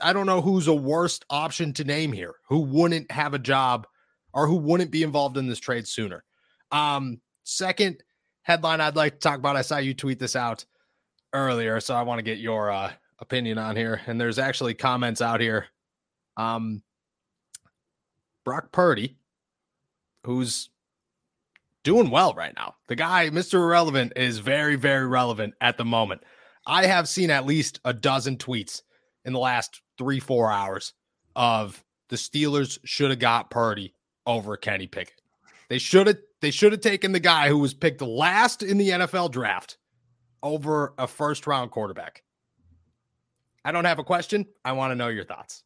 I 0.00 0.12
don't 0.12 0.26
know 0.26 0.40
who's 0.40 0.68
a 0.68 0.74
worst 0.74 1.24
option 1.28 1.72
to 1.74 1.84
name 1.84 2.12
here, 2.12 2.36
who 2.48 2.60
wouldn't 2.60 3.10
have 3.10 3.34
a 3.34 3.38
job 3.38 3.86
or 4.32 4.46
who 4.46 4.56
wouldn't 4.56 4.90
be 4.90 5.02
involved 5.02 5.36
in 5.36 5.46
this 5.46 5.58
trade 5.58 5.86
sooner. 5.86 6.24
Um, 6.72 7.20
second 7.44 8.02
headline 8.42 8.80
I'd 8.80 8.96
like 8.96 9.14
to 9.14 9.18
talk 9.18 9.38
about. 9.38 9.56
I 9.56 9.62
saw 9.62 9.78
you 9.78 9.94
tweet 9.94 10.18
this 10.18 10.36
out 10.36 10.64
earlier, 11.32 11.80
so 11.80 11.94
I 11.94 12.02
want 12.02 12.18
to 12.18 12.22
get 12.22 12.38
your 12.38 12.70
uh, 12.70 12.92
opinion 13.18 13.58
on 13.58 13.76
here. 13.76 14.00
And 14.06 14.20
there's 14.20 14.38
actually 14.38 14.74
comments 14.74 15.20
out 15.20 15.40
here. 15.40 15.66
Um, 16.36 16.82
Brock 18.44 18.72
Purdy, 18.72 19.16
who's 20.24 20.70
doing 21.82 22.10
well 22.10 22.34
right 22.34 22.54
now. 22.56 22.74
The 22.88 22.96
guy, 22.96 23.30
Mr. 23.30 23.54
Irrelevant, 23.54 24.14
is 24.16 24.38
very, 24.38 24.76
very 24.76 25.06
relevant 25.06 25.54
at 25.60 25.76
the 25.76 25.84
moment. 25.84 26.22
I 26.66 26.86
have 26.86 27.08
seen 27.08 27.30
at 27.30 27.46
least 27.46 27.80
a 27.84 27.92
dozen 27.92 28.36
tweets 28.36 28.82
in 29.24 29.32
the 29.32 29.38
last 29.38 29.82
three, 29.98 30.20
four 30.20 30.50
hours 30.50 30.92
of 31.36 31.82
the 32.08 32.16
Steelers 32.16 32.78
should 32.84 33.10
have 33.10 33.18
got 33.18 33.50
Purdy 33.50 33.94
over 34.26 34.56
Kenny 34.56 34.86
Pickett. 34.86 35.19
They 35.70 35.78
should 35.78 36.08
have 36.08 36.18
they 36.40 36.50
should 36.50 36.72
have 36.72 36.80
taken 36.80 37.12
the 37.12 37.20
guy 37.20 37.48
who 37.48 37.58
was 37.58 37.72
picked 37.72 38.02
last 38.02 38.62
in 38.62 38.76
the 38.76 38.90
NFL 38.90 39.30
draft 39.30 39.78
over 40.42 40.94
a 40.98 41.06
first 41.06 41.46
round 41.46 41.70
quarterback. 41.70 42.24
I 43.64 43.72
don't 43.72 43.84
have 43.84 44.00
a 44.00 44.04
question. 44.04 44.46
I 44.64 44.72
want 44.72 44.90
to 44.90 44.96
know 44.96 45.08
your 45.08 45.24
thoughts. 45.24 45.62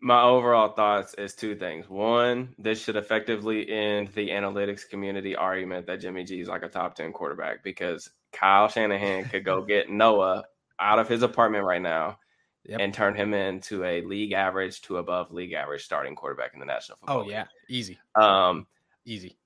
my 0.00 0.22
overall 0.22 0.74
thoughts 0.74 1.14
is 1.14 1.34
two 1.34 1.54
things. 1.56 1.88
One, 1.88 2.54
this 2.58 2.82
should 2.82 2.96
effectively 2.96 3.68
end 3.70 4.08
the 4.08 4.28
analytics 4.28 4.88
community 4.88 5.34
argument 5.34 5.86
that 5.86 6.00
Jimmy 6.00 6.24
G 6.24 6.40
is 6.40 6.48
like 6.48 6.62
a 6.62 6.68
top 6.68 6.94
10 6.94 7.12
quarterback 7.12 7.64
because 7.64 8.10
Kyle 8.32 8.68
Shanahan 8.68 9.24
could 9.24 9.44
go 9.44 9.62
get 9.62 9.90
Noah 9.90 10.44
out 10.78 10.98
of 10.98 11.08
his 11.08 11.22
apartment 11.22 11.64
right 11.64 11.82
now 11.82 12.18
yep. 12.64 12.80
and 12.80 12.92
turn 12.92 13.14
him 13.14 13.34
into 13.34 13.84
a 13.84 14.02
league 14.02 14.32
average 14.32 14.80
to 14.82 14.98
above 14.98 15.32
league 15.32 15.52
average 15.52 15.84
starting 15.84 16.14
quarterback 16.14 16.54
in 16.54 16.60
the 16.60 16.66
National 16.66 16.98
Football 16.98 17.20
Oh, 17.20 17.28
yeah. 17.28 17.44
Easy. 17.68 17.98
Um, 18.14 18.66
Easy. 19.04 19.36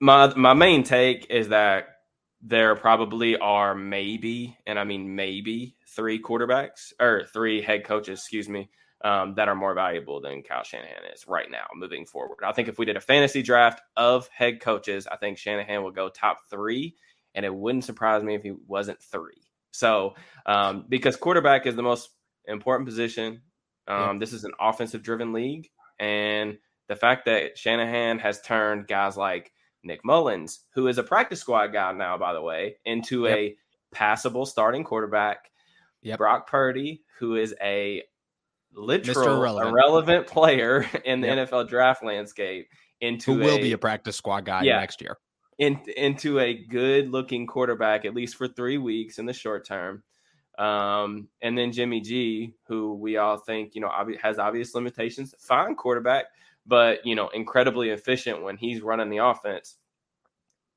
My, 0.00 0.34
my 0.34 0.54
main 0.54 0.82
take 0.82 1.30
is 1.30 1.48
that 1.48 1.88
there 2.42 2.76
probably 2.76 3.36
are 3.38 3.74
maybe, 3.74 4.56
and 4.66 4.78
I 4.78 4.84
mean 4.84 5.14
maybe, 5.14 5.76
three 5.88 6.20
quarterbacks 6.20 6.92
or 7.00 7.24
three 7.32 7.62
head 7.62 7.84
coaches, 7.84 8.20
excuse 8.20 8.48
me, 8.48 8.68
um, 9.04 9.34
that 9.34 9.48
are 9.48 9.54
more 9.54 9.74
valuable 9.74 10.20
than 10.20 10.42
Kyle 10.42 10.62
Shanahan 10.62 11.04
is 11.14 11.26
right 11.26 11.50
now 11.50 11.66
moving 11.74 12.06
forward. 12.06 12.38
I 12.44 12.52
think 12.52 12.68
if 12.68 12.78
we 12.78 12.84
did 12.84 12.96
a 12.96 13.00
fantasy 13.00 13.42
draft 13.42 13.80
of 13.96 14.28
head 14.28 14.60
coaches, 14.60 15.06
I 15.10 15.16
think 15.16 15.38
Shanahan 15.38 15.82
would 15.84 15.94
go 15.94 16.08
top 16.08 16.40
three, 16.50 16.94
and 17.34 17.44
it 17.44 17.54
wouldn't 17.54 17.84
surprise 17.84 18.22
me 18.22 18.34
if 18.34 18.42
he 18.42 18.52
wasn't 18.66 19.00
three. 19.00 19.42
So, 19.70 20.14
um, 20.46 20.86
because 20.88 21.16
quarterback 21.16 21.66
is 21.66 21.76
the 21.76 21.82
most 21.82 22.10
important 22.46 22.86
position, 22.86 23.42
um, 23.88 23.98
yeah. 23.98 24.16
this 24.18 24.32
is 24.32 24.44
an 24.44 24.52
offensive 24.60 25.02
driven 25.02 25.32
league. 25.32 25.68
And 25.98 26.58
the 26.88 26.96
fact 26.96 27.24
that 27.26 27.58
Shanahan 27.58 28.18
has 28.18 28.40
turned 28.40 28.86
guys 28.86 29.16
like 29.16 29.52
Nick 29.82 30.04
Mullens, 30.04 30.60
who 30.74 30.88
is 30.88 30.98
a 30.98 31.02
practice 31.02 31.40
squad 31.40 31.68
guy 31.68 31.92
now, 31.92 32.18
by 32.18 32.32
the 32.32 32.42
way, 32.42 32.76
into 32.84 33.24
yep. 33.24 33.36
a 33.36 33.56
passable 33.92 34.46
starting 34.46 34.84
quarterback. 34.84 35.50
Yep. 36.02 36.18
Brock 36.18 36.48
Purdy, 36.48 37.02
who 37.18 37.36
is 37.36 37.54
a 37.60 38.02
literal 38.72 39.38
irrelevant. 39.38 39.72
irrelevant. 39.72 40.26
player 40.26 40.86
in 41.04 41.20
the 41.20 41.28
yep. 41.28 41.48
NFL 41.48 41.68
draft 41.68 42.04
landscape 42.04 42.68
into 43.00 43.34
who 43.34 43.40
will 43.40 43.56
a, 43.56 43.62
be 43.62 43.72
a 43.72 43.78
practice 43.78 44.16
squad 44.16 44.44
guy 44.44 44.62
yeah, 44.62 44.78
next 44.78 45.00
year. 45.00 45.16
In, 45.58 45.80
into 45.96 46.38
a 46.38 46.54
good 46.54 47.10
looking 47.10 47.46
quarterback 47.46 48.04
at 48.04 48.14
least 48.14 48.36
for 48.36 48.46
three 48.46 48.78
weeks 48.78 49.18
in 49.18 49.26
the 49.26 49.32
short 49.32 49.66
term. 49.66 50.02
Um, 50.58 51.28
and 51.42 51.56
then 51.56 51.72
Jimmy 51.72 52.00
G, 52.00 52.54
who 52.66 52.94
we 52.94 53.18
all 53.18 53.36
think 53.36 53.74
you 53.74 53.80
know 53.80 53.90
has 54.20 54.38
obvious 54.38 54.74
limitations, 54.74 55.34
fine 55.38 55.74
quarterback, 55.74 56.26
but 56.66 57.04
you 57.04 57.14
know 57.14 57.28
incredibly 57.28 57.90
efficient 57.90 58.42
when 58.42 58.56
he's 58.56 58.82
running 58.82 59.10
the 59.10 59.18
offense. 59.18 59.76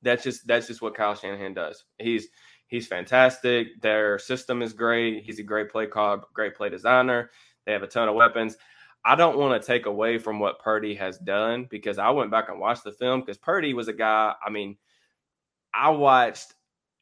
That's 0.02 0.24
just 0.24 0.46
that's 0.48 0.68
just 0.68 0.82
what 0.82 0.96
Kyle 0.96 1.15
Shanahan 1.15 1.54
does. 1.54 1.86
He's 1.98 2.28
he's 2.68 2.88
fantastic. 2.88 3.82
Their 3.82 4.20
system 4.20 4.62
is 4.62 4.74
great. 4.74 5.24
He's 5.24 5.39
a 5.39 5.44
great 5.44 5.70
play 5.70 5.88
call, 5.88 6.28
great 6.34 6.56
play 6.56 6.70
designer. 6.70 7.32
They 7.65 7.72
have 7.72 7.84
a 7.84 7.88
ton 7.88 8.10
of 8.10 8.15
weapons. 8.15 8.58
I 9.06 9.15
don't 9.15 9.38
want 9.38 9.62
to 9.62 9.65
take 9.65 9.86
away 9.86 10.18
from 10.18 10.39
what 10.39 10.60
Purdy 10.60 10.94
has 10.96 11.18
done 11.20 11.68
because 11.70 11.98
I 11.98 12.10
went 12.10 12.32
back 12.32 12.50
and 12.50 12.60
watched 12.60 12.84
the 12.84 12.92
film 12.92 13.22
because 13.22 13.38
Purdy 13.38 13.74
was 13.74 13.88
a 13.88 13.94
guy. 13.94 14.34
I 14.46 14.50
mean, 14.50 14.78
I 15.74 15.89
watched 15.92 16.54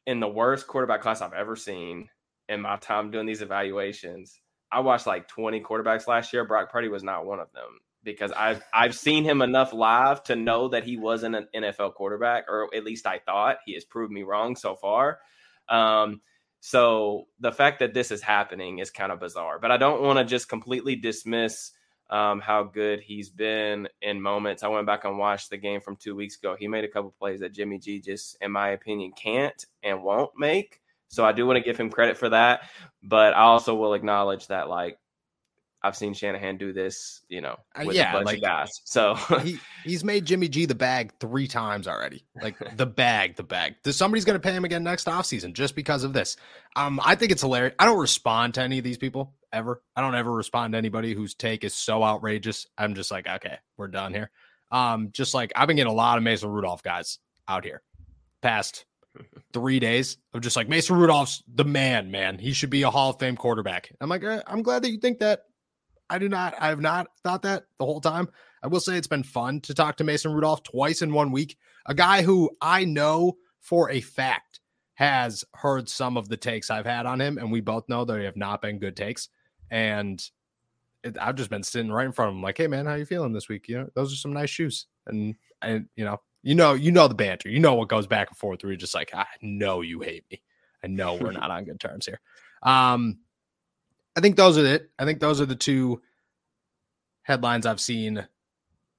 in 0.06 0.20
the 0.20 0.28
worst 0.28 0.68
quarterback 0.68 1.02
class 1.02 1.20
I've 1.20 1.32
ever 1.32 1.56
seen 1.56 2.08
in 2.48 2.60
my 2.60 2.76
time 2.76 3.10
doing 3.10 3.26
these 3.26 3.42
evaluations. 3.42 4.40
I 4.70 4.80
watched 4.80 5.06
like 5.06 5.28
20 5.28 5.60
quarterbacks 5.60 6.06
last 6.06 6.32
year. 6.32 6.44
Brock 6.44 6.70
Purdy 6.70 6.88
was 6.88 7.02
not 7.02 7.26
one 7.26 7.40
of 7.40 7.52
them 7.52 7.80
because 8.04 8.32
I've 8.32 8.62
I've 8.72 8.94
seen 8.94 9.24
him 9.24 9.42
enough 9.42 9.72
live 9.72 10.22
to 10.24 10.36
know 10.36 10.68
that 10.68 10.84
he 10.84 10.96
wasn't 10.96 11.36
an 11.36 11.48
NFL 11.54 11.94
quarterback, 11.94 12.44
or 12.48 12.68
at 12.74 12.84
least 12.84 13.06
I 13.06 13.18
thought. 13.18 13.58
He 13.64 13.74
has 13.74 13.84
proved 13.84 14.12
me 14.12 14.22
wrong 14.22 14.56
so 14.56 14.74
far. 14.74 15.18
Um, 15.68 16.20
so 16.60 17.28
the 17.40 17.52
fact 17.52 17.78
that 17.80 17.94
this 17.94 18.10
is 18.10 18.22
happening 18.22 18.78
is 18.78 18.90
kind 18.90 19.12
of 19.12 19.20
bizarre, 19.20 19.58
but 19.58 19.70
I 19.70 19.76
don't 19.76 20.02
want 20.02 20.18
to 20.18 20.24
just 20.24 20.48
completely 20.48 20.96
dismiss 20.96 21.72
um, 22.10 22.40
how 22.40 22.64
good 22.64 23.00
he's 23.00 23.30
been 23.30 23.88
in 24.00 24.20
moments. 24.20 24.62
I 24.62 24.68
went 24.68 24.86
back 24.86 25.04
and 25.04 25.18
watched 25.18 25.50
the 25.50 25.58
game 25.58 25.80
from 25.80 25.96
two 25.96 26.16
weeks 26.16 26.36
ago. 26.36 26.56
He 26.58 26.66
made 26.66 26.84
a 26.84 26.88
couple 26.88 27.14
plays 27.18 27.40
that 27.40 27.52
Jimmy 27.52 27.78
G 27.78 28.00
just, 28.00 28.36
in 28.40 28.50
my 28.50 28.70
opinion, 28.70 29.12
can't 29.12 29.64
and 29.82 30.02
won't 30.02 30.32
make. 30.36 30.80
So 31.08 31.24
I 31.24 31.32
do 31.32 31.46
want 31.46 31.56
to 31.56 31.62
give 31.62 31.78
him 31.78 31.90
credit 31.90 32.16
for 32.16 32.28
that, 32.28 32.62
but 33.02 33.34
I 33.34 33.42
also 33.42 33.74
will 33.74 33.94
acknowledge 33.94 34.46
that 34.48 34.68
like 34.68 34.98
I've 35.82 35.96
seen 35.96 36.12
Shanahan 36.12 36.56
do 36.56 36.72
this, 36.72 37.22
you 37.28 37.40
know, 37.40 37.56
uh, 37.76 37.84
with 37.86 37.94
yeah, 37.94 38.10
a 38.10 38.12
bunch 38.14 38.26
like, 38.26 38.36
of 38.38 38.42
guys. 38.42 38.80
So 38.84 39.14
he, 39.42 39.58
he's 39.84 40.02
made 40.02 40.24
Jimmy 40.24 40.48
G 40.48 40.66
the 40.66 40.74
bag 40.74 41.12
three 41.20 41.46
times 41.46 41.86
already. 41.86 42.24
Like 42.42 42.76
the 42.76 42.86
bag, 42.86 43.36
the 43.36 43.44
bag. 43.44 43.76
Somebody's 43.86 44.24
going 44.24 44.38
to 44.38 44.40
pay 44.40 44.52
him 44.52 44.64
again 44.64 44.82
next 44.82 45.06
offseason 45.06 45.52
just 45.52 45.76
because 45.76 46.02
of 46.02 46.12
this. 46.12 46.36
Um, 46.74 47.00
I 47.04 47.14
think 47.14 47.30
it's 47.30 47.42
hilarious. 47.42 47.74
I 47.78 47.86
don't 47.86 47.98
respond 47.98 48.54
to 48.54 48.62
any 48.62 48.78
of 48.78 48.84
these 48.84 48.98
people 48.98 49.34
ever. 49.52 49.80
I 49.94 50.00
don't 50.00 50.16
ever 50.16 50.32
respond 50.32 50.72
to 50.72 50.78
anybody 50.78 51.14
whose 51.14 51.34
take 51.34 51.62
is 51.62 51.74
so 51.74 52.02
outrageous. 52.02 52.66
I'm 52.76 52.94
just 52.94 53.12
like, 53.12 53.28
okay, 53.28 53.58
we're 53.76 53.88
done 53.88 54.12
here. 54.12 54.30
Um, 54.72 55.10
just 55.12 55.32
like 55.32 55.52
I've 55.54 55.68
been 55.68 55.76
getting 55.76 55.92
a 55.92 55.96
lot 55.96 56.18
of 56.18 56.24
Mason 56.24 56.50
Rudolph 56.50 56.82
guys 56.82 57.18
out 57.46 57.64
here 57.64 57.82
past 58.42 58.84
three 59.52 59.80
days 59.80 60.18
of 60.34 60.40
just 60.40 60.56
like 60.56 60.68
Mason 60.68 60.96
Rudolph's 60.96 61.42
the 61.52 61.64
man, 61.64 62.10
man. 62.10 62.38
He 62.38 62.52
should 62.52 62.70
be 62.70 62.82
a 62.82 62.90
Hall 62.90 63.10
of 63.10 63.18
Fame 63.18 63.36
quarterback. 63.36 63.92
I'm 64.00 64.08
like, 64.08 64.24
eh, 64.24 64.42
I'm 64.46 64.62
glad 64.62 64.82
that 64.82 64.90
you 64.90 64.98
think 64.98 65.18
that. 65.20 65.42
I 66.10 66.18
do 66.18 66.28
not. 66.28 66.54
I 66.58 66.68
have 66.68 66.80
not 66.80 67.08
thought 67.22 67.42
that 67.42 67.64
the 67.78 67.84
whole 67.84 68.00
time. 68.00 68.28
I 68.62 68.66
will 68.66 68.80
say 68.80 68.96
it's 68.96 69.06
been 69.06 69.22
fun 69.22 69.60
to 69.62 69.74
talk 69.74 69.96
to 69.96 70.04
Mason 70.04 70.32
Rudolph 70.32 70.62
twice 70.62 71.02
in 71.02 71.12
one 71.12 71.32
week. 71.32 71.56
A 71.86 71.94
guy 71.94 72.22
who 72.22 72.50
I 72.60 72.84
know 72.84 73.36
for 73.60 73.90
a 73.90 74.00
fact 74.00 74.60
has 74.94 75.44
heard 75.54 75.88
some 75.88 76.16
of 76.16 76.28
the 76.28 76.36
takes 76.36 76.70
I've 76.70 76.86
had 76.86 77.06
on 77.06 77.20
him, 77.20 77.38
and 77.38 77.52
we 77.52 77.60
both 77.60 77.88
know 77.88 78.04
they 78.04 78.24
have 78.24 78.36
not 78.36 78.62
been 78.62 78.78
good 78.78 78.96
takes. 78.96 79.28
And 79.70 80.22
it, 81.04 81.16
I've 81.20 81.36
just 81.36 81.50
been 81.50 81.62
sitting 81.62 81.92
right 81.92 82.06
in 82.06 82.12
front 82.12 82.30
of 82.30 82.36
him, 82.36 82.42
like, 82.42 82.58
"Hey, 82.58 82.66
man, 82.66 82.86
how 82.86 82.94
you 82.94 83.04
feeling 83.04 83.32
this 83.32 83.48
week? 83.48 83.68
You 83.68 83.78
know, 83.78 83.88
those 83.94 84.12
are 84.12 84.16
some 84.16 84.32
nice 84.32 84.50
shoes." 84.50 84.86
And 85.06 85.34
and 85.62 85.86
you 85.94 86.04
know, 86.04 86.18
you 86.42 86.54
know, 86.54 86.74
you 86.74 86.92
know 86.92 87.08
the 87.08 87.14
banter. 87.14 87.48
You 87.48 87.60
know 87.60 87.74
what 87.74 87.88
goes 87.88 88.06
back 88.06 88.28
and 88.28 88.36
forth. 88.36 88.62
Where 88.62 88.72
you're 88.72 88.78
just 88.78 88.94
like, 88.94 89.14
"I 89.14 89.26
know 89.42 89.80
you 89.80 90.00
hate 90.00 90.24
me. 90.30 90.42
I 90.82 90.86
know 90.86 91.14
we're 91.14 91.32
not 91.32 91.50
on 91.50 91.64
good 91.64 91.80
terms 91.80 92.06
here." 92.06 92.20
Um, 92.62 93.18
I 94.16 94.20
think 94.20 94.36
those 94.36 94.58
are 94.58 94.66
it. 94.66 94.90
I 94.98 95.04
think 95.04 95.20
those 95.20 95.40
are 95.40 95.46
the 95.46 95.54
two 95.54 96.02
headlines 97.22 97.66
I've 97.66 97.80
seen 97.80 98.26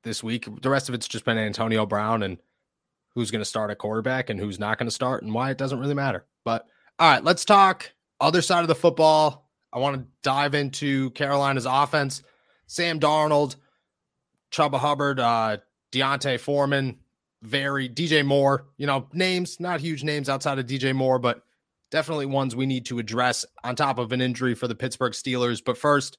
this 0.04 0.24
week. 0.24 0.48
The 0.62 0.70
rest 0.70 0.90
of 0.90 0.96
it's 0.96 1.08
just 1.08 1.26
been 1.26 1.38
Antonio 1.38 1.86
Brown 1.86 2.24
and 2.24 2.38
who's 3.16 3.32
going 3.32 3.42
to 3.42 3.46
start 3.46 3.72
a 3.72 3.76
quarterback 3.76 4.30
and 4.30 4.40
who's 4.40 4.60
not 4.60 4.78
going 4.78 4.88
to 4.88 4.96
start 4.96 5.24
and 5.24 5.34
why 5.34 5.52
it 5.52 5.58
doesn't 5.58 5.80
really 5.80 5.94
matter. 5.94 6.26
But 6.46 6.68
all 7.00 7.12
right, 7.12 7.24
let's 7.24 7.44
talk 7.44 7.92
other 8.22 8.42
side 8.42 8.62
of 8.62 8.68
the 8.68 8.76
football. 8.76 9.50
I 9.74 9.80
want 9.80 9.98
to 9.98 10.08
dive 10.24 10.56
into 10.56 11.12
Carolina's 11.12 11.66
offense. 11.66 12.24
Sam 12.68 13.00
Darnold, 13.00 13.56
Chuba 14.52 14.80
Hubbard, 14.80 15.20
uh, 15.20 15.58
D'Onta 15.92 16.40
Foreman, 16.40 17.00
very 17.42 17.90
DJ 17.90 18.26
Moore. 18.26 18.66
You 18.78 18.88
know, 18.88 19.08
names, 19.14 19.60
not 19.60 19.80
huge 19.80 20.04
names 20.04 20.30
outside 20.30 20.60
of 20.60 20.66
DJ 20.66 20.94
Moore, 20.94 21.20
but 21.20 21.44
definitely 21.92 22.26
ones 22.26 22.56
we 22.56 22.66
need 22.66 22.86
to 22.86 23.00
address 23.00 23.46
on 23.64 23.76
top 23.76 24.00
of 24.00 24.12
an 24.12 24.22
injury 24.22 24.56
for 24.56 24.68
the 24.68 24.76
Pittsburgh 24.76 25.14
Steelers. 25.14 25.62
But 25.64 25.78
first, 25.78 26.18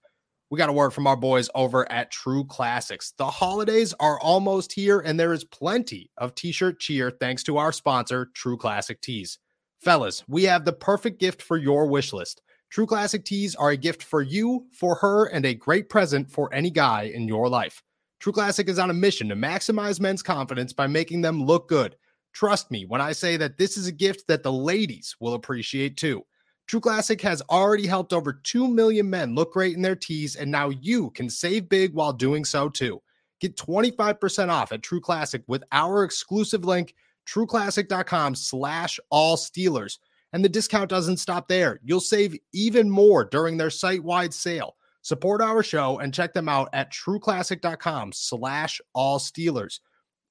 we 0.50 0.58
got 0.58 0.68
a 0.68 0.72
word 0.72 0.90
from 0.90 1.06
our 1.06 1.16
boys 1.16 1.48
over 1.54 1.90
at 1.92 2.10
True 2.10 2.44
Classics. 2.44 3.12
The 3.16 3.26
holidays 3.26 3.94
are 4.00 4.18
almost 4.18 4.72
here, 4.72 4.98
and 4.98 5.18
there 5.18 5.32
is 5.32 5.44
plenty 5.44 6.10
of 6.18 6.34
t 6.34 6.50
shirt 6.50 6.80
cheer 6.80 7.10
thanks 7.10 7.44
to 7.44 7.56
our 7.56 7.72
sponsor, 7.72 8.30
True 8.34 8.56
Classic 8.56 9.00
Tees. 9.00 9.38
Fellas, 9.80 10.24
we 10.28 10.44
have 10.44 10.64
the 10.64 10.72
perfect 10.72 11.20
gift 11.20 11.40
for 11.40 11.56
your 11.56 11.86
wish 11.86 12.12
list. 12.12 12.42
True 12.68 12.86
Classic 12.86 13.24
Tees 13.24 13.54
are 13.54 13.70
a 13.70 13.76
gift 13.76 14.02
for 14.02 14.22
you, 14.22 14.66
for 14.72 14.96
her, 14.96 15.26
and 15.26 15.46
a 15.46 15.54
great 15.54 15.88
present 15.88 16.30
for 16.30 16.52
any 16.52 16.70
guy 16.70 17.02
in 17.02 17.28
your 17.28 17.48
life. 17.48 17.82
True 18.20 18.32
Classic 18.34 18.68
is 18.68 18.78
on 18.78 18.90
a 18.90 18.94
mission 18.94 19.30
to 19.30 19.34
maximize 19.34 19.98
men's 19.98 20.22
confidence 20.22 20.74
by 20.74 20.86
making 20.86 21.22
them 21.22 21.42
look 21.42 21.68
good. 21.68 21.96
Trust 22.34 22.70
me 22.70 22.84
when 22.84 23.00
I 23.00 23.12
say 23.12 23.38
that 23.38 23.56
this 23.56 23.78
is 23.78 23.86
a 23.86 23.92
gift 23.92 24.28
that 24.28 24.42
the 24.42 24.52
ladies 24.52 25.16
will 25.20 25.32
appreciate 25.32 25.96
too. 25.96 26.22
True 26.68 26.80
Classic 26.80 27.20
has 27.22 27.42
already 27.50 27.86
helped 27.86 28.12
over 28.12 28.32
2 28.32 28.68
million 28.68 29.08
men 29.08 29.34
look 29.34 29.54
great 29.54 29.74
in 29.74 29.82
their 29.82 29.96
tees, 29.96 30.36
and 30.36 30.50
now 30.50 30.68
you 30.68 31.10
can 31.10 31.30
save 31.30 31.68
big 31.70 31.94
while 31.94 32.12
doing 32.12 32.44
so 32.44 32.68
too. 32.68 33.02
Get 33.40 33.56
25% 33.56 34.50
off 34.50 34.70
at 34.70 34.82
True 34.82 35.00
Classic 35.00 35.42
with 35.48 35.64
our 35.72 36.04
exclusive 36.04 36.64
link, 36.64 36.94
trueclassic.com 37.26 38.34
slash 38.34 39.00
all 39.10 39.36
Steelers. 39.36 39.98
And 40.32 40.44
the 40.44 40.48
discount 40.48 40.90
doesn't 40.90 41.16
stop 41.16 41.48
there. 41.48 41.80
You'll 41.82 42.00
save 42.00 42.38
even 42.52 42.88
more 42.88 43.24
during 43.24 43.56
their 43.56 43.70
site-wide 43.70 44.34
sale. 44.34 44.76
Support 45.02 45.40
our 45.40 45.62
show 45.62 45.98
and 45.98 46.12
check 46.12 46.34
them 46.34 46.48
out 46.48 46.68
at 46.72 46.92
trueclassic.com 46.92 48.12
slash 48.12 48.80
all 48.94 49.18
Steelers. 49.18 49.80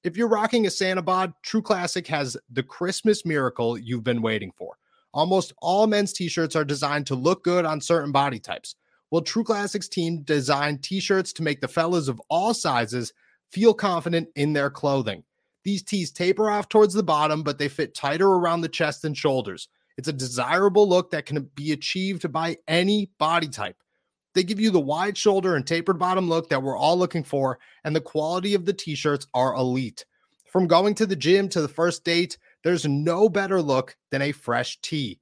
If 0.02 0.16
you're 0.16 0.28
rocking 0.28 0.66
a 0.66 0.70
Santa 0.70 1.02
bod, 1.02 1.32
True 1.42 1.60
Classic 1.60 2.06
has 2.06 2.36
the 2.50 2.62
Christmas 2.62 3.26
miracle 3.26 3.76
you've 3.76 4.04
been 4.04 4.22
waiting 4.22 4.52
for. 4.56 4.76
Almost 5.12 5.52
all 5.60 5.86
men's 5.86 6.12
t-shirts 6.12 6.56
are 6.56 6.64
designed 6.64 7.06
to 7.08 7.14
look 7.14 7.44
good 7.44 7.64
on 7.64 7.80
certain 7.80 8.12
body 8.12 8.38
types. 8.38 8.76
Well, 9.10 9.22
True 9.22 9.44
Classics 9.44 9.88
team 9.88 10.22
designed 10.22 10.82
t-shirts 10.82 11.32
to 11.34 11.42
make 11.42 11.60
the 11.60 11.68
fellas 11.68 12.08
of 12.08 12.22
all 12.30 12.54
sizes 12.54 13.12
feel 13.50 13.74
confident 13.74 14.28
in 14.36 14.52
their 14.52 14.70
clothing. 14.70 15.24
These 15.64 15.82
tees 15.82 16.12
taper 16.12 16.48
off 16.48 16.68
towards 16.68 16.94
the 16.94 17.02
bottom, 17.02 17.42
but 17.42 17.58
they 17.58 17.68
fit 17.68 17.94
tighter 17.94 18.28
around 18.28 18.60
the 18.60 18.68
chest 18.68 19.04
and 19.04 19.16
shoulders. 19.16 19.68
It's 19.98 20.08
a 20.08 20.12
desirable 20.12 20.88
look 20.88 21.10
that 21.10 21.26
can 21.26 21.50
be 21.54 21.72
achieved 21.72 22.32
by 22.32 22.56
any 22.68 23.10
body 23.18 23.48
type. 23.48 23.76
They 24.34 24.44
give 24.44 24.60
you 24.60 24.70
the 24.70 24.80
wide 24.80 25.18
shoulder 25.18 25.56
and 25.56 25.66
tapered 25.66 25.98
bottom 25.98 26.28
look 26.28 26.48
that 26.48 26.62
we're 26.62 26.76
all 26.76 26.96
looking 26.96 27.24
for, 27.24 27.58
and 27.84 27.94
the 27.94 28.00
quality 28.00 28.54
of 28.54 28.64
the 28.64 28.72
t 28.72 28.94
shirts 28.94 29.26
are 29.34 29.54
elite. 29.54 30.04
From 30.46 30.66
going 30.66 30.94
to 30.96 31.06
the 31.06 31.16
gym 31.16 31.48
to 31.50 31.60
the 31.60 31.68
first 31.68 32.04
date, 32.04 32.38
there's 32.62 32.86
no 32.86 33.28
better 33.28 33.62
look 33.62 33.96
than 34.10 34.22
a 34.22 34.32
fresh 34.32 34.80
tee. 34.80 35.20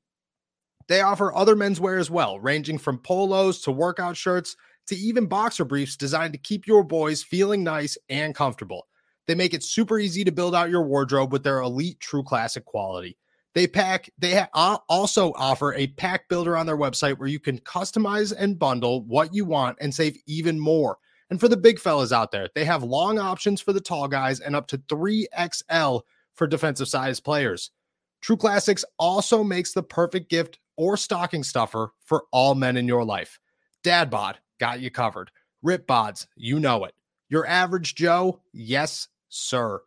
They 0.88 1.02
offer 1.02 1.34
other 1.34 1.54
menswear 1.54 2.00
as 2.00 2.10
well, 2.10 2.40
ranging 2.40 2.78
from 2.78 2.98
polos 2.98 3.60
to 3.62 3.70
workout 3.70 4.16
shirts 4.16 4.56
to 4.86 4.96
even 4.96 5.26
boxer 5.26 5.64
briefs 5.64 5.96
designed 5.96 6.32
to 6.32 6.38
keep 6.38 6.66
your 6.66 6.82
boys 6.82 7.22
feeling 7.22 7.62
nice 7.62 7.98
and 8.08 8.34
comfortable. 8.34 8.88
They 9.26 9.34
make 9.34 9.52
it 9.52 9.62
super 9.62 9.98
easy 9.98 10.24
to 10.24 10.32
build 10.32 10.54
out 10.54 10.70
your 10.70 10.82
wardrobe 10.82 11.30
with 11.30 11.44
their 11.44 11.60
elite 11.60 12.00
true 12.00 12.22
classic 12.22 12.64
quality. 12.64 13.18
They 13.58 13.66
pack 13.66 14.08
they 14.16 14.36
ha- 14.36 14.84
also 14.88 15.32
offer 15.34 15.74
a 15.74 15.88
pack 15.88 16.28
builder 16.28 16.56
on 16.56 16.64
their 16.64 16.76
website 16.76 17.18
where 17.18 17.26
you 17.26 17.40
can 17.40 17.58
customize 17.58 18.32
and 18.32 18.56
bundle 18.56 19.02
what 19.02 19.34
you 19.34 19.44
want 19.44 19.78
and 19.80 19.92
save 19.92 20.16
even 20.28 20.60
more. 20.60 20.98
And 21.28 21.40
for 21.40 21.48
the 21.48 21.56
big 21.56 21.80
fellas 21.80 22.12
out 22.12 22.30
there, 22.30 22.48
they 22.54 22.64
have 22.64 22.84
long 22.84 23.18
options 23.18 23.60
for 23.60 23.72
the 23.72 23.80
tall 23.80 24.06
guys 24.06 24.38
and 24.38 24.54
up 24.54 24.68
to 24.68 24.78
3XL 24.78 26.02
for 26.36 26.46
defensive 26.46 26.86
size 26.86 27.18
players. 27.18 27.72
True 28.20 28.36
Classics 28.36 28.84
also 28.96 29.42
makes 29.42 29.72
the 29.72 29.82
perfect 29.82 30.30
gift 30.30 30.60
or 30.76 30.96
stocking 30.96 31.42
stuffer 31.42 31.90
for 32.04 32.26
all 32.30 32.54
men 32.54 32.76
in 32.76 32.86
your 32.86 33.04
life. 33.04 33.40
Dad 33.82 34.08
bod, 34.08 34.38
got 34.60 34.78
you 34.78 34.92
covered. 34.92 35.32
Rip 35.64 35.84
bods, 35.88 36.28
you 36.36 36.60
know 36.60 36.84
it. 36.84 36.94
Your 37.28 37.44
average 37.44 37.96
Joe, 37.96 38.40
yes, 38.52 39.08
sir. 39.28 39.80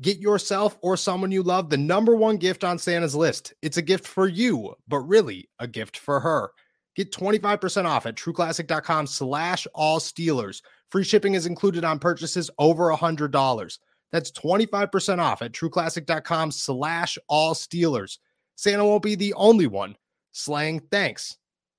Get 0.00 0.18
yourself 0.18 0.76
or 0.82 0.96
someone 0.96 1.30
you 1.30 1.42
love 1.42 1.70
the 1.70 1.76
number 1.76 2.16
one 2.16 2.36
gift 2.36 2.64
on 2.64 2.78
Santa's 2.78 3.14
list. 3.14 3.52
It's 3.62 3.76
a 3.76 3.82
gift 3.82 4.06
for 4.06 4.26
you, 4.26 4.74
but 4.88 4.98
really 5.00 5.48
a 5.60 5.68
gift 5.68 5.96
for 5.96 6.18
her. 6.20 6.50
Get 6.96 7.12
25% 7.12 7.84
off 7.84 8.06
at 8.06 8.16
trueclassic.com 8.16 9.06
slash 9.06 9.66
all 9.74 10.00
Steelers. 10.00 10.62
Free 10.90 11.04
shipping 11.04 11.34
is 11.34 11.46
included 11.46 11.84
on 11.84 11.98
purchases 11.98 12.50
over 12.58 12.92
$100. 12.92 13.78
That's 14.12 14.30
25% 14.30 15.18
off 15.18 15.42
at 15.42 15.52
trueclassic.com 15.52 16.52
slash 16.52 17.18
all 17.28 17.54
Steelers. 17.54 18.18
Santa 18.56 18.84
won't 18.84 19.02
be 19.02 19.16
the 19.16 19.34
only 19.34 19.66
one 19.66 19.96
slaying 20.32 20.80
thanks 20.90 21.36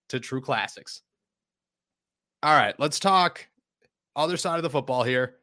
to 0.09 0.19
True 0.19 0.41
Classics. 0.41 1.01
All 2.43 2.55
right, 2.55 2.77
let's 2.79 2.99
talk 2.99 3.47
other 4.15 4.37
side 4.37 4.57
of 4.57 4.63
the 4.63 4.69
football 4.69 5.03
here. 5.03 5.35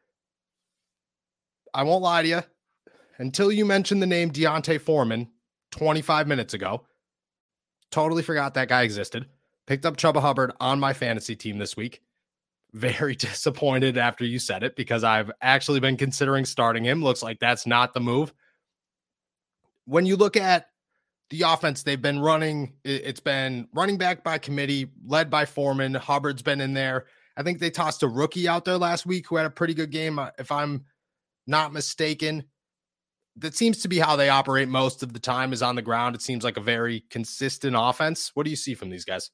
I 1.73 1.83
won't 1.83 2.03
lie 2.03 2.21
to 2.21 2.27
you. 2.27 2.41
Until 3.17 3.51
you 3.51 3.65
mentioned 3.65 4.01
the 4.01 4.07
name 4.07 4.29
D'Onta 4.29 4.79
Foreman 4.79 5.29
25 5.71 6.27
minutes 6.27 6.53
ago, 6.53 6.85
totally 7.91 8.23
forgot 8.23 8.53
that 8.55 8.69
guy 8.69 8.83
existed. 8.83 9.27
Picked 9.65 9.85
up 9.85 9.97
Chuba 9.97 10.21
Hubbard 10.21 10.51
on 10.59 10.79
my 10.79 10.93
fantasy 10.93 11.35
team 11.35 11.57
this 11.57 11.77
week. 11.77 12.01
Very 12.73 13.15
disappointed 13.17 13.97
after 13.97 14.25
you 14.25 14.39
said 14.39 14.63
it 14.63 14.75
because 14.75 15.03
I've 15.03 15.31
actually 15.41 15.79
been 15.79 15.97
considering 15.97 16.45
starting 16.45 16.83
him. 16.83 17.03
Looks 17.03 17.23
like 17.23 17.39
that's 17.39 17.67
not 17.67 17.93
the 17.93 17.99
move. 17.99 18.33
When 19.85 20.05
you 20.05 20.15
look 20.15 20.37
at 20.37 20.67
the 21.29 21.43
offense 21.43 21.83
they've 21.83 22.01
been 22.01 22.19
running, 22.19 22.73
it's 22.83 23.19
been 23.19 23.67
running 23.73 23.97
back 23.97 24.23
by 24.23 24.37
committee, 24.37 24.91
led 25.05 25.29
by 25.29 25.45
Foreman. 25.45 25.93
Hubbard's 25.93 26.41
been 26.41 26.61
in 26.61 26.73
there. 26.73 27.05
I 27.35 27.43
think 27.43 27.59
they 27.59 27.69
tossed 27.69 28.03
a 28.03 28.07
rookie 28.07 28.47
out 28.47 28.65
there 28.65 28.77
last 28.77 29.05
week 29.05 29.27
who 29.27 29.37
had 29.37 29.45
a 29.45 29.49
pretty 29.49 29.73
good 29.73 29.89
game, 29.89 30.19
uh, 30.19 30.29
if 30.37 30.51
I'm 30.51 30.85
not 31.47 31.73
mistaken. 31.73 32.43
That 33.37 33.55
seems 33.55 33.81
to 33.81 33.87
be 33.87 33.97
how 33.97 34.15
they 34.15 34.29
operate 34.29 34.69
most 34.69 35.01
of 35.01 35.11
the 35.11 35.19
time 35.19 35.53
is 35.53 35.63
on 35.63 35.75
the 35.75 35.81
ground. 35.81 36.15
It 36.15 36.21
seems 36.21 36.43
like 36.43 36.57
a 36.57 36.61
very 36.61 37.03
consistent 37.09 37.75
offense. 37.77 38.31
What 38.35 38.43
do 38.43 38.51
you 38.51 38.55
see 38.55 38.75
from 38.75 38.89
these 38.89 39.05
guys? 39.05 39.31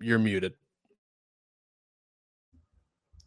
You're 0.00 0.18
muted. 0.18 0.54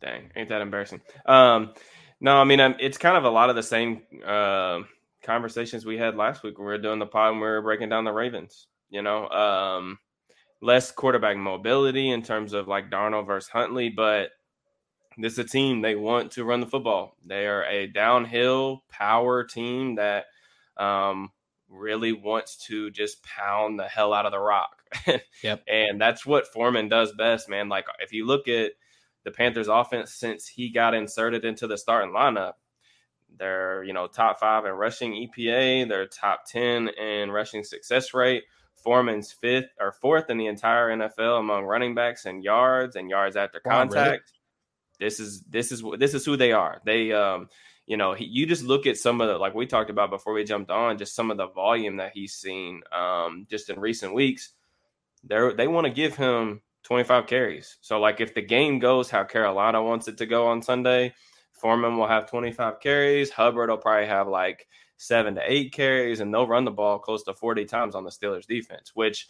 Dang, 0.02 0.32
ain't 0.36 0.50
that 0.50 0.62
embarrassing? 0.62 1.02
Um, 1.26 1.74
no, 2.20 2.38
I 2.38 2.44
mean, 2.44 2.60
um, 2.60 2.76
it's 2.80 2.98
kind 2.98 3.18
of 3.18 3.24
a 3.26 3.30
lot 3.30 3.50
of 3.50 3.56
the 3.56 3.64
same 3.64 4.02
uh, 4.26 4.80
conversations 5.24 5.86
we 5.86 5.98
had 5.98 6.16
last 6.16 6.44
week 6.44 6.58
when 6.58 6.66
we 6.66 6.74
were 6.74 6.78
doing 6.78 7.00
the 7.00 7.06
pod 7.06 7.32
and 7.32 7.42
we 7.42 7.48
were 7.48 7.62
breaking 7.62 7.90
down 7.90 8.04
the 8.04 8.12
Ravens. 8.12 8.68
You 8.90 9.02
know, 9.02 9.28
um, 9.30 10.00
less 10.62 10.92
quarterback 10.92 11.38
mobility 11.38 12.10
in 12.10 12.22
terms 12.22 12.54
of 12.54 12.68
like 12.68 12.90
Darnold 12.90 13.28
versus 13.28 13.50
Huntley, 13.50 13.90
but 13.90 14.30
this 15.18 15.34
is 15.34 15.40
a 15.40 15.44
team 15.44 15.82
they 15.82 15.96
want 15.96 16.32
to 16.34 16.44
run 16.44 16.60
the 16.60 16.68
football. 16.68 17.16
They 17.26 17.48
are 17.48 17.64
a 17.64 17.88
downhill 17.88 18.84
power 18.90 19.44
team 19.44 19.96
that 19.96 20.26
um, 20.78 21.32
really 21.70 22.14
wants 22.14 22.66
to 22.68 22.90
just 22.92 23.24
pound 23.24 23.80
the 23.80 23.86
hell 23.86 24.14
out 24.14 24.26
of 24.26 24.32
the 24.32 24.40
rock. 24.40 24.84
yep. 25.44 25.64
And 25.68 26.00
that's 26.00 26.26
what 26.26 26.52
Foreman 26.52 26.88
does 26.88 27.14
best, 27.14 27.50
man. 27.50 27.70
Like 27.70 27.86
if 28.00 28.14
you 28.14 28.26
look 28.26 28.48
at 28.48 28.72
the 29.24 29.32
Panthers 29.32 29.68
offense 29.68 30.14
since 30.14 30.48
he 30.48 30.70
got 30.70 30.94
inserted 30.94 31.46
into 31.46 31.68
the 31.68 31.78
starting 31.78 32.14
lineup, 32.14 32.54
they're, 33.38 33.84
you 33.84 33.94
know, 33.94 34.08
top 34.08 34.40
five 34.40 34.66
in 34.66 34.72
rushing 34.74 35.14
EPA, 35.14 35.90
they're 35.90 36.06
top 36.06 36.46
10 36.48 36.90
in 36.90 37.32
rushing 37.32 37.64
success 37.64 38.14
rate. 38.14 38.44
Foreman's 38.76 39.32
fifth 39.32 39.70
or 39.80 39.94
fourth 39.94 40.30
in 40.30 40.38
the 40.38 40.48
entire 40.48 40.90
NFL 40.90 41.40
among 41.40 41.64
running 41.64 41.96
backs 41.96 42.26
and 42.26 42.44
yards 42.44 42.96
and 42.96 43.10
yards 43.10 43.36
after 43.36 43.60
contact. 43.60 44.32
Wow? 44.34 44.43
This 45.04 45.20
is 45.20 45.42
this 45.44 45.72
is 45.72 45.84
this 45.98 46.14
is 46.14 46.26
who 46.26 46.38
they 46.38 46.52
are. 46.52 46.82
They 46.86 47.12
um 47.12 47.50
you 47.86 47.98
know, 47.98 48.14
he, 48.14 48.24
you 48.26 48.46
just 48.46 48.64
look 48.64 48.88
at 48.88 48.98
some 48.98 49.20
of 49.20 49.28
the 49.28 49.38
like 49.38 49.54
we 49.54 49.66
talked 49.66 49.90
about 49.90 50.10
before 50.10 50.34
we 50.34 50.44
jumped 50.44 50.72
on, 50.72 50.98
just 50.98 51.16
some 51.16 51.32
of 51.32 51.38
the 51.38 51.48
volume 51.48 51.98
that 51.98 52.14
he's 52.14 52.34
seen 52.34 52.82
um 52.92 53.46
just 53.50 53.70
in 53.70 53.80
recent 53.80 54.14
weeks. 54.14 54.54
They 55.24 55.54
they 55.56 55.68
want 55.68 55.86
to 55.86 55.94
give 55.94 56.16
him 56.16 56.62
25 56.84 57.28
carries. 57.28 57.78
So 57.82 58.00
like 58.00 58.22
if 58.22 58.34
the 58.34 58.42
game 58.42 58.80
goes 58.80 59.10
how 59.10 59.24
Carolina 59.24 59.82
wants 59.84 60.08
it 60.08 60.18
to 60.18 60.26
go 60.26 60.48
on 60.48 60.62
Sunday, 60.62 61.14
Foreman 61.54 61.98
will 61.98 62.08
have 62.08 62.30
25 62.30 62.80
carries. 62.80 63.30
Hubbard 63.30 63.70
will 63.70 63.78
probably 63.78 64.08
have 64.08 64.28
like 64.28 64.68
seven 64.98 65.36
to 65.36 65.42
eight 65.46 65.72
carries, 65.74 66.20
and 66.20 66.34
they'll 66.34 66.48
run 66.48 66.66
the 66.66 66.72
ball 66.72 67.00
close 67.00 67.24
to 67.24 67.34
40 67.34 67.66
times 67.66 67.96
on 67.96 68.04
the 68.04 68.10
Steelers 68.10 68.46
defense, 68.46 68.92
which, 68.94 69.30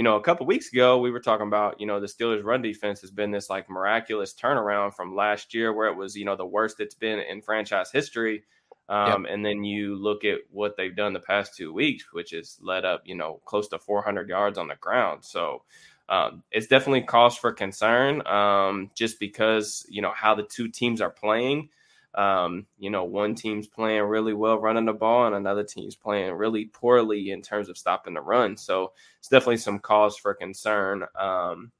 you 0.00 0.04
know, 0.04 0.16
a 0.16 0.22
couple 0.22 0.46
weeks 0.46 0.72
ago, 0.72 0.96
we 0.96 1.10
were 1.10 1.20
talking 1.20 1.46
about, 1.46 1.78
you 1.78 1.86
know, 1.86 2.00
the 2.00 2.06
Steelers 2.06 2.42
run 2.42 2.62
defense 2.62 3.02
has 3.02 3.10
been 3.10 3.32
this 3.32 3.50
like 3.50 3.68
miraculous 3.68 4.32
turnaround 4.32 4.94
from 4.94 5.14
last 5.14 5.52
year 5.52 5.74
where 5.74 5.88
it 5.88 5.94
was, 5.94 6.16
you 6.16 6.24
know, 6.24 6.36
the 6.36 6.46
worst 6.46 6.80
it's 6.80 6.94
been 6.94 7.18
in 7.18 7.42
franchise 7.42 7.92
history. 7.92 8.44
Um, 8.88 9.24
yep. 9.24 9.34
And 9.34 9.44
then 9.44 9.62
you 9.62 9.96
look 9.96 10.24
at 10.24 10.38
what 10.50 10.78
they've 10.78 10.96
done 10.96 11.12
the 11.12 11.20
past 11.20 11.54
two 11.54 11.74
weeks, 11.74 12.06
which 12.14 12.30
has 12.30 12.56
led 12.62 12.86
up, 12.86 13.02
you 13.04 13.14
know, 13.14 13.42
close 13.44 13.68
to 13.68 13.78
400 13.78 14.26
yards 14.26 14.56
on 14.56 14.68
the 14.68 14.74
ground. 14.76 15.22
So 15.22 15.64
um, 16.08 16.44
it's 16.50 16.66
definitely 16.66 17.02
cause 17.02 17.36
for 17.36 17.52
concern 17.52 18.26
um, 18.26 18.90
just 18.94 19.20
because, 19.20 19.84
you 19.90 20.00
know, 20.00 20.12
how 20.16 20.34
the 20.34 20.44
two 20.44 20.68
teams 20.68 21.02
are 21.02 21.10
playing. 21.10 21.68
Um, 22.14 22.66
you 22.78 22.90
know, 22.90 23.04
one 23.04 23.34
team's 23.34 23.66
playing 23.66 24.02
really 24.02 24.34
well 24.34 24.58
running 24.58 24.86
the 24.86 24.92
ball, 24.92 25.26
and 25.26 25.34
another 25.34 25.64
team's 25.64 25.94
playing 25.94 26.32
really 26.32 26.66
poorly 26.66 27.30
in 27.30 27.42
terms 27.42 27.68
of 27.68 27.78
stopping 27.78 28.14
the 28.14 28.20
run. 28.20 28.56
So 28.56 28.92
it's 29.18 29.28
definitely 29.28 29.58
some 29.58 29.78
cause 29.78 30.16
for 30.16 30.34
concern. 30.34 31.04
Um, 31.18 31.72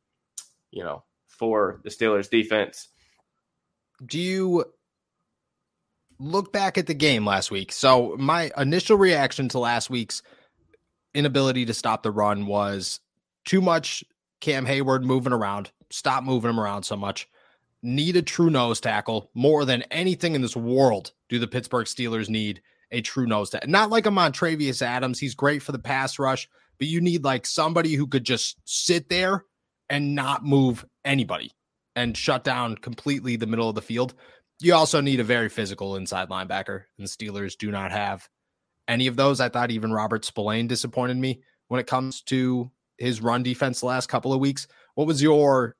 you 0.70 0.84
know, 0.84 1.02
for 1.26 1.80
the 1.84 1.90
Steelers 1.90 2.30
defense. 2.30 2.88
Do 4.04 4.18
you 4.18 4.64
look 6.18 6.52
back 6.52 6.78
at 6.78 6.86
the 6.86 6.94
game 6.94 7.26
last 7.26 7.50
week? 7.50 7.72
So 7.72 8.16
my 8.18 8.50
initial 8.56 8.96
reaction 8.96 9.48
to 9.48 9.58
last 9.58 9.90
week's 9.90 10.22
inability 11.14 11.66
to 11.66 11.74
stop 11.74 12.02
the 12.02 12.10
run 12.10 12.46
was 12.46 13.00
too 13.44 13.60
much 13.60 14.04
Cam 14.40 14.66
Heyward 14.66 15.02
moving 15.02 15.32
around. 15.32 15.70
Stop 15.90 16.24
moving 16.24 16.50
him 16.50 16.60
around 16.60 16.84
so 16.84 16.96
much 16.96 17.26
need 17.82 18.16
a 18.16 18.22
true 18.22 18.50
nose 18.50 18.80
tackle 18.80 19.30
more 19.34 19.64
than 19.64 19.82
anything 19.90 20.34
in 20.34 20.42
this 20.42 20.56
world. 20.56 21.12
Do 21.28 21.38
the 21.38 21.46
Pittsburgh 21.46 21.86
Steelers 21.86 22.28
need 22.28 22.60
a 22.90 23.00
true 23.00 23.26
nose 23.26 23.50
tackle? 23.50 23.70
Not 23.70 23.90
like 23.90 24.06
a 24.06 24.10
Montravius 24.10 24.82
Adams. 24.82 25.18
He's 25.18 25.34
great 25.34 25.62
for 25.62 25.72
the 25.72 25.78
pass 25.78 26.18
rush, 26.18 26.48
but 26.78 26.88
you 26.88 27.00
need 27.00 27.24
like 27.24 27.46
somebody 27.46 27.94
who 27.94 28.06
could 28.06 28.24
just 28.24 28.56
sit 28.64 29.08
there 29.08 29.44
and 29.88 30.14
not 30.14 30.44
move 30.44 30.84
anybody 31.04 31.52
and 31.96 32.16
shut 32.16 32.44
down 32.44 32.76
completely 32.76 33.36
the 33.36 33.46
middle 33.46 33.68
of 33.68 33.74
the 33.74 33.82
field. 33.82 34.14
You 34.60 34.74
also 34.74 35.00
need 35.00 35.20
a 35.20 35.24
very 35.24 35.48
physical 35.48 35.96
inside 35.96 36.28
linebacker, 36.28 36.84
and 36.98 37.06
the 37.06 37.10
Steelers 37.10 37.56
do 37.56 37.70
not 37.70 37.92
have 37.92 38.28
any 38.86 39.06
of 39.06 39.16
those. 39.16 39.40
I 39.40 39.48
thought 39.48 39.70
even 39.70 39.92
Robert 39.92 40.24
Spillane 40.24 40.68
disappointed 40.68 41.16
me 41.16 41.42
when 41.68 41.80
it 41.80 41.86
comes 41.86 42.22
to 42.22 42.70
his 42.98 43.22
run 43.22 43.42
defense 43.42 43.80
the 43.80 43.86
last 43.86 44.08
couple 44.08 44.32
of 44.32 44.40
weeks. 44.40 44.66
What 44.94 45.06
was 45.06 45.22
your 45.22 45.76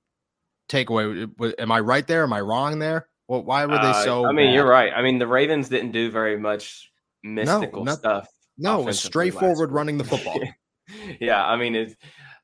takeaway? 0.70 1.30
Am 1.59 1.72
I 1.72 1.80
right 1.80 2.06
there? 2.06 2.22
Am 2.22 2.33
I 2.33 2.40
wrong 2.40 2.78
there? 2.78 3.09
Well, 3.28 3.44
why 3.44 3.66
were 3.66 3.78
they 3.78 3.92
so? 4.04 4.24
Uh, 4.24 4.30
I 4.30 4.33
mean, 4.33 4.48
bad? 4.48 4.54
you're 4.54 4.68
right. 4.68 4.92
I 4.94 5.02
mean, 5.02 5.18
the 5.18 5.26
Ravens 5.26 5.68
didn't 5.68 5.92
do 5.92 6.11
very 6.11 6.38
much 6.38 6.90
mystical 7.22 7.85
no, 7.85 7.92
not, 7.92 7.98
stuff. 7.98 8.28
No, 8.59 8.88
it's 8.88 9.00
straightforward 9.00 9.70
running 9.72 9.98
the 9.98 10.04
football. 10.04 10.40
yeah, 11.20 11.44
I 11.44 11.56
mean, 11.56 11.74
it's 11.74 11.94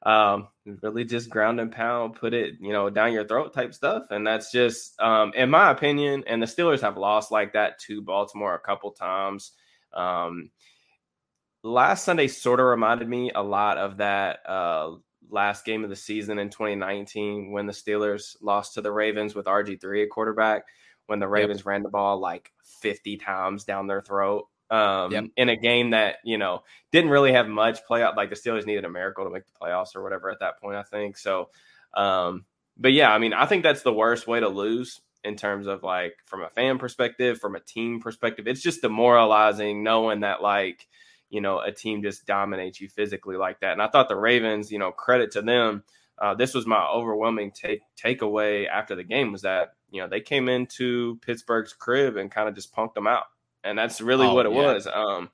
um, 0.04 0.48
really 0.64 1.04
just 1.04 1.28
ground 1.28 1.60
and 1.60 1.72
pound, 1.72 2.14
put 2.14 2.32
it, 2.32 2.54
you 2.60 2.72
know, 2.72 2.88
down 2.88 3.12
your 3.12 3.26
throat 3.26 3.52
type 3.52 3.74
stuff. 3.74 4.04
And 4.10 4.26
that's 4.26 4.52
just, 4.52 4.98
um, 5.00 5.32
in 5.34 5.50
my 5.50 5.70
opinion, 5.70 6.22
and 6.26 6.40
the 6.40 6.46
Steelers 6.46 6.80
have 6.80 6.96
lost 6.96 7.32
like 7.32 7.52
that 7.54 7.80
to 7.80 8.02
Baltimore 8.02 8.54
a 8.54 8.60
couple 8.60 8.92
times. 8.92 9.52
Um, 9.92 10.50
last 11.64 12.04
Sunday 12.04 12.28
sort 12.28 12.60
of 12.60 12.66
reminded 12.66 13.08
me 13.08 13.32
a 13.34 13.42
lot 13.42 13.78
of 13.78 13.96
that 13.96 14.38
uh, 14.48 14.92
last 15.30 15.64
game 15.64 15.84
of 15.84 15.90
the 15.90 15.96
season 15.96 16.38
in 16.38 16.50
2019 16.50 17.52
when 17.52 17.66
the 17.66 17.72
Steelers 17.72 18.36
lost 18.40 18.74
to 18.74 18.80
the 18.80 18.92
Ravens 18.92 19.34
with 19.34 19.46
RG3 19.46 20.04
at 20.04 20.10
quarterback, 20.10 20.64
when 21.06 21.18
the 21.18 21.28
Ravens 21.28 21.60
yep. 21.60 21.66
ran 21.66 21.82
the 21.82 21.88
ball 21.88 22.18
like 22.18 22.52
50 22.80 23.16
times 23.18 23.64
down 23.64 23.86
their 23.86 24.00
throat. 24.02 24.46
Um, 24.68 25.12
yep. 25.12 25.24
in 25.36 25.48
a 25.48 25.54
game 25.54 25.90
that 25.90 26.16
you 26.24 26.38
know 26.38 26.64
didn't 26.90 27.10
really 27.10 27.32
have 27.32 27.46
much 27.46 27.78
playoff. 27.88 28.16
Like 28.16 28.30
the 28.30 28.36
Steelers 28.36 28.66
needed 28.66 28.84
a 28.84 28.90
miracle 28.90 29.24
to 29.24 29.30
make 29.30 29.46
the 29.46 29.52
playoffs 29.52 29.94
or 29.94 30.02
whatever 30.02 30.28
at 30.28 30.40
that 30.40 30.60
point. 30.60 30.76
I 30.76 30.82
think 30.82 31.16
so. 31.16 31.50
Um, 31.94 32.46
but 32.76 32.92
yeah, 32.92 33.12
I 33.12 33.18
mean, 33.18 33.32
I 33.32 33.46
think 33.46 33.62
that's 33.62 33.82
the 33.82 33.92
worst 33.92 34.26
way 34.26 34.40
to 34.40 34.48
lose 34.48 35.00
in 35.22 35.36
terms 35.36 35.66
of 35.66 35.82
like 35.82 36.16
from 36.24 36.42
a 36.42 36.48
fan 36.48 36.78
perspective, 36.78 37.38
from 37.38 37.54
a 37.54 37.60
team 37.60 38.00
perspective. 38.00 38.46
It's 38.46 38.62
just 38.62 38.82
demoralizing 38.82 39.82
knowing 39.82 40.20
that 40.20 40.42
like 40.42 40.86
you 41.30 41.40
know 41.40 41.60
a 41.60 41.72
team 41.72 42.02
just 42.02 42.26
dominates 42.26 42.80
you 42.80 42.88
physically 42.88 43.36
like 43.36 43.60
that. 43.60 43.72
And 43.72 43.82
I 43.82 43.88
thought 43.88 44.08
the 44.08 44.16
Ravens, 44.16 44.70
you 44.70 44.78
know, 44.78 44.92
credit 44.92 45.32
to 45.32 45.42
them. 45.42 45.82
Uh, 46.18 46.34
this 46.34 46.54
was 46.54 46.66
my 46.66 46.86
overwhelming 46.86 47.50
take 47.50 47.82
takeaway 47.96 48.66
after 48.68 48.94
the 48.94 49.04
game 49.04 49.32
was 49.32 49.42
that 49.42 49.74
you 49.90 50.00
know 50.00 50.08
they 50.08 50.20
came 50.20 50.48
into 50.48 51.18
Pittsburgh's 51.18 51.72
crib 51.72 52.16
and 52.16 52.30
kind 52.30 52.48
of 52.48 52.54
just 52.54 52.74
punked 52.74 52.94
them 52.94 53.06
out, 53.06 53.24
and 53.64 53.78
that's 53.78 54.00
really 54.00 54.26
oh, 54.26 54.34
what 54.34 54.46
it 54.46 54.52
yeah. 54.52 54.72
was. 54.72 54.86
Um, 54.86 55.30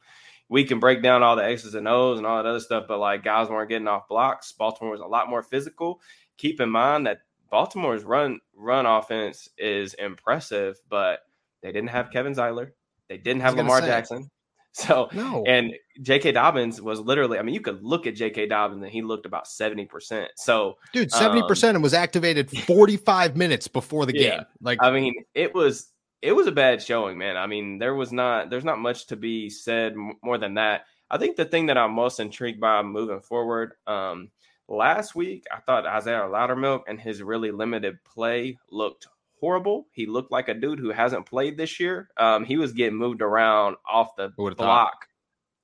we 0.49 0.65
can 0.65 0.81
break 0.81 1.03
down 1.03 1.23
all 1.23 1.37
the 1.37 1.45
X's 1.45 1.75
and 1.75 1.89
O's 1.89 2.19
and 2.19 2.27
all 2.27 2.37
that 2.37 2.49
other 2.49 2.61
stuff, 2.61 2.85
but 2.87 2.99
like 2.99 3.25
guys 3.25 3.49
weren't 3.49 3.71
getting 3.71 3.89
off 3.89 4.09
blocks. 4.09 4.53
Baltimore 4.53 4.93
was 4.93 5.01
a 5.01 5.07
lot 5.07 5.31
more 5.31 5.43
physical. 5.43 6.01
Keep 6.37 6.61
in 6.61 6.69
mind 6.69 7.07
that 7.07 7.21
Baltimore's 7.51 8.03
run 8.03 8.41
run 8.55 8.87
offense 8.87 9.49
is 9.57 9.95
impressive, 9.95 10.81
but 10.89 11.21
they 11.63 11.71
didn't 11.71 11.91
have 11.91 12.11
Kevin 12.11 12.35
Zeitler, 12.35 12.73
They 13.09 13.19
didn't 13.19 13.43
have 13.43 13.55
Lamar 13.55 13.81
say. 13.81 13.87
Jackson. 13.87 14.31
So 14.75 15.11
no. 15.13 15.45
and 15.47 15.75
J.K. 16.01 16.33
Dobbins 16.33 16.81
was 16.81 16.99
literally, 16.99 17.39
I 17.39 17.43
mean, 17.43 17.55
you 17.55 17.61
could 17.61 17.83
look 17.85 18.07
at 18.07 18.15
J.K. 18.15 18.47
Dobbins 18.47 18.83
and 18.83 18.91
he 18.91 19.03
looked 19.03 19.27
about 19.27 19.45
70%. 19.45 20.29
So 20.37 20.79
dude, 20.95 21.11
70% 21.11 21.65
um, 21.69 21.77
and 21.77 21.83
was 21.83 21.93
activated 21.93 22.51
45 22.51 23.37
minutes 23.37 23.69
before 23.69 24.07
the 24.07 24.15
yeah, 24.17 24.37
game. 24.37 24.45
Like 24.63 24.79
I 24.83 24.91
mean, 24.91 25.25
it 25.35 25.55
was 25.55 25.93
it 26.23 26.33
was 26.33 26.47
a 26.47 26.53
bad 26.53 26.83
showing, 26.83 27.19
man. 27.19 27.37
I 27.37 27.47
mean, 27.47 27.79
there 27.79 27.95
was 27.95 28.13
not 28.13 28.49
there's 28.49 28.65
not 28.65 28.79
much 28.79 29.07
to 29.09 29.17
be 29.17 29.51
said 29.51 29.95
more 30.23 30.39
than 30.39 30.55
that. 30.55 30.87
I 31.11 31.19
think 31.19 31.37
the 31.37 31.45
thing 31.45 31.67
that 31.67 31.77
I'm 31.77 31.93
most 31.93 32.21
intrigued 32.21 32.61
by 32.61 32.83
moving 32.83 33.21
forward, 33.21 33.75
um, 33.87 34.31
last 34.69 35.15
week 35.15 35.45
I 35.53 35.61
thought 35.61 35.85
Isaiah 35.85 36.21
Loudermilk 36.21 36.85
and 36.89 36.99
his 36.99 37.23
really 37.23 37.51
limited 37.51 38.03
play 38.05 38.57
looked 38.71 39.07
horrible. 39.43 39.89
He 39.91 40.07
looked 40.07 40.31
like 40.31 40.49
a 40.49 40.55
dude 40.55 40.79
who 40.79 40.91
hasn't 40.91 41.27
played 41.27 41.57
this 41.57 41.81
year. 41.81 42.09
Um, 42.17 42.45
he 42.45 42.57
was 42.57 42.73
getting 42.73 42.97
moved 42.97 43.23
around 43.23 43.77
off 43.85 44.15
the 44.17 44.29
block 44.29 44.57
thought? 44.57 44.95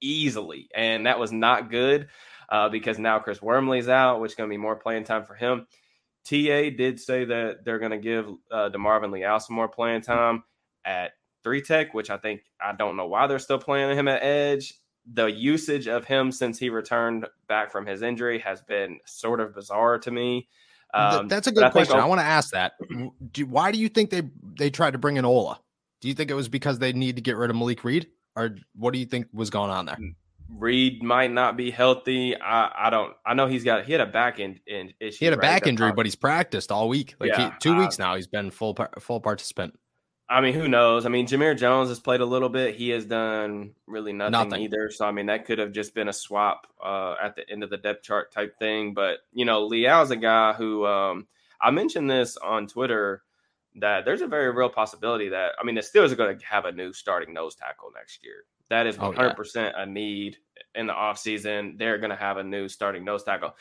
easily, 0.01 0.69
and 0.75 1.07
that 1.07 1.21
was 1.21 1.31
not 1.31 1.71
good 1.71 2.09
uh, 2.49 2.69
because 2.69 2.99
now 2.99 3.21
Chris 3.21 3.41
Wormley's 3.41 3.88
out, 3.88 4.21
which 4.21 4.33
is 4.33 4.35
going 4.35 4.51
to 4.51 4.53
be 4.53 4.59
more 4.59 4.75
playing 4.75 5.05
time 5.05 5.25
for 5.25 5.35
him. 5.35 5.69
TA 6.25 6.71
did 6.77 6.99
say 6.99 7.25
that 7.25 7.64
they're 7.64 7.79
going 7.79 7.93
to 7.93 7.99
give 7.99 8.27
uh, 8.51 8.69
DeMarvin 8.71 9.12
Leal 9.12 9.38
some 9.38 9.55
more 9.55 9.69
playing 9.69 10.03
time 10.03 10.43
at 10.85 11.12
three 11.45 11.62
tech, 11.62 11.95
which 11.95 12.11
I 12.11 12.17
think 12.17 12.43
I 12.61 12.73
don't 12.73 12.97
know 12.97 13.07
why 13.07 13.29
they're 13.29 13.38
still 13.38 13.61
playing 13.61 13.97
him 13.97 14.09
at 14.09 14.25
edge. 14.25 14.75
The 15.11 15.27
usage 15.27 15.87
of 15.87 16.05
him 16.05 16.33
since 16.33 16.59
he 16.59 16.69
returned 16.69 17.27
back 17.47 17.71
from 17.71 17.87
his 17.87 18.03
injury 18.03 18.41
has 18.41 18.61
been 18.61 18.99
sort 19.07 19.41
of 19.41 19.55
bizarre 19.55 19.99
to 20.01 20.11
me. 20.11 20.49
Um, 20.94 21.29
That's 21.29 21.46
a 21.46 21.53
good 21.53 21.70
question. 21.72 21.96
I, 21.96 22.03
I 22.03 22.07
want 22.07 22.20
to 22.20 22.27
ask 22.27 22.51
that. 22.53 22.72
Do, 23.33 23.46
why 23.46 23.72
do 23.72 23.79
you 23.79 23.88
think 23.88 24.11
they 24.11 24.22
they 24.59 24.70
tried 24.70 24.92
to 24.92 24.98
bring 24.98 25.16
in 25.16 25.24
Ola? 25.24 25.61
Do 26.01 26.09
you 26.09 26.14
think 26.14 26.31
it 26.31 26.35
was 26.35 26.48
because 26.48 26.79
they 26.79 26.92
need 26.92 27.16
to 27.16 27.22
get 27.22 27.37
rid 27.37 27.51
of 27.51 27.57
Malik 27.57 27.85
Reed, 27.85 28.09
or 28.37 28.57
what 28.74 28.92
do 28.92 28.98
you 28.98 29.07
think 29.07 29.27
was 29.33 29.51
going 29.51 29.70
on 29.70 29.87
there? 29.87 29.98
Reed 30.48 31.03
might 31.03 31.31
not 31.31 31.57
be 31.57 31.70
healthy. 31.70 32.35
I, 32.40 32.87
I 32.87 32.90
don't. 32.90 33.12
I 33.27 33.35
know 33.35 33.46
he's 33.46 33.64
got 33.64 33.85
he 33.85 33.92
had 33.92 34.01
a 34.01 34.07
back 34.07 34.40
in, 34.40 34.59
in 34.66 34.92
issue. 34.98 35.18
He 35.18 35.24
had 35.27 35.35
a 35.35 35.37
right? 35.37 35.42
back 35.42 35.66
injury, 35.66 35.92
but 35.92 36.07
he's 36.07 36.16
practiced 36.16 36.72
all 36.72 36.88
week. 36.88 37.16
Like 37.20 37.31
yeah, 37.31 37.51
he, 37.51 37.59
two 37.61 37.74
uh, 37.74 37.81
weeks 37.81 37.98
now, 37.98 38.16
he's 38.16 38.27
been 38.27 38.51
full 38.51 38.77
full 38.98 39.20
participant. 39.20 39.79
I 40.31 40.43
mean, 40.43 40.53
who 40.53 40.69
knows? 40.69 41.07
I 41.07 41.09
mean, 41.09 41.27
Jamir 41.27 41.57
Jones 41.57 41.88
has 41.88 42.01
played 42.01 42.21
a 42.21 42.27
little 42.27 42.51
bit. 42.51 42.75
He 42.75 42.91
has 42.91 43.07
done 43.07 43.73
really 43.87 44.12
nothing, 44.12 44.33
nothing. 44.33 44.62
either. 44.62 44.91
So 44.91 45.07
I 45.07 45.12
mean, 45.12 45.27
that 45.27 45.47
could 45.47 45.59
have 45.59 45.73
just 45.73 45.95
been 45.95 46.09
a 46.09 46.12
swap 46.12 46.67
uh, 46.85 47.14
at 47.23 47.35
the 47.35 47.49
end 47.51 47.62
of 47.62 47.71
the 47.71 47.79
depth 47.79 48.03
chart 48.03 48.31
type 48.31 48.59
thing. 48.59 48.93
But 48.93 49.21
you 49.33 49.47
know, 49.47 49.67
Leal's 49.67 50.11
a 50.11 50.17
guy 50.17 50.53
who 50.53 50.85
um, 50.85 51.27
I 51.61 51.71
mentioned 51.71 52.11
this 52.11 52.37
on 52.37 52.67
Twitter 52.67 53.23
that 53.77 54.05
there's 54.05 54.21
a 54.21 54.27
very 54.27 54.53
real 54.53 54.69
possibility 54.69 55.31
that 55.31 55.53
I 55.59 55.64
mean 55.64 55.75
the 55.75 55.81
Steelers 55.81 56.12
are 56.12 56.17
going 56.17 56.38
to 56.38 56.47
have 56.47 56.67
a 56.67 56.73
new 56.73 56.93
starting 56.93 57.33
nose 57.33 57.55
tackle 57.55 57.91
next 57.95 58.23
year. 58.23 58.45
That 58.69 58.87
is 58.87 58.99
100 58.99 59.35
percent 59.35 59.75
a 59.79 59.87
need 59.87 60.37
in 60.75 60.87
the 60.87 60.93
offseason. 60.93 61.79
They're 61.79 61.99
going 61.99 62.11
to 62.11 62.17
have 62.17 62.37
a 62.37 62.45
new 62.45 62.69
starting 62.69 63.03
nose 63.03 63.25
tackle. 63.25 63.57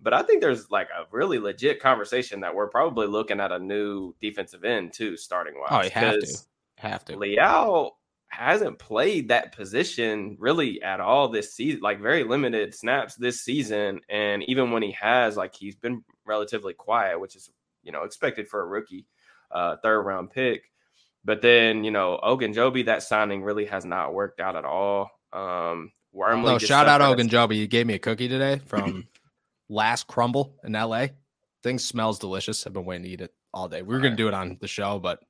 But 0.00 0.12
I 0.12 0.22
think 0.22 0.42
there's 0.42 0.70
like 0.70 0.88
a 0.88 1.04
really 1.10 1.38
legit 1.38 1.80
conversation 1.80 2.40
that 2.40 2.54
we're 2.54 2.68
probably 2.68 3.06
looking 3.06 3.40
at 3.40 3.52
a 3.52 3.58
new 3.58 4.14
defensive 4.20 4.64
end 4.64 4.92
too, 4.92 5.16
starting 5.16 5.54
wise. 5.58 5.68
Oh, 5.70 5.82
you 5.82 5.90
have 5.90 6.20
to. 6.20 6.38
Have 6.76 7.04
to. 7.06 7.16
Leal 7.16 7.96
hasn't 8.28 8.78
played 8.78 9.28
that 9.28 9.56
position 9.56 10.36
really 10.38 10.82
at 10.82 11.00
all 11.00 11.28
this 11.28 11.54
season, 11.54 11.80
like 11.80 12.00
very 12.00 12.24
limited 12.24 12.74
snaps 12.74 13.14
this 13.14 13.40
season. 13.40 14.00
And 14.10 14.42
even 14.44 14.70
when 14.70 14.82
he 14.82 14.92
has, 14.92 15.36
like 15.36 15.54
he's 15.54 15.76
been 15.76 16.04
relatively 16.26 16.74
quiet, 16.74 17.18
which 17.18 17.34
is, 17.34 17.50
you 17.82 17.92
know, 17.92 18.02
expected 18.02 18.48
for 18.48 18.60
a 18.60 18.66
rookie 18.66 19.06
uh, 19.50 19.76
third 19.82 20.02
round 20.02 20.30
pick. 20.30 20.70
But 21.24 21.42
then, 21.42 21.82
you 21.82 21.90
know, 21.90 22.20
Ogunjobi, 22.22 22.86
that 22.86 23.02
signing 23.02 23.42
really 23.42 23.64
has 23.66 23.84
not 23.84 24.14
worked 24.14 24.40
out 24.40 24.54
at 24.54 24.64
all. 24.64 25.10
Um, 25.32 25.92
Wormley 26.12 26.52
no, 26.52 26.58
shout 26.58 26.88
out 26.88 27.00
Ogunjobi. 27.00 27.56
You 27.56 27.66
gave 27.66 27.86
me 27.86 27.94
a 27.94 27.98
cookie 27.98 28.28
today 28.28 28.60
from 28.66 29.06
last 29.68 30.06
crumble 30.06 30.56
in 30.64 30.72
LA. 30.72 31.08
Thing 31.62 31.78
smells 31.78 32.18
delicious. 32.18 32.66
I've 32.66 32.72
been 32.72 32.84
waiting 32.84 33.04
to 33.04 33.10
eat 33.10 33.20
it 33.20 33.34
all 33.52 33.68
day. 33.68 33.82
We 33.82 33.94
were 33.94 34.00
gonna 34.00 34.16
do 34.16 34.28
it 34.28 34.34
on 34.34 34.58
the 34.60 34.68
show, 34.68 34.98
but 34.98 35.20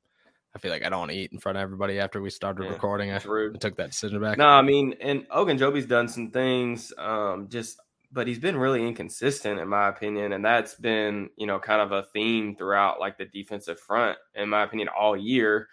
I 0.57 0.59
feel 0.59 0.71
like 0.71 0.85
I 0.85 0.89
don't 0.89 1.01
want 1.01 1.11
to 1.11 1.17
eat 1.17 1.33
in 1.33 1.39
front 1.39 1.59
of 1.59 1.63
everybody 1.63 2.01
after 2.01 2.23
we 2.23 2.31
started 2.31 2.65
yeah, 2.65 2.71
recording. 2.71 3.13
I, 3.13 3.17
I, 3.17 3.59
took 3.59 3.77
that 3.77 3.91
decision 3.91 4.21
back. 4.23 4.39
No, 4.39 4.47
I 4.47 4.63
mean, 4.63 4.95
and 5.03 5.29
Ogunjobi's 5.29 5.85
done 5.85 6.09
some 6.09 6.31
things, 6.31 6.95
um, 6.97 7.49
just 7.51 7.79
but 8.11 8.27
he's 8.27 8.39
been 8.39 8.57
really 8.57 8.87
inconsistent 8.87 9.61
in 9.61 9.69
my 9.69 9.89
opinion, 9.89 10.33
and 10.33 10.43
that's 10.43 10.75
been 10.75 11.29
you 11.37 11.47
know 11.47 11.59
kind 11.59 11.83
of 11.83 11.93
a 11.93 12.05
theme 12.15 12.57
throughout 12.57 13.01
like 13.01 13.19
the 13.19 13.27
defensive 13.27 13.79
front 13.79 14.17
in 14.35 14.49
my 14.49 14.63
opinion 14.63 14.89
all 14.89 15.15
year. 15.15 15.69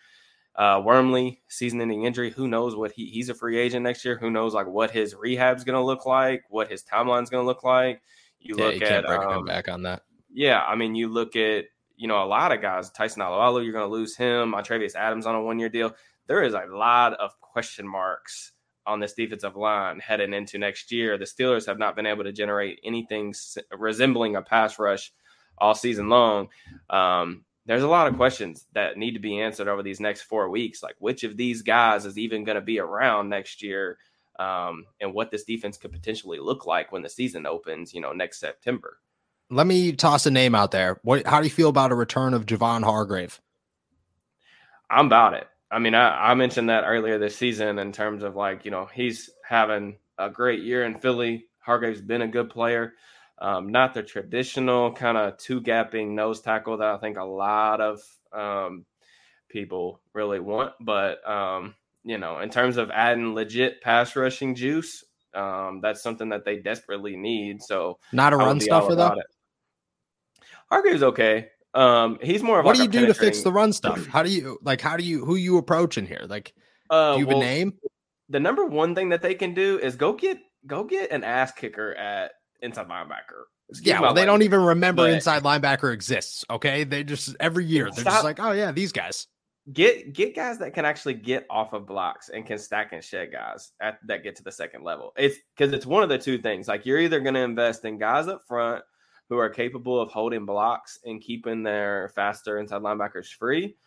Uh, 0.55 0.79
Wormley 0.83 1.41
season-ending 1.47 2.03
injury. 2.03 2.29
Who 2.29 2.49
knows 2.49 2.75
what 2.75 2.91
he 2.91 3.05
he's 3.05 3.29
a 3.29 3.33
free 3.33 3.57
agent 3.57 3.83
next 3.83 4.03
year. 4.03 4.17
Who 4.17 4.29
knows 4.29 4.53
like 4.53 4.67
what 4.67 4.91
his 4.91 5.15
rehab's 5.15 5.63
going 5.63 5.79
to 5.79 5.85
look 5.85 6.05
like, 6.05 6.43
what 6.49 6.69
his 6.69 6.83
timeline's 6.83 7.29
going 7.29 7.41
to 7.41 7.47
look 7.47 7.63
like. 7.63 8.01
You 8.43 8.55
yeah, 8.57 8.65
look 8.65 8.79
you 8.79 8.85
at 8.85 9.05
um, 9.05 9.45
back 9.45 9.69
on 9.69 9.83
that. 9.83 10.03
Yeah, 10.31 10.61
I 10.61 10.75
mean, 10.75 10.95
you 10.95 11.07
look 11.07 11.35
at 11.35 11.65
you 11.95 12.07
know 12.07 12.23
a 12.23 12.25
lot 12.25 12.51
of 12.51 12.61
guys. 12.61 12.91
Tyson 12.91 13.21
Alualu, 13.21 13.63
you're 13.63 13.73
going 13.73 13.87
to 13.87 13.91
lose 13.91 14.15
him. 14.15 14.51
Montravius 14.51 14.95
Adams 14.95 15.25
on 15.25 15.35
a 15.35 15.41
one 15.41 15.59
year 15.59 15.69
deal. 15.69 15.95
There 16.27 16.43
is 16.43 16.53
a 16.53 16.65
lot 16.69 17.13
of 17.13 17.31
question 17.41 17.87
marks 17.87 18.51
on 18.85 18.99
this 18.99 19.13
defensive 19.13 19.55
line 19.55 19.99
heading 19.99 20.33
into 20.33 20.57
next 20.57 20.91
year. 20.91 21.17
The 21.17 21.25
Steelers 21.25 21.65
have 21.65 21.79
not 21.79 21.95
been 21.95 22.05
able 22.05 22.23
to 22.23 22.33
generate 22.33 22.79
anything 22.83 23.33
resembling 23.71 24.35
a 24.35 24.41
pass 24.41 24.77
rush 24.77 25.13
all 25.57 25.75
season 25.75 26.09
long. 26.09 26.49
Um, 26.89 27.45
there's 27.65 27.83
a 27.83 27.87
lot 27.87 28.07
of 28.07 28.17
questions 28.17 28.67
that 28.73 28.97
need 28.97 29.13
to 29.13 29.19
be 29.19 29.39
answered 29.39 29.69
over 29.69 29.83
these 29.83 30.01
next 30.01 30.23
four 30.23 30.49
weeks. 30.49 30.83
Like, 30.83 30.95
which 30.99 31.23
of 31.23 31.37
these 31.37 31.61
guys 31.61 32.05
is 32.05 32.17
even 32.17 32.43
going 32.43 32.55
to 32.55 32.61
be 32.61 32.79
around 32.79 33.29
next 33.29 33.63
year? 33.63 33.97
Um, 34.39 34.85
and 34.99 35.13
what 35.13 35.31
this 35.31 35.43
defense 35.43 35.77
could 35.77 35.91
potentially 35.91 36.39
look 36.39 36.65
like 36.65 36.91
when 36.91 37.01
the 37.01 37.09
season 37.09 37.45
opens, 37.45 37.93
you 37.93 38.01
know, 38.01 38.13
next 38.13 38.39
September. 38.39 38.97
Let 39.49 39.67
me 39.67 39.91
toss 39.91 40.25
a 40.25 40.31
name 40.31 40.55
out 40.55 40.71
there. 40.71 40.99
What? 41.03 41.27
How 41.27 41.39
do 41.39 41.45
you 41.45 41.53
feel 41.53 41.69
about 41.69 41.91
a 41.91 41.95
return 41.95 42.33
of 42.33 42.45
Javon 42.45 42.83
Hargrave? 42.83 43.39
I'm 44.89 45.07
about 45.07 45.33
it. 45.33 45.47
I 45.69 45.79
mean, 45.79 45.95
I, 45.95 46.31
I 46.31 46.33
mentioned 46.35 46.69
that 46.69 46.83
earlier 46.85 47.17
this 47.17 47.35
season 47.35 47.79
in 47.79 47.91
terms 47.91 48.23
of 48.23 48.35
like, 48.35 48.63
you 48.63 48.71
know, 48.71 48.87
he's 48.93 49.29
having 49.43 49.97
a 50.17 50.29
great 50.29 50.61
year 50.61 50.85
in 50.85 50.95
Philly. 50.95 51.47
Hargrave's 51.59 52.01
been 52.01 52.21
a 52.21 52.27
good 52.27 52.49
player. 52.49 52.93
Um, 53.39 53.71
not 53.71 53.93
the 53.93 54.03
traditional 54.03 54.93
kind 54.93 55.17
of 55.17 55.37
two 55.37 55.61
gapping 55.61 56.11
nose 56.11 56.41
tackle 56.41 56.77
that 56.77 56.89
I 56.89 56.97
think 56.97 57.17
a 57.17 57.23
lot 57.23 57.81
of 57.81 58.01
um, 58.31 58.85
people 59.49 59.99
really 60.13 60.39
want, 60.39 60.73
but 60.79 61.27
um, 61.27 61.73
you 62.03 62.17
know, 62.17 62.39
in 62.39 62.49
terms 62.49 62.77
of 62.77 62.91
adding 62.91 63.33
legit 63.33 63.81
pass 63.81 64.15
rushing 64.15 64.55
juice, 64.55 65.03
um, 65.33 65.79
that's 65.81 66.01
something 66.01 66.29
that 66.29 66.45
they 66.45 66.57
desperately 66.57 67.15
need. 67.15 67.61
So 67.61 67.99
not 68.11 68.33
a 68.33 68.37
run 68.37 68.59
stuffer 68.59 68.95
though. 68.95 69.13
It. 69.13 69.25
Hargrave's 70.69 71.03
okay. 71.03 71.49
Um, 71.73 72.19
he's 72.21 72.43
more 72.43 72.59
of 72.59 72.65
what 72.65 72.77
like 72.77 72.91
do 72.91 72.99
you 72.99 73.05
do 73.05 73.11
to 73.11 73.19
fix 73.19 73.41
the 73.41 73.51
run 73.51 73.73
stuff? 73.73 74.05
How 74.05 74.21
do 74.21 74.29
you 74.29 74.59
like? 74.61 74.81
How 74.81 74.97
do 74.97 75.03
you 75.03 75.25
who 75.25 75.35
you 75.35 75.57
approaching 75.57 76.05
here? 76.05 76.25
Like, 76.27 76.53
uh, 76.89 77.15
do 77.15 77.21
you 77.21 77.27
well, 77.27 77.37
a 77.37 77.41
name? 77.41 77.73
The 78.29 78.39
number 78.39 78.65
one 78.65 78.95
thing 78.95 79.09
that 79.09 79.21
they 79.21 79.33
can 79.33 79.53
do 79.53 79.79
is 79.79 79.95
go 79.95 80.13
get 80.13 80.37
go 80.67 80.83
get 80.83 81.11
an 81.11 81.23
ass 81.23 81.51
kicker 81.51 81.95
at 81.95 82.33
inside 82.61 82.87
linebacker. 82.87 83.45
Excuse 83.69 83.87
yeah, 83.87 84.01
well, 84.01 84.13
they 84.13 84.25
don't 84.25 84.43
even 84.43 84.61
remember 84.61 85.03
but, 85.03 85.11
inside 85.11 85.43
linebacker 85.43 85.91
exists. 85.93 86.45
Okay, 86.49 86.83
they 86.83 87.03
just 87.03 87.35
every 87.39 87.65
year 87.65 87.85
they're 87.85 88.01
stop, 88.01 88.13
just 88.13 88.23
like, 88.23 88.39
oh 88.39 88.51
yeah, 88.51 88.71
these 88.71 88.91
guys. 88.91 89.27
Get 89.71 90.13
get 90.13 90.35
guys 90.35 90.57
that 90.59 90.73
can 90.73 90.83
actually 90.83 91.13
get 91.13 91.45
off 91.49 91.73
of 91.73 91.85
blocks 91.85 92.29
and 92.29 92.45
can 92.45 92.57
stack 92.57 92.91
and 92.91 93.03
shed 93.03 93.31
guys 93.31 93.71
at, 93.79 93.99
that 94.05 94.23
get 94.23 94.35
to 94.35 94.43
the 94.43 94.51
second 94.51 94.83
level. 94.83 95.13
It's 95.15 95.37
because 95.55 95.73
it's 95.73 95.85
one 95.85 96.03
of 96.03 96.09
the 96.09 96.17
two 96.17 96.37
things. 96.37 96.67
Like 96.67 96.85
you're 96.85 96.99
either 96.99 97.21
going 97.21 97.35
to 97.35 97.41
invest 97.41 97.85
in 97.85 97.97
guys 97.97 98.27
up 98.27 98.41
front 98.45 98.83
who 99.29 99.37
are 99.37 99.49
capable 99.49 100.01
of 100.01 100.11
holding 100.11 100.45
blocks 100.45 100.99
and 101.05 101.21
keeping 101.21 101.63
their 101.63 102.11
faster 102.13 102.57
inside 102.57 102.81
linebackers 102.81 103.27
free, 103.27 103.77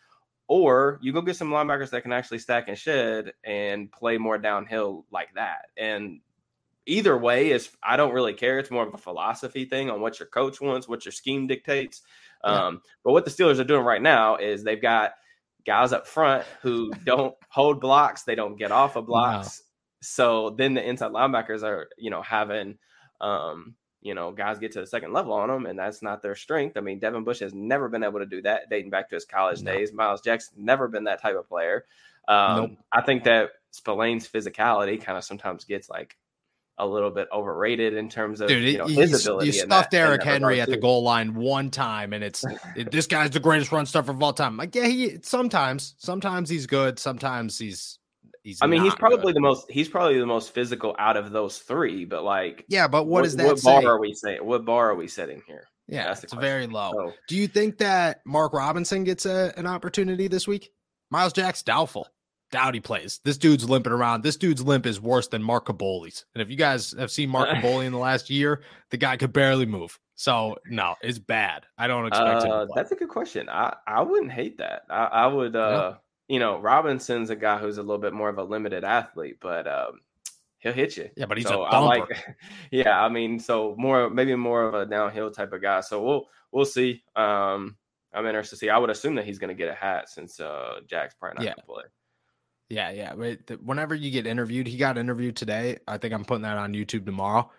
or 0.49 0.99
you 1.03 1.13
go 1.13 1.21
get 1.21 1.37
some 1.37 1.51
linebackers 1.51 1.91
that 1.91 2.03
can 2.03 2.13
actually 2.13 2.39
stack 2.39 2.69
and 2.69 2.79
shed 2.79 3.33
and 3.45 3.93
play 3.93 4.17
more 4.17 4.39
downhill 4.39 5.05
like 5.11 5.29
that. 5.35 5.67
And 5.77 6.21
either 6.87 7.19
way 7.19 7.51
is 7.51 7.69
I 7.83 7.99
don't 7.99 8.15
really 8.15 8.33
care. 8.33 8.59
It's 8.59 8.71
more 8.71 8.87
of 8.87 8.95
a 8.95 8.99
philosophy 8.99 9.67
thing 9.67 9.91
on 9.91 10.01
what 10.01 10.19
your 10.19 10.29
coach 10.29 10.61
wants, 10.61 10.89
what 10.89 11.05
your 11.05 11.13
scheme 11.13 11.47
dictates. 11.47 12.01
Yeah. 12.45 12.67
Um, 12.67 12.81
but 13.05 13.13
what 13.13 13.25
the 13.25 13.31
Steelers 13.31 13.59
are 13.59 13.65
doing 13.65 13.85
right 13.85 14.01
now 14.01 14.37
is 14.37 14.65
they've 14.65 14.81
got 14.81 15.13
guys 15.67 15.93
up 15.93 16.07
front 16.07 16.45
who 16.63 16.91
don't 17.05 17.35
hold 17.49 17.81
blocks, 17.81 18.23
they 18.23 18.35
don't 18.35 18.57
get 18.57 18.73
off 18.73 18.97
of 18.97 19.07
blocks. 19.07 19.59
No. 19.59 19.63
So 20.03 20.51
then 20.51 20.75
the 20.75 20.89
inside 20.89 21.11
linebackers 21.11 21.63
are, 21.63 21.89
you 21.99 22.11
know, 22.11 22.23
having 22.23 22.79
um, 23.21 23.75
you 24.07 24.15
know, 24.15 24.31
guys 24.31 24.59
get 24.59 24.71
to 24.73 24.81
the 24.81 24.87
second 24.87 25.13
level 25.13 25.33
on 25.33 25.49
them, 25.49 25.67
and 25.67 25.77
that's 25.77 26.01
not 26.01 26.23
their 26.23 26.37
strength. 26.37 26.77
I 26.77 26.81
mean, 26.81 27.01
Devin 27.01 27.25
Bush 27.25 27.41
has 27.41 27.53
never 27.53 27.89
been 27.89 28.05
able 28.05 28.21
to 28.21 28.27
do 28.27 28.41
that, 28.43 28.71
dating 28.71 28.91
back 28.91 29.09
to 29.09 29.17
his 29.17 29.25
college 29.25 29.63
no. 29.63 29.73
days. 29.73 29.93
Myles 29.93 30.21
Jack's 30.21 30.53
never 30.57 30.87
been 30.87 31.05
that 31.05 31.21
type 31.21 31.35
of 31.37 31.49
player. 31.49 31.87
Um, 32.29 32.57
nope. 32.57 32.71
I 32.93 33.01
think 33.01 33.25
that 33.25 33.51
Spillane's 33.73 34.29
physicality 34.29 35.03
kind 35.03 35.19
of 35.19 35.25
sometimes 35.25 35.65
gets 35.65 35.91
like 35.91 36.17
a 36.79 36.87
little 36.87 37.11
bit 37.11 37.29
overrated 37.33 37.95
in 37.95 38.09
terms 38.09 38.41
of 38.41 38.49
Dude, 38.49 38.65
you 38.65 38.79
know, 38.79 38.87
his 38.87 39.25
ability. 39.25 39.47
You 39.47 39.53
stuffed 39.53 39.91
that, 39.91 39.91
Derrick 39.91 40.23
Henry 40.23 40.61
at 40.61 40.69
the 40.69 40.77
goal 40.77 41.03
line 41.03 41.35
one 41.35 41.71
time, 41.71 42.13
and 42.13 42.23
it's 42.23 42.45
it, 42.77 42.91
this 42.91 43.07
guy's 43.07 43.31
the 43.31 43.41
greatest 43.41 43.73
run 43.73 43.87
stuffer 43.87 44.11
of 44.11 44.23
all 44.23 44.33
time. 44.33 44.57
Like, 44.57 44.75
yeah, 44.75 44.87
he 44.87 45.19
sometimes, 45.23 45.95
sometimes 45.99 46.49
he's 46.49 46.67
good, 46.67 46.99
sometimes 46.99 47.59
he's 47.59 47.99
he's. 48.43 48.59
I 48.61 48.67
mean, 48.67 48.83
he's 48.83 48.95
probably 48.95 49.33
good. 49.33 49.37
the 49.37 49.41
most. 49.41 49.71
He's 49.71 49.89
probably 49.89 50.19
the 50.19 50.27
most 50.27 50.53
physical 50.53 50.95
out 50.99 51.17
of 51.17 51.33
those 51.33 51.59
three. 51.59 52.05
But 52.05 52.25
like, 52.25 52.65
yeah, 52.69 52.89
but 52.89 53.05
what, 53.05 53.21
what 53.21 53.25
does 53.25 53.37
that? 53.37 53.47
What 53.47 53.59
say? 53.59 53.83
bar 53.83 53.95
are 53.95 54.01
we 54.01 54.15
saying? 54.15 54.45
What 54.45 54.65
bar 54.65 54.91
are 54.91 54.95
we 54.95 55.09
setting 55.09 55.43
here? 55.47 55.65
Yeah, 55.89 56.11
it's 56.11 56.21
question. 56.21 56.41
very 56.41 56.67
low. 56.67 56.93
So, 56.93 57.13
Do 57.29 57.37
you 57.37 57.47
think 57.47 57.79
that 57.79 58.21
Mark 58.27 58.53
Robinson 58.53 59.05
gets 59.05 59.25
a, 59.25 59.55
an 59.57 59.67
opportunity 59.67 60.27
this 60.29 60.49
week? 60.49 60.73
Myles 61.11 61.33
Jack's 61.33 61.63
doubtful 61.63 62.09
doubt 62.51 62.75
he 62.75 62.81
plays. 62.81 63.21
This 63.25 63.39
dude's 63.39 63.69
limping 63.69 63.93
around. 63.93 64.23
This 64.23 64.37
dude's 64.37 64.63
limp 64.63 64.87
is 64.87 65.01
worse 65.01 65.29
than 65.29 65.43
Mark 65.43 65.67
Kaboly's. 65.67 66.25
And 66.35 66.43
if 66.43 66.51
you 66.51 66.57
guys 66.57 66.95
have 66.99 67.11
seen 67.11 67.29
Mark 67.29 67.49
Kaboly 67.57 67.87
in 67.87 67.93
the 67.93 67.99
last 67.99 68.31
year, 68.31 68.63
the 68.91 68.97
guy 68.97 69.17
could 69.17 69.33
barely 69.33 69.67
move. 69.67 69.99
So 70.15 70.57
no, 70.67 70.95
it's 71.03 71.19
bad. 71.19 71.67
I 71.77 71.87
don't 71.87 72.07
expect 72.07 72.45
uh, 72.45 72.63
it. 72.63 72.71
That's 72.75 72.93
a 72.93 72.97
good 72.97 73.11
question. 73.11 73.49
I, 73.51 73.77
I 73.87 74.03
wouldn't 74.03 74.33
hate 74.33 74.59
that. 74.59 74.83
I, 74.89 75.05
I 75.05 75.27
would 75.27 75.55
uh 75.55 75.93
yeah. 76.29 76.35
you 76.35 76.41
know, 76.41 76.59
Robinson's 76.59 77.31
a 77.31 77.37
guy 77.37 77.59
who's 77.59 77.79
a 77.79 77.83
little 77.83 78.01
bit 78.01 78.15
more 78.15 78.31
of 78.31 78.39
a 78.39 78.43
limited 78.43 78.83
athlete, 78.83 79.37
but 79.41 79.67
um 79.67 80.01
he'll 80.59 80.73
hit 80.73 80.97
you. 80.97 81.11
Yeah, 81.17 81.27
but 81.27 81.37
he's 81.37 81.47
so 81.47 81.65
a 81.65 81.71
thumper. 81.71 81.87
like 81.87 82.37
yeah, 82.71 82.99
I 82.99 83.11
mean, 83.11 83.39
so 83.39 83.75
more 83.77 84.09
maybe 84.09 84.35
more 84.35 84.65
of 84.65 84.75
a 84.75 84.87
downhill 84.87 85.31
type 85.31 85.53
of 85.53 85.61
guy. 85.61 85.81
So 85.83 86.03
we'll 86.03 86.29
we'll 86.51 86.65
see. 86.65 87.03
Um 87.15 87.77
I'm 88.15 88.25
interested 88.25 88.57
to 88.57 88.61
see. 88.61 88.71
I 88.71 88.79
would 88.79 88.89
assume 88.89 89.17
that 89.17 89.27
he's 89.27 89.39
going 89.39 89.55
to 89.55 89.55
get 89.55 89.69
a 89.69 89.75
hat 89.75 90.09
since 90.09 90.41
uh 90.41 90.81
Jack's 90.87 91.15
probably 91.15 91.37
not 91.37 91.45
yeah. 91.45 91.55
going 91.57 91.57
to 91.57 91.67
play. 91.67 91.83
Yeah, 92.69 92.91
yeah. 92.91 93.15
Whenever 93.63 93.95
you 93.95 94.11
get 94.11 94.27
interviewed, 94.27 94.67
he 94.67 94.77
got 94.77 94.99
interviewed 94.99 95.37
today. 95.37 95.79
I 95.87 95.99
think 95.99 96.13
I'm 96.13 96.25
putting 96.25 96.43
that 96.43 96.59
on 96.59 96.73
YouTube 96.73 97.07
tomorrow. 97.07 97.51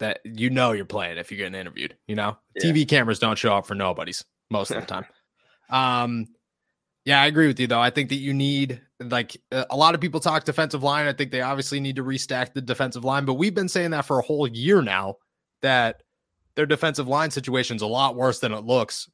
That 0.00 0.20
you 0.24 0.50
know 0.50 0.72
you're 0.72 0.84
playing 0.84 1.18
if 1.18 1.30
you're 1.30 1.38
getting 1.38 1.58
interviewed. 1.58 1.96
You 2.06 2.16
know, 2.16 2.36
yeah. 2.54 2.70
TV 2.70 2.88
cameras 2.88 3.18
don't 3.18 3.38
show 3.38 3.54
up 3.54 3.66
for 3.66 3.74
nobody's 3.74 4.24
most 4.50 4.70
of 4.70 4.80
the 4.80 4.86
time. 4.86 5.04
um, 5.70 6.26
yeah, 7.04 7.22
I 7.22 7.26
agree 7.26 7.46
with 7.46 7.58
you 7.58 7.66
though. 7.66 7.80
I 7.80 7.90
think 7.90 8.10
that 8.10 8.16
you 8.16 8.34
need 8.34 8.80
like 9.00 9.40
a 9.50 9.76
lot 9.76 9.94
of 9.94 10.00
people 10.00 10.20
talk 10.20 10.44
defensive 10.44 10.82
line. 10.82 11.06
I 11.06 11.12
think 11.12 11.30
they 11.30 11.40
obviously 11.40 11.80
need 11.80 11.96
to 11.96 12.04
restack 12.04 12.52
the 12.52 12.60
defensive 12.60 13.04
line, 13.04 13.24
but 13.24 13.34
we've 13.34 13.54
been 13.54 13.68
saying 13.68 13.92
that 13.92 14.04
for 14.04 14.18
a 14.18 14.22
whole 14.22 14.46
year 14.46 14.82
now 14.82 15.16
that 15.62 16.02
their 16.54 16.66
defensive 16.66 17.08
line 17.08 17.30
situation 17.30 17.76
is 17.76 17.82
a 17.82 17.86
lot 17.86 18.16
worse 18.16 18.40
than 18.40 18.52
it 18.52 18.64
looks. 18.64 19.08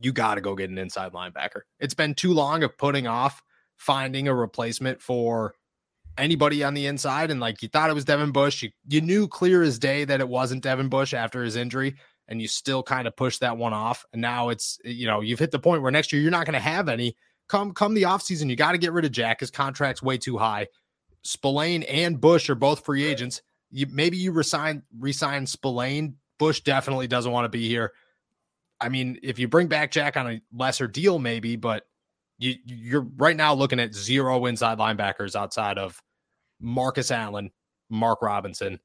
You 0.00 0.12
got 0.12 0.36
to 0.36 0.40
go 0.40 0.54
get 0.54 0.70
an 0.70 0.78
inside 0.78 1.12
linebacker. 1.12 1.62
It's 1.78 1.94
been 1.94 2.14
too 2.14 2.32
long 2.32 2.62
of 2.62 2.78
putting 2.78 3.06
off 3.06 3.42
finding 3.82 4.28
a 4.28 4.34
replacement 4.34 5.02
for 5.02 5.54
anybody 6.16 6.62
on 6.62 6.72
the 6.72 6.86
inside. 6.86 7.32
And 7.32 7.40
like 7.40 7.62
you 7.62 7.68
thought 7.68 7.90
it 7.90 7.94
was 7.94 8.04
Devin 8.04 8.30
Bush. 8.30 8.62
You, 8.62 8.70
you 8.86 9.00
knew 9.00 9.26
clear 9.26 9.62
as 9.62 9.78
day 9.78 10.04
that 10.04 10.20
it 10.20 10.28
wasn't 10.28 10.62
Devin 10.62 10.88
Bush 10.88 11.12
after 11.12 11.42
his 11.42 11.56
injury. 11.56 11.96
And 12.28 12.40
you 12.40 12.46
still 12.46 12.84
kind 12.84 13.08
of 13.08 13.16
pushed 13.16 13.40
that 13.40 13.56
one 13.56 13.72
off. 13.72 14.06
And 14.12 14.22
now 14.22 14.50
it's, 14.50 14.78
you 14.84 15.06
know, 15.06 15.20
you've 15.20 15.40
hit 15.40 15.50
the 15.50 15.58
point 15.58 15.82
where 15.82 15.90
next 15.90 16.12
year 16.12 16.22
you're 16.22 16.30
not 16.30 16.46
going 16.46 16.54
to 16.54 16.60
have 16.60 16.88
any. 16.88 17.16
Come 17.48 17.72
come 17.72 17.92
the 17.92 18.04
offseason, 18.04 18.48
you 18.48 18.54
got 18.54 18.72
to 18.72 18.78
get 18.78 18.92
rid 18.92 19.04
of 19.04 19.10
Jack. 19.10 19.40
His 19.40 19.50
contract's 19.50 20.02
way 20.02 20.16
too 20.16 20.38
high. 20.38 20.68
Spillane 21.24 21.82
and 21.82 22.20
Bush 22.20 22.48
are 22.48 22.54
both 22.54 22.84
free 22.84 23.04
agents. 23.04 23.42
You 23.72 23.86
maybe 23.90 24.16
you 24.16 24.30
resign 24.30 24.84
resign 24.96 25.44
Spillane. 25.46 26.14
Bush 26.38 26.60
definitely 26.60 27.08
doesn't 27.08 27.32
want 27.32 27.46
to 27.46 27.48
be 27.48 27.68
here. 27.68 27.92
I 28.80 28.88
mean, 28.88 29.18
if 29.22 29.38
you 29.38 29.48
bring 29.48 29.66
back 29.66 29.90
Jack 29.90 30.16
on 30.16 30.30
a 30.30 30.40
lesser 30.52 30.86
deal, 30.86 31.18
maybe, 31.18 31.56
but 31.56 31.84
you, 32.42 32.56
you're 32.64 33.06
right 33.16 33.36
now 33.36 33.54
looking 33.54 33.78
at 33.78 33.94
zero 33.94 34.46
inside 34.46 34.78
linebackers 34.78 35.36
outside 35.36 35.78
of 35.78 36.02
Marcus 36.60 37.10
Allen, 37.10 37.50
Mark 37.88 38.20
Robinson. 38.22 38.80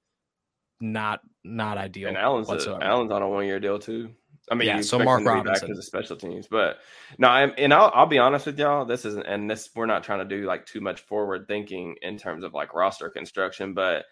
Not 0.79 1.21
not 1.43 1.79
ideal. 1.79 2.09
And 2.09 2.17
Allen's 2.17 2.49
a, 2.49 2.77
Allen's 2.81 3.11
on 3.11 3.23
a 3.23 3.27
one 3.27 3.45
year 3.45 3.59
deal 3.59 3.79
too. 3.79 4.11
I 4.49 4.55
mean, 4.55 4.67
yeah, 4.67 4.81
so 4.81 4.99
Mark 4.99 5.25
Robinson 5.25 5.53
back 5.53 5.61
to 5.67 5.73
the 5.73 5.81
special 5.81 6.15
teams, 6.15 6.47
but 6.47 6.77
no, 7.17 7.27
I'm, 7.27 7.53
and 7.57 7.73
I'll, 7.73 7.91
I'll 7.93 8.05
be 8.05 8.19
honest 8.19 8.45
with 8.45 8.59
y'all. 8.59 8.85
This 8.85 9.03
isn't, 9.03 9.25
and 9.25 9.49
this 9.49 9.69
we're 9.75 9.87
not 9.87 10.03
trying 10.03 10.19
to 10.19 10.25
do 10.25 10.45
like 10.45 10.65
too 10.65 10.79
much 10.79 11.01
forward 11.01 11.47
thinking 11.47 11.95
in 12.01 12.17
terms 12.17 12.43
of 12.43 12.53
like 12.53 12.73
roster 12.73 13.09
construction, 13.09 13.73
but 13.73 14.05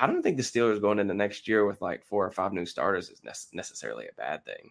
I 0.00 0.06
don't 0.06 0.22
think 0.22 0.36
the 0.36 0.42
Steelers 0.42 0.80
going 0.80 1.00
into 1.00 1.14
next 1.14 1.48
year 1.48 1.66
with 1.66 1.82
like 1.82 2.06
four 2.06 2.24
or 2.24 2.30
five 2.30 2.52
new 2.52 2.64
starters 2.64 3.10
is 3.10 3.20
ne- 3.24 3.56
necessarily 3.58 4.06
a 4.06 4.14
bad 4.16 4.44
thing. 4.44 4.70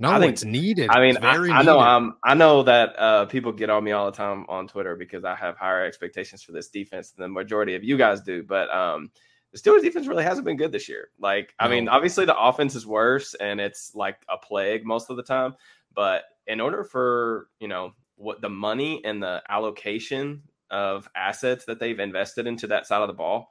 No, 0.00 0.10
I 0.12 0.18
think, 0.18 0.32
it's 0.32 0.44
needed. 0.44 0.88
I 0.88 0.98
mean, 0.98 1.18
I, 1.18 1.34
I, 1.34 1.62
know 1.62 1.78
I'm 1.78 2.14
I 2.24 2.32
know 2.32 2.62
that 2.62 2.98
uh, 2.98 3.26
people 3.26 3.52
get 3.52 3.68
on 3.68 3.84
me 3.84 3.92
all 3.92 4.06
the 4.06 4.16
time 4.16 4.46
on 4.48 4.66
Twitter 4.66 4.96
because 4.96 5.26
I 5.26 5.34
have 5.34 5.58
higher 5.58 5.84
expectations 5.84 6.42
for 6.42 6.52
this 6.52 6.68
defense 6.70 7.10
than 7.10 7.24
the 7.24 7.28
majority 7.28 7.74
of 7.74 7.84
you 7.84 7.98
guys 7.98 8.22
do. 8.22 8.42
But 8.42 8.74
um, 8.74 9.10
the 9.52 9.58
Steelers 9.58 9.82
defense 9.82 10.06
really 10.06 10.24
hasn't 10.24 10.46
been 10.46 10.56
good 10.56 10.72
this 10.72 10.88
year. 10.88 11.10
Like, 11.18 11.52
no. 11.60 11.66
I 11.66 11.68
mean, 11.68 11.88
obviously 11.88 12.24
the 12.24 12.38
offense 12.38 12.74
is 12.74 12.86
worse 12.86 13.34
and 13.34 13.60
it's 13.60 13.94
like 13.94 14.16
a 14.26 14.38
plague 14.38 14.86
most 14.86 15.10
of 15.10 15.18
the 15.18 15.22
time. 15.22 15.54
But 15.94 16.22
in 16.46 16.62
order 16.62 16.82
for 16.82 17.48
you 17.60 17.68
know 17.68 17.92
what 18.16 18.40
the 18.40 18.48
money 18.48 19.02
and 19.04 19.22
the 19.22 19.42
allocation 19.50 20.44
of 20.70 21.10
assets 21.14 21.66
that 21.66 21.78
they've 21.78 22.00
invested 22.00 22.46
into 22.46 22.68
that 22.68 22.86
side 22.86 23.02
of 23.02 23.08
the 23.08 23.12
ball, 23.12 23.50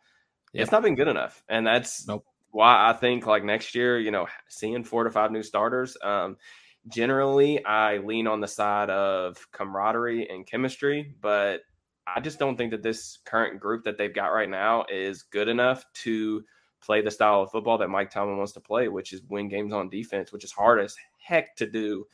yep. 0.52 0.64
it's 0.64 0.72
not 0.72 0.82
been 0.82 0.96
good 0.96 1.08
enough. 1.08 1.44
And 1.48 1.68
that's 1.68 2.08
nope 2.08 2.26
why 2.52 2.90
I 2.90 2.94
think 2.94 3.26
like 3.26 3.44
next 3.44 3.76
year, 3.76 4.00
you 4.00 4.12
know, 4.12 4.28
seeing 4.48 4.84
four 4.84 5.04
to 5.04 5.12
five 5.12 5.32
new 5.32 5.44
starters. 5.44 5.96
Um, 6.04 6.38
generally, 6.88 7.64
I 7.66 7.98
lean 7.98 8.28
on 8.28 8.40
the 8.42 8.48
side 8.48 8.90
of 8.90 9.38
camaraderie 9.52 10.30
and 10.30 10.46
chemistry, 10.46 11.14
but 11.22 11.62
I 12.08 12.20
just 12.20 12.40
don't 12.40 12.58
think 12.58 12.72
that 12.72 12.84
this 12.84 13.20
current 13.26 13.60
group 13.60 13.84
that 13.84 13.98
they've 13.98 14.14
got 14.14 14.28
right 14.28 14.50
now 14.50 14.86
is 14.90 15.24
good 15.24 15.48
enough 15.48 15.86
to 16.06 16.44
play 16.82 17.02
the 17.02 17.12
style 17.12 17.42
of 17.42 17.52
football 17.52 17.78
that 17.78 17.90
Mike 17.90 18.10
Tomlin 18.10 18.38
wants 18.38 18.54
to 18.54 18.60
play, 18.60 18.88
which 18.88 19.14
is 19.14 19.22
win 19.30 19.48
games 19.50 19.74
on 19.74 19.90
defense, 19.90 20.32
which 20.32 20.44
is 20.44 20.52
hard 20.52 20.80
as 20.80 20.96
heck 21.18 21.56
to 21.58 21.68
do 21.68 22.06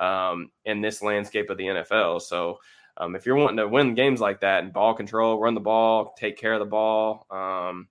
um, 0.00 0.50
in 0.64 0.80
this 0.80 1.02
landscape 1.02 1.50
of 1.50 1.58
the 1.58 1.64
NFL. 1.64 2.22
So, 2.22 2.58
um, 2.96 3.16
if 3.16 3.26
you're 3.26 3.36
wanting 3.36 3.56
to 3.56 3.68
win 3.68 3.94
games 3.94 4.20
like 4.20 4.40
that 4.40 4.62
and 4.62 4.72
ball 4.72 4.94
control, 4.94 5.40
run 5.40 5.54
the 5.54 5.60
ball, 5.60 6.14
take 6.16 6.38
care 6.38 6.54
of 6.54 6.60
the 6.60 6.64
ball, 6.64 7.26
um, 7.30 7.88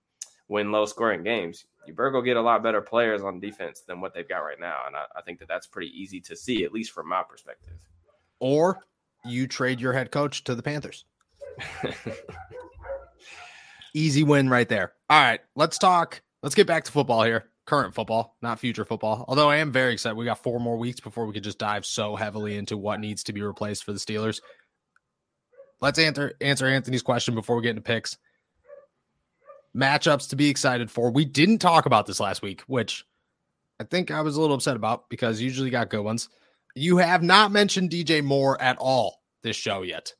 win 0.48 0.72
low 0.72 0.86
scoring 0.86 1.22
games, 1.22 1.66
you 1.86 1.94
better 1.94 2.10
go 2.10 2.22
get 2.22 2.36
a 2.36 2.42
lot 2.42 2.62
better 2.62 2.80
players 2.80 3.22
on 3.22 3.40
defense 3.40 3.80
than 3.80 4.00
what 4.00 4.14
they've 4.14 4.28
got 4.28 4.38
right 4.38 4.60
now. 4.60 4.82
And 4.86 4.96
I, 4.96 5.04
I 5.16 5.22
think 5.22 5.38
that 5.40 5.48
that's 5.48 5.66
pretty 5.66 5.88
easy 5.88 6.20
to 6.22 6.36
see, 6.36 6.64
at 6.64 6.72
least 6.72 6.92
from 6.92 7.08
my 7.08 7.22
perspective. 7.22 7.74
Or 8.40 8.80
you 9.24 9.46
trade 9.46 9.80
your 9.80 9.92
head 9.92 10.10
coach 10.10 10.44
to 10.44 10.54
the 10.54 10.62
Panthers. 10.62 11.04
easy 13.94 14.22
win 14.22 14.48
right 14.48 14.68
there. 14.68 14.92
All 15.08 15.20
right, 15.20 15.40
let's 15.54 15.78
talk. 15.78 16.22
Let's 16.42 16.54
get 16.54 16.66
back 16.66 16.84
to 16.84 16.92
football 16.92 17.22
here. 17.22 17.46
Current 17.66 17.94
football, 17.94 18.36
not 18.42 18.58
future 18.60 18.84
football. 18.84 19.24
Although 19.26 19.48
I 19.48 19.56
am 19.56 19.72
very 19.72 19.94
excited. 19.94 20.16
We 20.16 20.26
got 20.26 20.42
four 20.42 20.60
more 20.60 20.76
weeks 20.76 21.00
before 21.00 21.24
we 21.24 21.32
could 21.32 21.44
just 21.44 21.58
dive 21.58 21.86
so 21.86 22.14
heavily 22.14 22.56
into 22.56 22.76
what 22.76 23.00
needs 23.00 23.24
to 23.24 23.32
be 23.32 23.40
replaced 23.40 23.84
for 23.84 23.92
the 23.92 23.98
Steelers. 23.98 24.42
Let's 25.80 25.98
answer 25.98 26.34
answer 26.42 26.66
Anthony's 26.66 27.02
question 27.02 27.34
before 27.34 27.56
we 27.56 27.62
get 27.62 27.70
into 27.70 27.82
picks 27.82 28.18
matchups 29.76 30.28
to 30.30 30.36
be 30.36 30.48
excited 30.48 30.90
for. 30.90 31.10
We 31.10 31.24
didn't 31.24 31.58
talk 31.58 31.86
about 31.86 32.06
this 32.06 32.20
last 32.20 32.42
week, 32.42 32.62
which 32.62 33.04
I 33.80 33.84
think 33.84 34.10
I 34.10 34.20
was 34.20 34.36
a 34.36 34.40
little 34.40 34.56
upset 34.56 34.76
about 34.76 35.08
because 35.08 35.40
usually 35.40 35.70
got 35.70 35.90
good 35.90 36.02
ones. 36.02 36.28
You 36.74 36.98
have 36.98 37.22
not 37.22 37.52
mentioned 37.52 37.90
DJ 37.90 38.22
Moore 38.22 38.60
at 38.60 38.76
all 38.78 39.22
this 39.42 39.56
show 39.56 39.82
yet. 39.82 40.14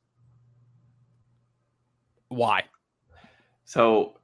Why? 2.29 2.65
So 3.65 4.15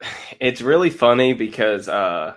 it's 0.40 0.62
really 0.62 0.90
funny 0.90 1.32
because 1.32 1.88
uh 1.88 2.34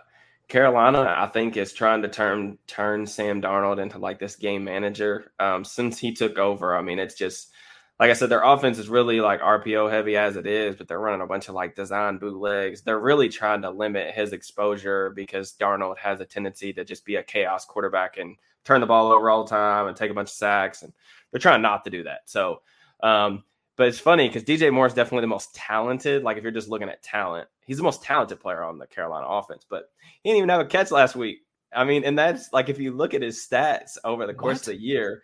Carolina, 0.50 1.12
I 1.18 1.28
think, 1.28 1.58
is 1.58 1.74
trying 1.74 2.04
to 2.04 2.08
turn 2.10 2.60
turn 2.68 3.08
Sam 3.08 3.42
Darnold 3.42 3.82
into 3.82 3.98
like 3.98 4.20
this 4.20 4.36
game 4.36 4.64
manager. 4.64 5.32
Um, 5.40 5.64
since 5.64 5.98
he 5.98 6.14
took 6.14 6.38
over, 6.38 6.78
I 6.78 6.82
mean, 6.84 7.00
it's 7.00 7.16
just 7.16 7.52
like 8.00 8.10
I 8.10 8.14
said, 8.14 8.30
their 8.30 8.44
offense 8.44 8.80
is 8.80 8.90
really 8.90 9.22
like 9.22 9.42
RPO 9.42 9.92
heavy 9.92 10.18
as 10.18 10.36
it 10.36 10.48
is, 10.48 10.76
but 10.76 10.88
they're 10.88 11.00
running 11.00 11.22
a 11.22 11.28
bunch 11.28 11.48
of 11.48 11.56
like 11.56 11.76
design 11.76 12.18
bootlegs. 12.18 12.82
They're 12.82 13.00
really 13.00 13.30
trying 13.30 13.62
to 13.62 13.70
limit 13.70 14.16
his 14.16 14.34
exposure 14.34 15.12
because 15.12 15.56
Darnold 15.60 15.98
has 16.00 16.20
a 16.20 16.26
tendency 16.26 16.74
to 16.74 16.84
just 16.84 17.06
be 17.06 17.16
a 17.18 17.24
chaos 17.24 17.66
quarterback 17.66 18.18
and 18.18 18.36
turn 18.64 18.82
the 18.82 18.88
ball 18.88 19.12
over 19.12 19.30
all 19.30 19.44
the 19.44 19.50
time 19.50 19.88
and 19.88 19.96
take 19.96 20.10
a 20.10 20.14
bunch 20.14 20.30
of 20.30 20.34
sacks. 20.34 20.82
And 20.82 20.92
they're 21.32 21.40
trying 21.40 21.62
not 21.62 21.84
to 21.84 21.92
do 21.92 22.04
that. 22.04 22.22
So, 22.26 22.62
um, 23.02 23.44
but 23.76 23.88
it's 23.88 24.00
funny 24.00 24.28
because 24.28 24.44
DJ 24.44 24.72
Moore 24.74 24.88
is 24.88 24.94
definitely 24.94 25.22
the 25.22 25.28
most 25.28 25.54
talented. 25.54 26.24
Like 26.24 26.38
if 26.38 26.44
you're 26.44 26.52
just 26.52 26.70
looking 26.70 26.90
at 26.90 27.04
talent, 27.04 27.48
he's 27.66 27.78
the 27.78 27.84
most 27.84 28.04
talented 28.04 28.40
player 28.40 28.64
on 28.64 28.80
the 28.80 28.88
Carolina 28.88 29.28
offense. 29.28 29.66
But 29.68 29.92
he 30.24 30.30
didn't 30.30 30.38
even 30.38 30.50
have 30.50 30.62
a 30.62 30.66
catch 30.66 30.92
last 30.92 31.16
week. 31.16 31.40
I 31.76 31.84
mean, 31.84 32.04
and 32.04 32.18
that's 32.18 32.52
like 32.54 32.70
if 32.70 32.80
you 32.80 32.92
look 32.92 33.14
at 33.14 33.22
his 33.22 33.38
stats 33.38 33.98
over 34.04 34.26
the 34.28 34.34
course 34.34 34.60
what? 34.60 34.74
of 34.74 34.74
the 34.74 34.82
year, 34.82 35.24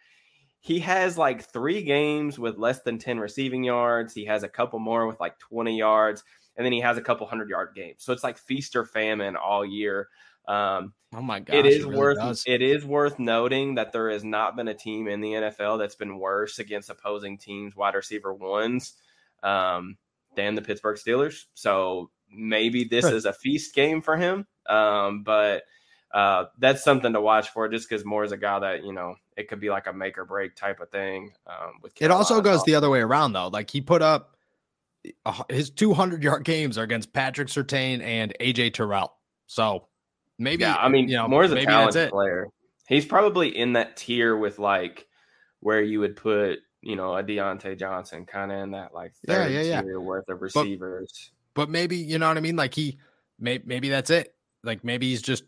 he 0.61 0.79
has 0.79 1.17
like 1.17 1.43
three 1.43 1.81
games 1.81 2.37
with 2.37 2.57
less 2.57 2.81
than 2.81 2.97
10 2.97 3.19
receiving 3.19 3.63
yards. 3.63 4.13
He 4.13 4.25
has 4.25 4.43
a 4.43 4.49
couple 4.49 4.79
more 4.79 5.07
with 5.07 5.19
like 5.19 5.39
20 5.39 5.77
yards, 5.77 6.23
and 6.57 6.65
then 6.65 6.73
he 6.73 6.81
has 6.81 6.97
a 6.97 7.01
couple 7.01 7.25
hundred 7.27 7.49
yard 7.49 7.69
games. 7.75 7.97
So 7.99 8.11
it's 8.11 8.23
like 8.23 8.37
feast 8.37 8.75
or 8.75 8.85
famine 8.85 9.35
all 9.35 9.65
year. 9.65 10.09
Um, 10.47 10.93
oh 11.13 11.21
my 11.21 11.39
god! 11.39 11.55
It 11.55 11.65
is 11.65 11.83
it 11.83 11.87
really 11.87 11.97
worth 11.97 12.17
does. 12.17 12.43
it 12.47 12.61
is 12.61 12.83
worth 12.83 13.19
noting 13.19 13.75
that 13.75 13.91
there 13.93 14.09
has 14.09 14.23
not 14.23 14.55
been 14.55 14.67
a 14.67 14.73
team 14.73 15.07
in 15.07 15.21
the 15.21 15.33
NFL 15.33 15.77
that's 15.77 15.95
been 15.95 16.17
worse 16.17 16.59
against 16.59 16.89
opposing 16.89 17.37
teams 17.37 17.75
wide 17.75 17.93
receiver 17.93 18.33
ones 18.33 18.93
um, 19.43 19.95
than 20.35 20.55
the 20.55 20.61
Pittsburgh 20.61 20.97
Steelers. 20.97 21.45
So 21.53 22.09
maybe 22.31 22.83
this 22.83 23.05
is 23.05 23.25
a 23.25 23.33
feast 23.33 23.75
game 23.75 24.01
for 24.01 24.17
him. 24.17 24.47
Um, 24.67 25.23
but 25.23 25.63
uh, 26.13 26.45
that's 26.57 26.83
something 26.83 27.13
to 27.13 27.21
watch 27.21 27.49
for, 27.49 27.67
just 27.69 27.89
because 27.89 28.05
Moore 28.05 28.23
is 28.23 28.31
a 28.31 28.37
guy 28.37 28.59
that 28.59 28.83
you 28.83 28.93
know 28.93 29.15
it 29.37 29.47
could 29.47 29.59
be 29.59 29.69
like 29.69 29.87
a 29.87 29.93
make 29.93 30.17
or 30.17 30.25
break 30.25 30.55
type 30.55 30.79
of 30.79 30.89
thing. 30.89 31.33
Um, 31.47 31.73
with 31.81 31.95
Carolina. 31.95 32.15
it 32.15 32.17
also 32.17 32.41
goes 32.41 32.63
the 32.63 32.75
other 32.75 32.89
way 32.89 32.99
around 32.99 33.33
though. 33.33 33.47
Like 33.47 33.69
he 33.69 33.81
put 33.81 34.01
up 34.01 34.35
uh, 35.25 35.43
his 35.49 35.69
200 35.69 36.23
yard 36.23 36.43
games 36.43 36.77
are 36.77 36.83
against 36.83 37.13
Patrick 37.13 37.47
Surtain 37.47 38.01
and 38.01 38.33
AJ 38.39 38.73
Terrell. 38.73 39.15
So 39.47 39.87
Maybe 40.39 40.61
yeah, 40.61 40.77
I 40.77 40.87
mean, 40.87 41.09
you 41.09 41.17
know, 41.17 41.27
more 41.27 41.43
as 41.43 41.51
a 41.51 41.61
talented 41.61 42.11
player. 42.11 42.47
He's 42.87 43.05
probably 43.05 43.55
in 43.55 43.73
that 43.73 43.97
tier 43.97 44.35
with 44.35 44.57
like 44.57 45.05
where 45.59 45.81
you 45.81 45.99
would 45.99 46.15
put, 46.15 46.59
you 46.81 46.95
know, 46.95 47.13
a 47.15 47.21
Diontae 47.21 47.77
Johnson 47.77 48.25
kind 48.25 48.49
of 48.49 48.59
in 48.59 48.71
that 48.71 48.93
like 48.93 49.11
third 49.27 49.51
yeah, 49.51 49.61
yeah, 49.61 49.81
tier 49.81 49.99
worth 49.99 50.29
of 50.29 50.41
receivers. 50.41 51.31
But, 51.53 51.65
but, 51.65 51.69
maybe 51.69 51.97
you 51.97 52.17
know 52.17 52.29
what 52.29 52.37
I 52.37 52.39
mean. 52.39 52.55
Like 52.55 52.73
he, 52.73 52.99
may, 53.37 53.59
maybe 53.65 53.89
that's 53.89 54.09
it. 54.09 54.33
Like 54.63 54.85
maybe 54.85 55.09
he's 55.09 55.21
just 55.21 55.43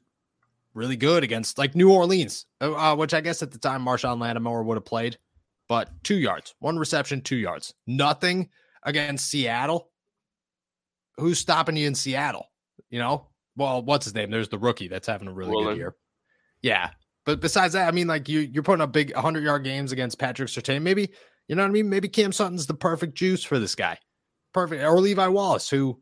really 0.73 0.95
good 0.95 1.23
against 1.23 1.57
like 1.57 1.75
New 1.75 1.91
Orleans, 1.91 2.45
uh, 2.61 2.73
uh 2.73 2.95
which 2.95 3.13
I 3.13 3.21
guess 3.21 3.41
at 3.43 3.51
the 3.51 3.59
time 3.59 3.83
Marshon 3.83 4.19
Lattimore 4.19 4.63
would 4.63 4.75
have 4.75 4.85
played. 4.85 5.17
But 5.67 5.89
two 6.03 6.17
yards, 6.17 6.53
one 6.59 6.77
reception, 6.77 7.21
two 7.21 7.37
yards, 7.37 7.73
nothing 7.87 8.49
against 8.83 9.29
Seattle. 9.29 9.89
Who's 11.17 11.39
stopping 11.39 11.77
you 11.77 11.87
in 11.87 11.95
Seattle? 11.95 12.47
You 12.89 12.99
know, 12.99 13.27
well, 13.55 13.81
what's 13.81 14.05
his 14.05 14.15
name? 14.15 14.31
There's 14.31 14.49
the 14.49 14.57
rookie 14.57 14.87
that's 14.87 15.07
having 15.07 15.27
a 15.27 15.33
really 15.33 15.63
good 15.63 15.77
year. 15.77 15.95
Yeah. 16.61 16.91
But 17.25 17.39
besides 17.39 17.73
that, 17.73 17.87
I 17.87 17.91
mean, 17.91 18.07
like 18.07 18.27
you, 18.27 18.39
you're 18.39 18.63
putting 18.63 18.81
up 18.81 18.91
big 18.91 19.13
100 19.13 19.43
yard 19.43 19.63
games 19.63 19.91
against 19.91 20.19
Patrick 20.19 20.49
Surtain. 20.49 20.81
Maybe, 20.81 21.11
you 21.47 21.55
know 21.55 21.63
what 21.63 21.69
I 21.69 21.71
mean? 21.71 21.89
Maybe 21.89 22.09
Cam 22.09 22.31
Sutton's 22.31 22.65
the 22.65 22.73
perfect 22.73 23.15
juice 23.15 23.43
for 23.43 23.59
this 23.59 23.75
guy. 23.75 23.97
Perfect. 24.53 24.83
Or 24.83 24.99
Levi 24.99 25.27
Wallace, 25.27 25.69
who, 25.69 26.01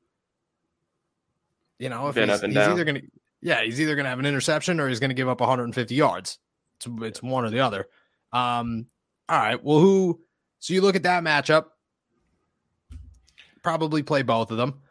you 1.78 1.90
know, 1.90 2.08
if 2.08 2.16
Been 2.16 2.30
he's, 2.30 2.42
he's 2.42 2.58
either 2.58 2.86
going 2.86 3.02
to, 3.02 3.08
yeah, 3.42 3.62
he's 3.64 3.80
either 3.80 3.96
going 3.96 4.06
to 4.06 4.10
have 4.10 4.20
an 4.20 4.26
interception 4.26 4.80
or 4.80 4.90
he's 4.90 5.00
going 5.00 5.10
to 5.10 5.16
give 5.16 5.30
up 5.30 5.40
150 5.40 5.96
yards. 5.96 6.40
It's, 6.78 6.88
it's 7.02 7.24
one 7.24 7.46
or 7.46 7.50
the 7.50 7.60
other. 7.60 7.88
Um, 8.32 8.88
all 9.28 9.38
right. 9.38 9.64
Well, 9.64 9.80
who, 9.80 10.20
so 10.60 10.74
you 10.74 10.82
look 10.82 10.96
at 10.96 11.04
that 11.04 11.24
matchup, 11.24 11.66
probably 13.64 14.04
play 14.04 14.22
both 14.22 14.52
of 14.52 14.58
them 14.58 14.82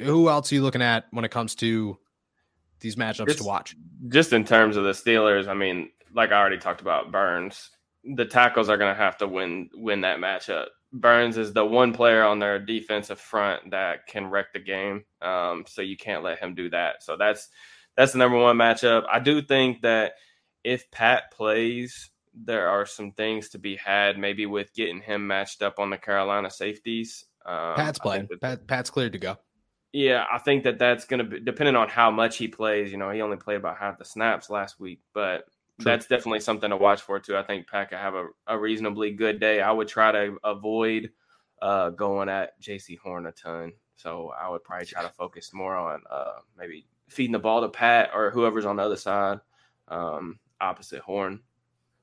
who 0.00 0.28
else 0.28 0.50
are 0.50 0.54
you 0.54 0.62
looking 0.62 0.82
at 0.82 1.06
when 1.10 1.24
it 1.24 1.30
comes 1.30 1.54
to 1.56 1.98
these 2.80 2.96
matchups 2.96 3.26
just, 3.26 3.38
to 3.38 3.44
watch? 3.44 3.76
Just 4.08 4.32
in 4.32 4.44
terms 4.44 4.76
of 4.76 4.84
the 4.84 4.92
Steelers, 4.92 5.46
I 5.46 5.54
mean, 5.54 5.90
like 6.14 6.32
I 6.32 6.40
already 6.40 6.58
talked 6.58 6.80
about 6.80 7.12
Burns, 7.12 7.70
the 8.04 8.24
tackles 8.24 8.68
are 8.68 8.78
going 8.78 8.94
to 8.94 9.00
have 9.00 9.18
to 9.18 9.26
win 9.26 9.68
win 9.74 10.00
that 10.00 10.18
matchup. 10.18 10.66
Burns 10.92 11.36
is 11.36 11.52
the 11.52 11.64
one 11.64 11.92
player 11.92 12.24
on 12.24 12.40
their 12.40 12.58
defensive 12.58 13.20
front 13.20 13.70
that 13.70 14.06
can 14.06 14.26
wreck 14.26 14.52
the 14.52 14.58
game, 14.58 15.04
um, 15.22 15.64
so 15.66 15.82
you 15.82 15.96
can't 15.96 16.24
let 16.24 16.38
him 16.38 16.54
do 16.54 16.68
that. 16.70 17.02
So 17.02 17.16
that's 17.16 17.48
that's 18.00 18.12
the 18.12 18.18
number 18.18 18.38
one 18.38 18.56
matchup. 18.56 19.04
I 19.12 19.18
do 19.18 19.42
think 19.42 19.82
that 19.82 20.14
if 20.64 20.90
Pat 20.90 21.24
plays, 21.32 22.08
there 22.32 22.70
are 22.70 22.86
some 22.86 23.12
things 23.12 23.50
to 23.50 23.58
be 23.58 23.76
had, 23.76 24.16
maybe 24.16 24.46
with 24.46 24.72
getting 24.72 25.02
him 25.02 25.26
matched 25.26 25.62
up 25.62 25.78
on 25.78 25.90
the 25.90 25.98
Carolina 25.98 26.50
safeties. 26.50 27.26
Um, 27.44 27.74
Pat's 27.76 27.98
playing. 27.98 28.26
Pat, 28.40 28.66
Pat's 28.66 28.88
cleared 28.88 29.12
to 29.12 29.18
go. 29.18 29.36
Yeah, 29.92 30.24
I 30.32 30.38
think 30.38 30.64
that 30.64 30.78
that's 30.78 31.04
going 31.04 31.18
to 31.18 31.24
be 31.24 31.40
depending 31.40 31.76
on 31.76 31.90
how 31.90 32.10
much 32.10 32.38
he 32.38 32.48
plays. 32.48 32.90
You 32.90 32.96
know, 32.96 33.10
he 33.10 33.20
only 33.20 33.36
played 33.36 33.56
about 33.58 33.76
half 33.76 33.98
the 33.98 34.06
snaps 34.06 34.48
last 34.48 34.80
week, 34.80 35.00
but 35.12 35.44
True. 35.78 35.84
that's 35.84 36.06
definitely 36.06 36.40
something 36.40 36.70
to 36.70 36.78
watch 36.78 37.02
for 37.02 37.20
too. 37.20 37.36
I 37.36 37.42
think 37.42 37.68
Pat 37.68 37.90
could 37.90 37.98
have 37.98 38.14
a, 38.14 38.28
a 38.46 38.58
reasonably 38.58 39.10
good 39.10 39.40
day. 39.40 39.60
I 39.60 39.72
would 39.72 39.88
try 39.88 40.10
to 40.10 40.38
avoid 40.42 41.10
uh, 41.60 41.90
going 41.90 42.30
at 42.30 42.58
Jaycee 42.62 42.98
Horn 42.98 43.26
a 43.26 43.32
ton. 43.32 43.72
So 43.96 44.32
I 44.40 44.48
would 44.48 44.64
probably 44.64 44.86
try 44.86 45.02
to 45.02 45.10
focus 45.10 45.52
more 45.52 45.76
on 45.76 46.00
uh, 46.10 46.38
maybe 46.56 46.86
feeding 47.10 47.32
the 47.32 47.38
ball 47.38 47.60
to 47.60 47.68
Pat 47.68 48.10
or 48.14 48.30
whoever's 48.30 48.64
on 48.64 48.76
the 48.76 48.82
other 48.82 48.96
side, 48.96 49.40
um, 49.88 50.38
opposite 50.60 51.00
Horn. 51.00 51.40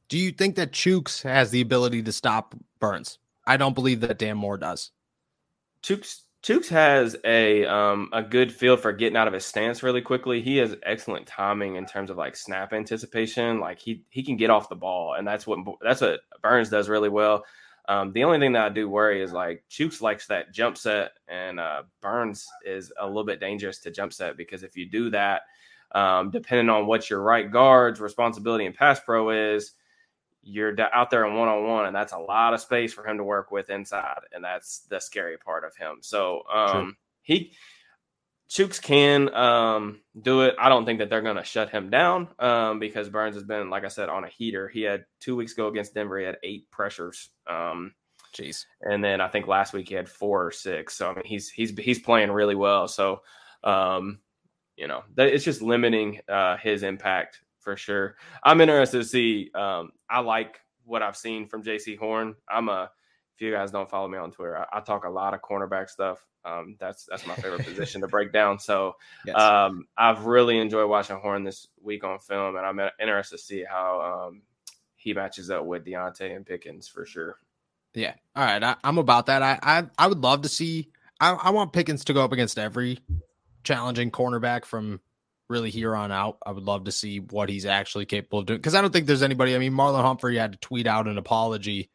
Do 0.09 0.17
you 0.17 0.31
think 0.31 0.55
that 0.55 0.71
Chuks 0.71 1.21
has 1.23 1.51
the 1.51 1.61
ability 1.61 2.03
to 2.03 2.11
stop 2.11 2.55
Burns? 2.79 3.19
I 3.45 3.57
don't 3.57 3.75
believe 3.75 4.01
that 4.01 4.19
Dan 4.19 4.37
Moore 4.37 4.57
does. 4.57 4.91
Chuks 5.83 6.21
Chuks 6.43 6.69
has 6.69 7.15
a 7.25 7.65
um, 7.65 8.09
a 8.13 8.23
good 8.23 8.53
feel 8.53 8.77
for 8.77 8.93
getting 8.93 9.17
out 9.17 9.27
of 9.27 9.33
his 9.33 9.45
stance 9.45 9.83
really 9.83 10.01
quickly. 10.01 10.41
He 10.41 10.57
has 10.57 10.75
excellent 10.83 11.27
timing 11.27 11.75
in 11.75 11.85
terms 11.85 12.09
of 12.09 12.17
like 12.17 12.35
snap 12.35 12.73
anticipation. 12.73 13.59
Like 13.59 13.79
he 13.79 14.03
he 14.09 14.23
can 14.23 14.37
get 14.37 14.49
off 14.49 14.69
the 14.69 14.75
ball, 14.75 15.15
and 15.15 15.27
that's 15.27 15.45
what 15.47 15.59
that's 15.81 16.01
what 16.01 16.21
Burns 16.41 16.69
does 16.69 16.89
really 16.89 17.09
well. 17.09 17.43
Um, 17.89 18.11
the 18.11 18.23
only 18.23 18.39
thing 18.39 18.51
that 18.53 18.65
I 18.65 18.69
do 18.69 18.89
worry 18.89 19.21
is 19.21 19.31
like 19.31 19.63
Chuks 19.69 20.01
likes 20.01 20.27
that 20.27 20.53
jump 20.53 20.77
set, 20.77 21.11
and 21.27 21.59
uh, 21.59 21.83
Burns 22.01 22.47
is 22.65 22.91
a 22.99 23.07
little 23.07 23.23
bit 23.23 23.39
dangerous 23.39 23.79
to 23.79 23.91
jump 23.91 24.11
set 24.11 24.35
because 24.35 24.63
if 24.63 24.75
you 24.75 24.89
do 24.89 25.09
that, 25.11 25.43
um, 25.93 26.29
depending 26.31 26.69
on 26.69 26.85
what 26.85 27.09
your 27.09 27.21
right 27.21 27.49
guard's 27.49 28.01
responsibility 28.01 28.65
and 28.65 28.75
pass 28.75 28.99
pro 28.99 29.29
is, 29.29 29.71
you're 30.43 30.75
out 30.93 31.09
there 31.09 31.25
in 31.25 31.35
one 31.35 31.47
on 31.47 31.65
one, 31.65 31.85
and 31.85 31.95
that's 31.95 32.13
a 32.13 32.17
lot 32.17 32.53
of 32.53 32.59
space 32.61 32.93
for 32.93 33.07
him 33.07 33.17
to 33.17 33.23
work 33.23 33.51
with 33.51 33.69
inside, 33.69 34.19
and 34.33 34.43
that's 34.43 34.79
the 34.89 34.99
scary 34.99 35.37
part 35.37 35.63
of 35.63 35.75
him. 35.75 35.97
So 36.01 36.43
um, 36.53 36.97
he 37.21 37.53
Chuks 38.49 38.81
can 38.81 39.33
um, 39.33 39.99
do 40.19 40.41
it. 40.41 40.55
I 40.57 40.69
don't 40.69 40.85
think 40.85 40.99
that 40.99 41.09
they're 41.09 41.21
going 41.21 41.35
to 41.35 41.43
shut 41.43 41.69
him 41.69 41.89
down 41.89 42.29
um, 42.39 42.79
because 42.79 43.09
Burns 43.09 43.35
has 43.35 43.43
been, 43.43 43.69
like 43.69 43.83
I 43.83 43.89
said, 43.89 44.09
on 44.09 44.23
a 44.23 44.29
heater. 44.29 44.69
He 44.69 44.83
had 44.83 45.05
two 45.19 45.35
weeks 45.35 45.53
ago 45.53 45.67
against 45.67 45.93
Denver. 45.93 46.17
He 46.19 46.25
had 46.25 46.37
eight 46.43 46.71
pressures. 46.71 47.29
Um, 47.45 47.93
Jeez. 48.33 48.65
And 48.81 49.03
then 49.03 49.21
I 49.21 49.27
think 49.27 49.47
last 49.47 49.73
week 49.73 49.89
he 49.89 49.95
had 49.95 50.09
four 50.09 50.45
or 50.45 50.51
six. 50.51 50.95
So 50.95 51.09
I 51.09 51.15
mean, 51.15 51.25
he's 51.25 51.49
he's 51.49 51.77
he's 51.77 51.99
playing 51.99 52.31
really 52.31 52.55
well. 52.55 52.87
So 52.87 53.21
um, 53.63 54.19
you 54.75 54.87
know, 54.87 55.03
it's 55.17 55.43
just 55.43 55.61
limiting 55.61 56.19
uh, 56.29 56.57
his 56.57 56.83
impact 56.83 57.41
for 57.59 57.75
sure. 57.75 58.15
I'm 58.43 58.61
interested 58.61 58.99
to 58.99 59.05
see. 59.05 59.49
Um, 59.53 59.91
I 60.09 60.19
like 60.19 60.59
what 60.85 61.01
I've 61.01 61.17
seen 61.17 61.47
from 61.47 61.63
Jaycee 61.63 61.97
Horn. 61.97 62.35
I'm 62.49 62.69
a. 62.69 62.91
If 63.37 63.41
you 63.43 63.51
guys 63.51 63.69
don't 63.69 63.87
follow 63.87 64.07
me 64.07 64.17
on 64.17 64.31
Twitter, 64.31 64.57
I, 64.57 64.77
I 64.77 64.79
talk 64.81 65.05
a 65.05 65.09
lot 65.09 65.35
of 65.35 65.43
cornerback 65.43 65.91
stuff. 65.91 66.25
Um, 66.43 66.75
that's 66.79 67.05
that's 67.05 67.27
my 67.27 67.35
favorite 67.35 67.65
position 67.65 68.01
to 68.01 68.07
break 68.07 68.33
down. 68.33 68.57
So 68.57 68.95
yes. 69.27 69.35
um, 69.39 69.85
I've 69.95 70.25
really 70.25 70.57
enjoyed 70.57 70.89
watching 70.89 71.17
Horn 71.17 71.43
this 71.43 71.67
week 71.79 72.03
on 72.03 72.17
film, 72.17 72.55
and 72.55 72.65
I'm 72.65 72.79
interested 72.99 73.37
to 73.37 73.43
see 73.43 73.63
how 73.63 74.29
um, 74.29 74.41
he 74.95 75.13
matches 75.13 75.51
up 75.51 75.65
with 75.65 75.85
Diontae 75.85 76.35
and 76.35 76.47
Pickens 76.47 76.87
for 76.87 77.05
sure. 77.05 77.37
Yeah. 77.93 78.15
All 78.35 78.43
right. 78.43 78.63
I, 78.63 78.75
am 78.83 78.97
about 78.97 79.27
that. 79.27 79.43
I, 79.43 79.59
I 79.61 79.85
I 79.99 80.07
would 80.07 80.23
love 80.23 80.41
to 80.41 80.49
see. 80.49 80.89
I, 81.19 81.33
I 81.33 81.49
want 81.51 81.73
Pickens 81.73 82.05
to 82.05 82.13
go 82.13 82.23
up 82.23 82.31
against 82.31 82.57
every 82.57 82.97
challenging 83.63 84.09
cornerback 84.09 84.65
from 84.65 84.99
really 85.47 85.69
here 85.69 85.95
on 85.95 86.11
out. 86.11 86.39
I 86.43 86.53
would 86.53 86.63
love 86.63 86.85
to 86.85 86.91
see 86.91 87.19
what 87.19 87.49
he's 87.49 87.67
actually 87.67 88.07
capable 88.07 88.39
of 88.39 88.47
doing 88.47 88.57
because 88.57 88.73
I 88.73 88.81
don't 88.81 88.91
think 88.91 89.05
there's 89.05 89.21
anybody. 89.21 89.53
I 89.53 89.59
mean, 89.59 89.73
Marlon 89.73 90.01
Humphrey 90.01 90.37
had 90.37 90.53
to 90.53 90.57
tweet 90.57 90.87
out 90.87 91.07
an 91.07 91.19
apology 91.19 91.91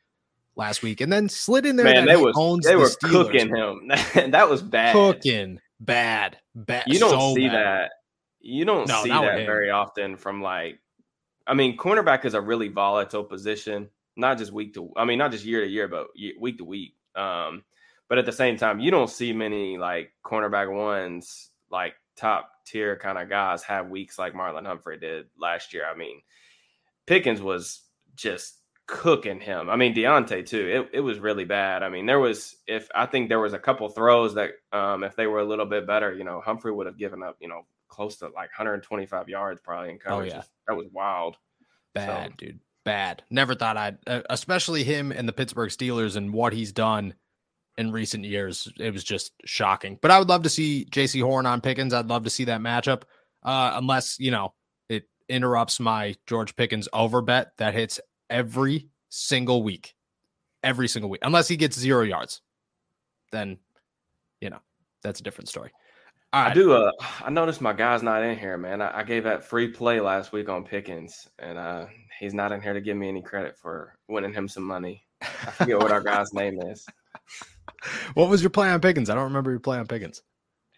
last 0.57 0.83
week 0.83 1.01
and 1.01 1.13
then 1.13 1.29
slid 1.29 1.67
in 1.67 1.77
there. 1.77 1.87
Man, 1.87 2.07
they, 2.07 2.17
was, 2.17 2.35
they 2.65 2.73
the 2.73 2.79
were 2.79 2.87
Steelers. 2.87 3.11
cooking 3.11 3.55
him. 3.55 4.31
that 4.33 4.49
was 4.49 4.63
bad. 4.63 4.93
Cooking 4.93 5.61
bad. 5.81 6.39
Bad. 6.55 6.85
You 6.87 6.99
don't 6.99 7.11
so 7.11 7.35
see 7.35 7.49
bad. 7.49 7.55
that. 7.57 7.91
You 8.41 8.65
don't 8.65 8.89
no, 8.89 9.03
see 9.03 9.11
that 9.11 9.47
very 9.47 9.71
often 9.71 10.17
from 10.17 10.43
like. 10.43 10.79
I 11.47 11.55
mean, 11.55 11.77
cornerback 11.77 12.25
is 12.25 12.35
a 12.35 12.41
really 12.41 12.69
volatile 12.69 13.25
position, 13.25 13.89
not 14.17 14.39
just 14.39 14.53
week 14.53 14.75
to. 14.75 14.91
I 14.97 15.05
mean, 15.05 15.19
not 15.19 15.33
just 15.33 15.45
year 15.45 15.61
to 15.61 15.69
year, 15.69 15.89
but 15.89 16.09
week 16.41 16.59
to 16.59 16.65
week. 16.65 16.95
Um, 17.15 17.65
but 18.09 18.19
at 18.19 18.27
the 18.27 18.33
same 18.33 18.57
time, 18.57 18.79
you 18.79 18.91
don't 18.91 19.11
see 19.11 19.33
many 19.33 19.79
like 19.79 20.13
cornerback 20.25 20.73
ones 20.73 21.51
like 21.71 21.95
top 22.17 22.51
tier 22.65 22.97
kind 22.97 23.19
of 23.19 23.29
guys 23.29 23.63
have 23.65 23.89
weeks 23.89 24.19
like 24.19 24.35
Marlon 24.35 24.67
Humphrey 24.67 24.99
did 24.99 25.27
last 25.39 25.73
year. 25.73 25.87
I 25.87 25.97
mean, 25.97 26.21
Pickens 27.07 27.41
was 27.41 27.83
just 28.15 28.62
cooking 28.87 29.41
him. 29.41 29.71
I 29.71 29.77
mean, 29.77 29.95
Diontae 29.95 30.47
too. 30.47 30.89
It, 30.93 30.99
it 30.99 31.01
was 31.01 31.19
really 31.19 31.45
bad. 31.45 31.83
I 31.83 31.89
mean, 31.89 32.07
there 32.07 32.21
was 32.21 32.57
if 32.67 32.89
I 32.95 33.07
think 33.07 33.29
there 33.29 33.41
was 33.41 33.53
a 33.53 33.59
couple 33.59 33.89
throws 33.89 34.35
that 34.35 34.51
um, 34.73 35.05
if 35.05 35.17
they 35.17 35.27
were 35.27 35.41
a 35.41 35.45
little 35.45 35.67
bit 35.67 35.87
better, 35.87 36.13
you 36.13 36.25
know, 36.25 36.41
Humphrey 36.41 36.73
would 36.73 36.87
have 36.87 36.99
given 36.99 37.23
up, 37.23 37.37
you 37.41 37.49
know, 37.49 37.63
close 37.89 38.17
to 38.19 38.27
like 38.27 38.51
125 38.57 39.29
yards 39.29 39.61
probably 39.63 39.91
in 39.91 39.99
coverage. 39.99 40.33
Oh, 40.33 40.37
yeah. 40.37 40.43
That 40.69 40.77
was 40.77 40.87
wild. 40.93 41.37
Bad, 41.95 42.31
so. 42.31 42.35
dude. 42.39 42.61
Bad. 42.85 43.23
Never 43.31 43.55
thought 43.55 43.77
I'd, 43.77 43.99
uh, 44.07 44.23
especially 44.29 44.83
him 44.83 45.13
and 45.13 45.29
the 45.29 45.33
Pittsburgh 45.33 45.71
Steelers 45.71 46.17
and 46.17 46.33
what 46.33 46.53
he's 46.53 46.73
done 46.73 47.15
in 47.79 47.93
recent 47.93 48.25
years. 48.25 48.69
It 48.79 48.93
was 48.93 49.05
just 49.05 49.33
shocking. 49.45 49.99
But 50.01 50.11
I 50.11 50.19
would 50.19 50.29
love 50.29 50.43
to 50.43 50.49
see 50.49 50.87
Jaycee 50.91 51.23
Horn 51.23 51.47
on 51.47 51.61
Pickens. 51.61 51.95
I'd 51.95 52.09
love 52.09 52.25
to 52.25 52.31
see 52.31 52.45
that 52.45 52.61
matchup. 52.61 53.03
Uh, 53.43 53.73
unless, 53.75 54.19
you 54.19 54.31
know, 54.31 54.55
it 54.89 55.05
interrupts 55.29 55.79
my 55.79 56.17
George 56.27 56.57
Pickens 56.57 56.89
over 56.93 57.23
bet 57.23 57.53
that 57.59 57.75
hits 57.75 58.01
every 58.33 58.89
single 59.11 59.63
week. 59.63 59.95
Every 60.65 60.89
single 60.89 61.11
week. 61.11 61.21
Unless 61.23 61.49
he 61.49 61.57
gets 61.57 61.79
zero 61.79 62.03
yards. 62.03 62.41
Then, 63.31 63.59
you 64.41 64.51
know, 64.51 64.61
that's 65.03 65.21
a 65.21 65.23
different 65.23 65.49
story. 65.49 65.71
I 66.33 66.55
do. 66.55 66.73
Uh, 66.73 66.93
I 67.23 67.31
noticed 67.31 67.61
my 67.61 67.75
guy's 67.75 68.03
not 68.03 68.23
in 68.23 68.39
here, 68.39 68.57
man. 68.57 68.81
I, 68.81 69.01
I, 69.01 69.03
gave 69.03 69.25
that 69.25 69.45
free 69.45 69.69
play 69.69 70.01
last 70.01 70.33
week 70.33 70.49
on 70.49 70.65
Pickens, 70.65 71.29
and 71.39 71.59
uh, 71.59 71.87
he's 72.19 72.33
not 72.33 72.53
in 72.53 72.63
here 72.63 72.73
to 72.73 72.81
give 72.81 72.97
me 72.97 73.09
any 73.09 73.21
credit 73.21 73.55
for 73.59 73.99
winning 74.09 74.33
him 74.33 74.49
some 74.49 74.63
money. 74.63 75.05
I 75.21 75.51
forget 75.51 75.79
what 75.79 75.93
our 75.93 76.01
guy's 76.01 76.33
name 76.33 76.59
is. 76.63 76.87
What 78.15 78.31
was 78.31 78.43
your 78.43 78.49
play 78.49 78.71
on 78.71 78.81
Pickens? 78.81 79.11
I 79.11 79.15
don't 79.15 79.25
remember 79.25 79.51
your 79.51 79.61
play 79.61 79.79
on 79.79 79.87
Pickens. 79.87 80.23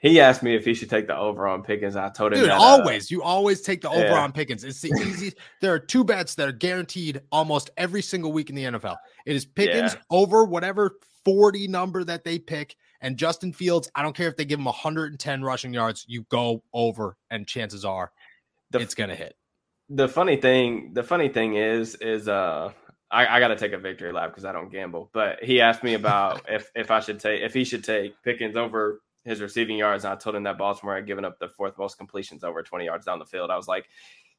He 0.05 0.21
asked 0.21 0.43
me 0.43 0.55
if 0.55 0.67
he 0.67 0.75
should 0.75 0.91
take 0.91 1.07
the 1.07 1.17
over 1.17 1.49
on 1.49 1.63
Pickens. 1.63 1.97
I 1.97 2.11
told 2.11 2.35
him, 2.35 2.41
Dude, 2.41 2.51
that, 2.51 2.61
always. 2.61 3.05
Uh, 3.05 3.15
you 3.15 3.23
always 3.23 3.63
take 3.63 3.81
the 3.81 3.89
over 3.89 4.01
yeah. 4.01 4.23
on 4.23 4.33
Pickens. 4.33 4.63
It's 4.63 4.81
the 4.81 4.89
easiest. 5.01 5.39
there 5.63 5.73
are 5.73 5.79
two 5.79 6.05
bets 6.05 6.35
that 6.35 6.47
are 6.47 6.53
guaranteed 6.53 7.23
almost 7.33 7.71
every 7.79 8.03
single 8.03 8.31
week 8.31 8.51
in 8.51 8.55
the 8.55 8.65
NFL. 8.65 8.97
It 9.25 9.35
is 9.35 9.47
Pickens 9.47 9.95
yeah. 9.95 10.01
over 10.11 10.45
whatever 10.45 10.99
40 11.25 11.69
number 11.69 12.05
that 12.05 12.23
they 12.23 12.39
pick 12.39 12.77
and 13.01 13.19
Justin 13.19 13.53
Fields, 13.53 13.91
I 13.95 14.03
don't 14.03 14.17
care 14.17 14.29
if 14.29 14.37
they 14.37 14.47
give 14.47 14.59
him 14.59 14.65
110 14.65 15.43
rushing 15.43 15.75
yards, 15.75 16.07
you 16.09 16.23
go 16.31 16.63
over, 16.73 17.17
and 17.31 17.47
chances 17.47 17.85
are 17.85 18.13
the, 18.71 18.81
it's 18.81 18.95
gonna 18.95 19.15
hit. 19.15 19.37
The 19.91 20.09
funny 20.09 20.37
thing, 20.37 20.93
the 20.95 21.03
funny 21.03 21.29
thing 21.29 21.57
is, 21.57 21.95
is 21.97 22.29
uh 22.29 22.73
I, 23.11 23.37
I 23.37 23.41
got 23.41 23.49
to 23.49 23.57
take 23.57 23.73
a 23.73 23.79
victory 23.79 24.11
lap 24.13 24.31
because 24.31 24.45
I 24.45 24.51
don't 24.51 24.73
gamble. 24.73 25.09
But 25.13 25.45
he 25.45 25.61
asked 25.61 25.85
me 25.85 25.95
about 25.95 26.43
if 26.49 26.71
if 26.75 26.91
I 26.91 27.01
should 27.01 27.21
take 27.21 27.43
if 27.43 27.55
he 27.55 27.65
should 27.65 27.85
take 27.85 28.21
Pickens 28.23 28.57
over 28.57 29.01
his 29.25 29.41
receiving 29.41 29.77
yards. 29.79 30.05
And 30.05 30.13
I 30.13 30.17
told 30.17 30.37
him 30.37 30.45
that 30.45 30.59
Baltimore 30.59 30.97
had 30.97 31.07
given 31.07 31.25
up 31.25 31.39
the 31.39 31.49
fourth 31.49 31.77
most 31.79 31.99
completions 31.99 32.45
over 32.45 32.63
20 32.63 32.85
yards 32.85 33.07
down 33.07 33.19
the 33.19 33.25
field. 33.25 33.51
I 33.51 33.57
was 33.57 33.69
like, 33.69 33.89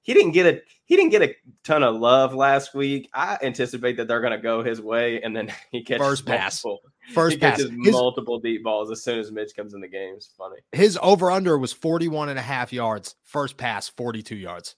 he 0.06 0.14
didn't 0.14 0.34
get 0.34 0.46
a 0.46 0.62
he 0.86 0.96
didn't 0.96 1.10
get 1.10 1.24
a 1.24 1.36
ton 1.64 1.82
of 1.82 1.96
love 1.96 2.34
last 2.36 2.76
week. 2.76 3.10
I 3.12 3.40
anticipate 3.42 3.98
that 3.98 4.08
they're 4.08 4.22
going 4.22 4.34
to 4.34 4.38
go 4.38 4.64
his 4.64 4.80
way, 4.80 5.20
and 5.22 5.36
then 5.36 5.52
he 5.72 5.84
catches 5.84 6.06
first 6.06 6.26
pass, 6.28 6.64
multiple, 6.64 6.92
first 7.12 7.34
he 7.34 7.40
catches 7.40 7.70
pass. 7.70 7.78
multiple 7.78 8.40
deep 8.40 8.64
balls 8.64 8.92
as 8.92 9.04
soon 9.04 9.18
as 9.18 9.32
Mitch 9.32 9.56
comes 9.56 9.74
in 9.74 9.82
the 9.82 9.88
game. 9.88 10.14
It's 10.16 10.28
funny. 10.38 10.58
His 10.72 11.00
over 11.02 11.32
under 11.32 11.58
was 11.58 11.74
41 11.74 12.30
and 12.30 12.38
a 12.38 12.44
half 12.44 12.72
yards. 12.72 13.16
First 13.24 13.58
pass, 13.58 13.90
42 13.90 14.36
yards. 14.36 14.76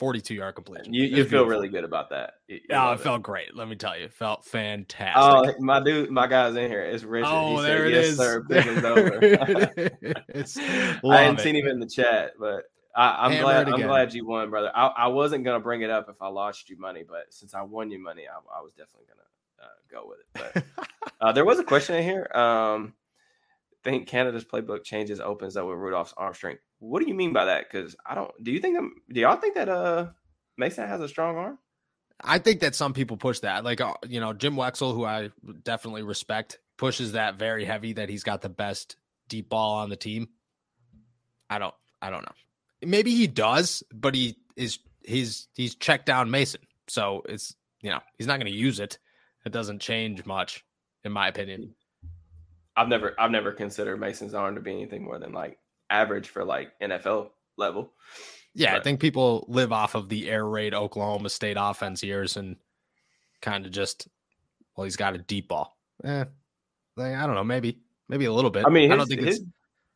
42 0.00 0.34
yard 0.34 0.54
completion. 0.54 0.94
You, 0.94 1.04
you 1.04 1.24
feel 1.26 1.44
really 1.44 1.68
good 1.68 1.84
about 1.84 2.08
that. 2.08 2.32
You, 2.48 2.58
oh, 2.72 2.92
it, 2.92 2.94
it 2.94 3.00
felt 3.00 3.22
great. 3.22 3.54
Let 3.54 3.68
me 3.68 3.76
tell 3.76 3.96
you, 3.96 4.06
it 4.06 4.12
felt 4.14 4.46
fantastic. 4.46 5.56
Oh, 5.58 5.62
my 5.62 5.78
dude, 5.78 6.10
my 6.10 6.26
guy's 6.26 6.56
in 6.56 6.70
here. 6.70 6.80
It's 6.80 7.04
Richard. 7.04 7.28
Oh, 7.28 7.58
he 7.58 7.62
there 7.62 7.78
said, 7.78 7.86
it 7.86 7.94
yes, 7.94 8.06
is. 8.06 8.16
Sir, 8.16 8.44
it's, 10.30 10.56
I 11.04 11.20
hadn't 11.20 11.40
it. 11.40 11.42
seen 11.42 11.54
him 11.54 11.66
in 11.66 11.80
the 11.80 11.86
chat, 11.86 12.32
but 12.40 12.64
I, 12.96 13.26
am 13.26 13.42
glad. 13.42 13.68
I'm 13.68 13.82
glad 13.82 14.14
you 14.14 14.26
won, 14.26 14.48
brother. 14.48 14.72
I, 14.74 14.86
I, 14.86 15.06
wasn't 15.08 15.44
gonna 15.44 15.60
bring 15.60 15.82
it 15.82 15.90
up 15.90 16.08
if 16.08 16.20
I 16.22 16.28
lost 16.28 16.70
you 16.70 16.78
money, 16.78 17.04
but 17.06 17.26
since 17.28 17.52
I 17.52 17.60
won 17.60 17.90
you 17.90 18.02
money, 18.02 18.22
I, 18.26 18.38
I 18.58 18.62
was 18.62 18.72
definitely 18.72 19.06
gonna 19.06 19.20
uh, 19.62 19.76
go 19.92 20.08
with 20.08 20.20
it. 20.20 20.64
But 20.78 20.88
uh, 21.20 21.32
there 21.32 21.44
was 21.44 21.58
a 21.58 21.64
question 21.64 21.96
in 21.96 22.04
here. 22.04 22.26
Um, 22.34 22.94
think 23.84 24.08
Canada's 24.08 24.44
playbook 24.44 24.84
changes 24.84 25.20
opens 25.20 25.56
up 25.56 25.66
with 25.66 25.78
Rudolph's 25.78 26.14
arm 26.16 26.34
strength. 26.34 26.62
What 26.78 27.02
do 27.02 27.08
you 27.08 27.14
mean 27.14 27.32
by 27.32 27.46
that? 27.46 27.70
Because 27.70 27.96
I 28.06 28.14
don't. 28.14 28.30
Do 28.42 28.50
you 28.52 28.60
think 28.60 28.76
that? 28.76 28.88
Do 29.12 29.20
y'all 29.20 29.36
think 29.36 29.54
that 29.54 29.68
uh 29.68 30.08
Mason 30.56 30.86
has 30.86 31.00
a 31.00 31.08
strong 31.08 31.36
arm? 31.36 31.58
I 32.22 32.38
think 32.38 32.60
that 32.60 32.74
some 32.74 32.92
people 32.92 33.16
push 33.16 33.40
that. 33.40 33.64
Like 33.64 33.80
uh, 33.80 33.94
you 34.08 34.20
know, 34.20 34.32
Jim 34.32 34.54
Wexell, 34.56 34.94
who 34.94 35.04
I 35.04 35.30
definitely 35.62 36.02
respect, 36.02 36.58
pushes 36.76 37.12
that 37.12 37.36
very 37.36 37.64
heavy 37.64 37.94
that 37.94 38.08
he's 38.08 38.24
got 38.24 38.42
the 38.42 38.48
best 38.48 38.96
deep 39.28 39.48
ball 39.48 39.76
on 39.76 39.90
the 39.90 39.96
team. 39.96 40.28
I 41.48 41.58
don't. 41.58 41.74
I 42.02 42.10
don't 42.10 42.22
know 42.22 42.32
maybe 42.82 43.14
he 43.14 43.26
does, 43.26 43.82
but 43.92 44.14
he 44.14 44.36
is 44.56 44.78
he's 45.04 45.48
he's 45.54 45.74
checked 45.74 46.06
down 46.06 46.30
Mason. 46.30 46.60
So 46.88 47.22
it's 47.28 47.54
you 47.82 47.90
know, 47.90 48.00
he's 48.18 48.26
not 48.26 48.38
going 48.38 48.52
to 48.52 48.58
use 48.58 48.80
it. 48.80 48.98
It 49.44 49.52
doesn't 49.52 49.80
change 49.80 50.24
much 50.26 50.64
in 51.04 51.12
my 51.12 51.28
opinion. 51.28 51.74
I've 52.76 52.88
never 52.88 53.14
I've 53.18 53.30
never 53.30 53.52
considered 53.52 53.98
Mason's 53.98 54.34
arm 54.34 54.54
to 54.54 54.60
be 54.60 54.72
anything 54.72 55.04
more 55.04 55.18
than 55.18 55.32
like 55.32 55.58
average 55.88 56.28
for 56.28 56.44
like 56.44 56.72
NFL 56.80 57.30
level. 57.56 57.92
Yeah, 58.54 58.72
but. 58.72 58.80
I 58.80 58.84
think 58.84 59.00
people 59.00 59.44
live 59.48 59.72
off 59.72 59.94
of 59.94 60.08
the 60.08 60.28
air 60.28 60.46
raid 60.46 60.74
Oklahoma 60.74 61.30
State 61.30 61.56
offense 61.58 62.02
years 62.02 62.36
and 62.36 62.56
kind 63.40 63.66
of 63.66 63.72
just 63.72 64.08
well, 64.76 64.84
he's 64.84 64.96
got 64.96 65.14
a 65.14 65.18
deep 65.18 65.48
ball. 65.48 65.76
Eh, 66.04 66.24
like, 66.96 67.14
I 67.14 67.26
don't 67.26 67.34
know, 67.34 67.44
maybe 67.44 67.78
maybe 68.08 68.24
a 68.24 68.32
little 68.32 68.50
bit. 68.50 68.64
I 68.66 68.70
mean, 68.70 68.90
his, 68.90 68.92
I 68.92 68.96
don't 68.96 69.06
think 69.06 69.20
his, 69.22 69.44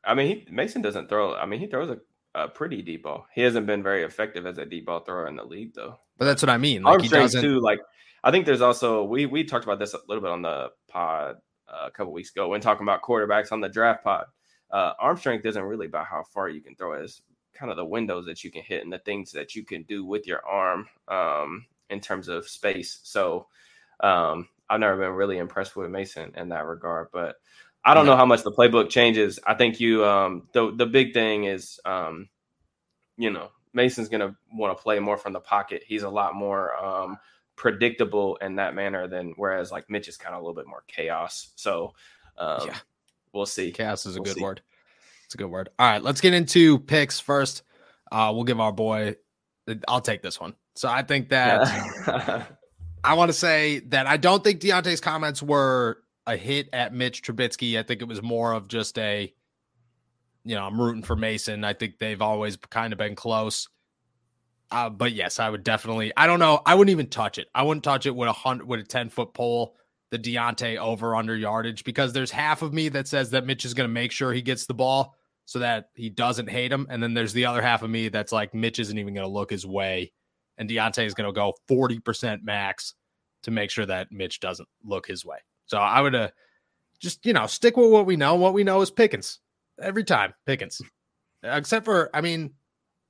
I 0.05 0.15
mean, 0.15 0.27
he, 0.27 0.53
Mason 0.53 0.83
doesn't 0.83 1.09
throw. 1.09 1.35
I 1.35 1.47
mean, 1.47 1.61
he 1.61 1.67
throws 1.67 1.91
a 1.91 1.99
a 2.35 2.49
pretty 2.49 2.83
deep 2.83 3.05
ball. 3.05 3.27
He 3.33 3.43
hasn't 3.43 3.67
been 3.67 3.83
very 3.83 4.03
effective 4.03 4.45
as 4.47 4.59
a 4.59 4.67
deep 4.67 4.87
ball 4.87 5.01
thrower 5.01 5.29
in 5.29 5.37
the 5.37 5.45
league, 5.45 5.75
though. 5.75 5.99
But 6.19 6.25
that's 6.27 6.43
what 6.43 6.51
I 6.51 6.59
mean. 6.59 6.83
Like 6.83 7.01
Arm 7.01 7.05
strength 7.05 7.41
too. 7.41 7.61
Like 7.61 7.81
I 8.23 8.31
think 8.31 8.47
there's 8.47 8.61
also 8.61 9.05
we 9.05 9.27
we 9.27 9.45
talked 9.45 9.65
about 9.65 9.79
this 9.79 9.95
a 9.95 9.99
little 10.09 10.23
bit 10.23 10.31
on 10.31 10.43
the 10.43 10.71
pod 10.89 11.37
a 11.87 11.91
couple 11.91 12.13
weeks 12.13 12.31
ago 12.31 12.49
when 12.49 12.61
talking 12.61 12.85
about 12.85 13.03
quarterbacks 13.03 13.53
on 13.53 13.61
the 13.61 13.69
draft 13.69 14.05
pod. 14.05 14.27
Uh, 14.71 14.93
arm 14.99 15.17
strength 15.17 15.47
isn't 15.47 15.63
really 15.63 15.87
about 15.87 16.07
how 16.07 16.25
far 16.25 16.49
you 16.49 16.61
can 16.61 16.75
throw 16.75 16.95
it. 16.95 17.05
It's 17.05 17.23
kind 17.55 17.71
of 17.71 17.77
the 17.77 17.85
windows 17.85 18.27
that 18.27 18.43
you 18.43 18.51
can 18.51 18.63
hit 18.63 18.83
and 18.83 18.93
the 18.93 18.99
things 18.99 19.31
that 19.33 19.55
you 19.55 19.65
can 19.65 19.83
do 19.85 20.05
with 20.05 20.27
your 20.27 20.45
arm 20.45 20.89
um, 21.09 21.67
in 21.91 22.01
terms 22.01 22.29
of 22.29 22.49
space. 22.49 22.99
So 23.05 23.47
um, 24.01 24.49
I've 24.69 24.81
never 24.81 24.97
been 24.97 25.13
really 25.13 25.39
impressed 25.39 25.77
with 25.77 25.91
Mason 25.91 26.33
in 26.37 26.49
that 26.49 26.67
regard, 26.67 27.09
but 27.13 27.37
I 27.85 27.95
don't 27.95 28.07
know 28.07 28.17
how 28.17 28.25
much 28.25 28.43
the 28.43 28.53
playbook 28.53 28.89
changes. 28.89 29.39
I 29.47 29.55
think 29.55 29.79
you 29.79 30.05
um 30.05 30.49
the 30.53 30.73
the 30.75 30.87
big 30.87 31.13
thing 31.13 31.45
is 31.45 31.79
um 31.85 32.29
you 33.19 33.31
know 33.31 33.51
Mason's 33.75 34.09
gonna 34.09 34.37
want 34.53 34.77
to 34.77 34.83
play 34.83 34.99
more 35.01 35.19
from 35.19 35.35
the 35.35 35.41
pocket. 35.41 35.83
He's 35.87 36.03
a 36.03 36.09
lot 36.09 36.35
more 36.35 36.75
um 36.83 37.19
predictable 37.57 38.37
in 38.37 38.57
that 38.57 38.75
manner 38.75 39.07
than 39.07 39.33
whereas 39.37 39.71
like 39.71 39.89
Mitch 39.89 40.09
is 40.09 40.17
kind 40.17 40.35
of 40.35 40.41
a 40.41 40.45
little 40.45 40.55
bit 40.55 40.67
more 40.67 40.83
chaos. 40.87 41.51
So 41.57 41.95
um, 42.39 42.63
yeah, 42.67 42.77
we'll 43.33 43.47
see. 43.47 43.71
Chaos 43.71 44.07
is 44.07 44.17
a 44.17 44.21
we'll 44.21 44.25
good 44.25 44.37
see. 44.37 44.43
word. 44.43 44.63
It's 45.27 45.35
a 45.35 45.39
good 45.39 45.51
word. 45.51 45.71
All 45.79 45.87
right, 45.87 46.03
let's 46.03 46.21
get 46.21 46.35
into 46.35 46.79
picks 46.79 47.21
first. 47.21 47.63
Uh, 48.11 48.31
we'll 48.35 48.45
give 48.45 48.61
our 48.61 48.73
boy. 48.73 49.17
I'll 49.89 50.01
take 50.01 50.23
this 50.23 50.41
one. 50.41 50.55
So 50.75 50.89
I 50.89 51.03
think 51.03 51.31
that 51.31 52.47
I 53.05 53.15
want 53.15 53.29
to 53.29 53.35
say 53.35 53.81
that 53.89 54.07
I 54.07 54.17
don't 54.17 54.43
think 54.43 54.61
Diontae's 54.61 55.01
comments 55.01 55.43
were 55.43 55.99
a 56.27 56.37
hit 56.37 56.69
at 56.73 56.95
Mitch 56.95 57.23
Trubisky. 57.23 57.79
I 57.79 57.83
think 57.83 58.03
it 58.03 58.09
was 58.09 58.23
more 58.23 58.53
of 58.53 58.69
just 58.69 58.99
a, 58.99 59.33
you 60.45 60.55
know, 60.55 60.65
I'm 60.65 60.81
rooting 60.81 61.03
for 61.03 61.15
Mason. 61.17 61.65
I 61.65 61.75
think 61.75 61.99
they've 61.99 62.23
always 62.23 62.57
kind 62.57 62.93
of 62.93 62.99
been 62.99 63.15
close. 63.15 63.69
Uh, 64.75 64.91
but 64.91 65.13
yes, 65.13 65.39
I 65.39 65.49
would 65.49 65.63
definitely. 65.63 66.13
I 66.17 66.27
don't 66.27 66.41
know. 66.41 66.61
I 66.67 66.75
wouldn't 66.75 66.91
even 66.91 67.09
touch 67.09 67.39
it. 67.39 67.47
I 67.55 67.63
wouldn't 67.63 67.85
touch 67.85 68.07
it 68.07 68.15
with 68.17 68.29
a 68.29 68.33
hundred 68.33 68.67
with 68.67 68.81
a 68.81 68.83
ten 68.85 69.09
foot 69.09 69.33
pole. 69.33 69.77
The 70.11 70.19
Diontae 70.19 70.79
over 70.79 71.15
under 71.15 71.37
yardage 71.37 71.85
because 71.85 72.13
there's 72.13 72.33
half 72.33 72.63
of 72.63 72.73
me 72.73 72.89
that 72.89 73.07
says 73.07 73.31
that 73.31 73.47
Mitch 73.47 73.65
is 73.65 73.73
going 73.73 73.89
to 73.89 73.93
make 73.93 74.11
sure 74.11 74.33
he 74.33 74.43
gets 74.43 74.67
the 74.67 74.75
ball 74.75 75.15
so 75.45 75.61
that 75.61 75.91
he 75.95 76.11
doesn't 76.11 76.49
hate 76.49 76.73
him, 76.73 76.89
and 76.91 77.01
then 77.01 77.15
there's 77.15 77.33
the 77.33 77.47
other 77.47 77.63
half 77.63 77.83
of 77.83 77.91
me 77.91 78.09
that's 78.09 78.33
like 78.33 78.53
Mitch 78.53 78.81
isn't 78.81 78.99
even 78.99 79.15
going 79.15 79.27
to 79.27 79.33
look 79.33 79.51
his 79.51 79.65
way, 79.65 80.13
and 80.59 80.69
Diontae 80.69 81.07
is 81.07 81.15
going 81.15 81.29
to 81.29 81.33
go 81.33 81.55
forty 81.69 82.01
percent 82.01 82.43
max 82.45 82.95
to 83.45 83.53
make 83.53 83.71
sure 83.71 83.87
that 83.87 84.11
Mitch 84.11 84.41
doesn't 84.41 84.69
look 84.85 85.07
his 85.07 85.25
way. 85.25 85.39
So 85.67 85.79
I 85.79 86.01
would 86.01 86.15
uh, 86.15 86.31
just, 86.99 87.25
you 87.25 87.33
know, 87.33 87.47
stick 87.47 87.77
with 87.77 87.93
what 87.93 88.07
we 88.07 88.17
know. 88.17 88.35
What 88.35 88.55
we 88.55 88.65
know 88.65 88.81
is 88.81 88.91
Pickens 88.91 89.39
every 89.81 90.03
time, 90.03 90.35
Pickens. 90.47 90.83
Except 91.43 91.85
for, 91.85 92.11
I 92.15 92.23
mean, 92.23 92.55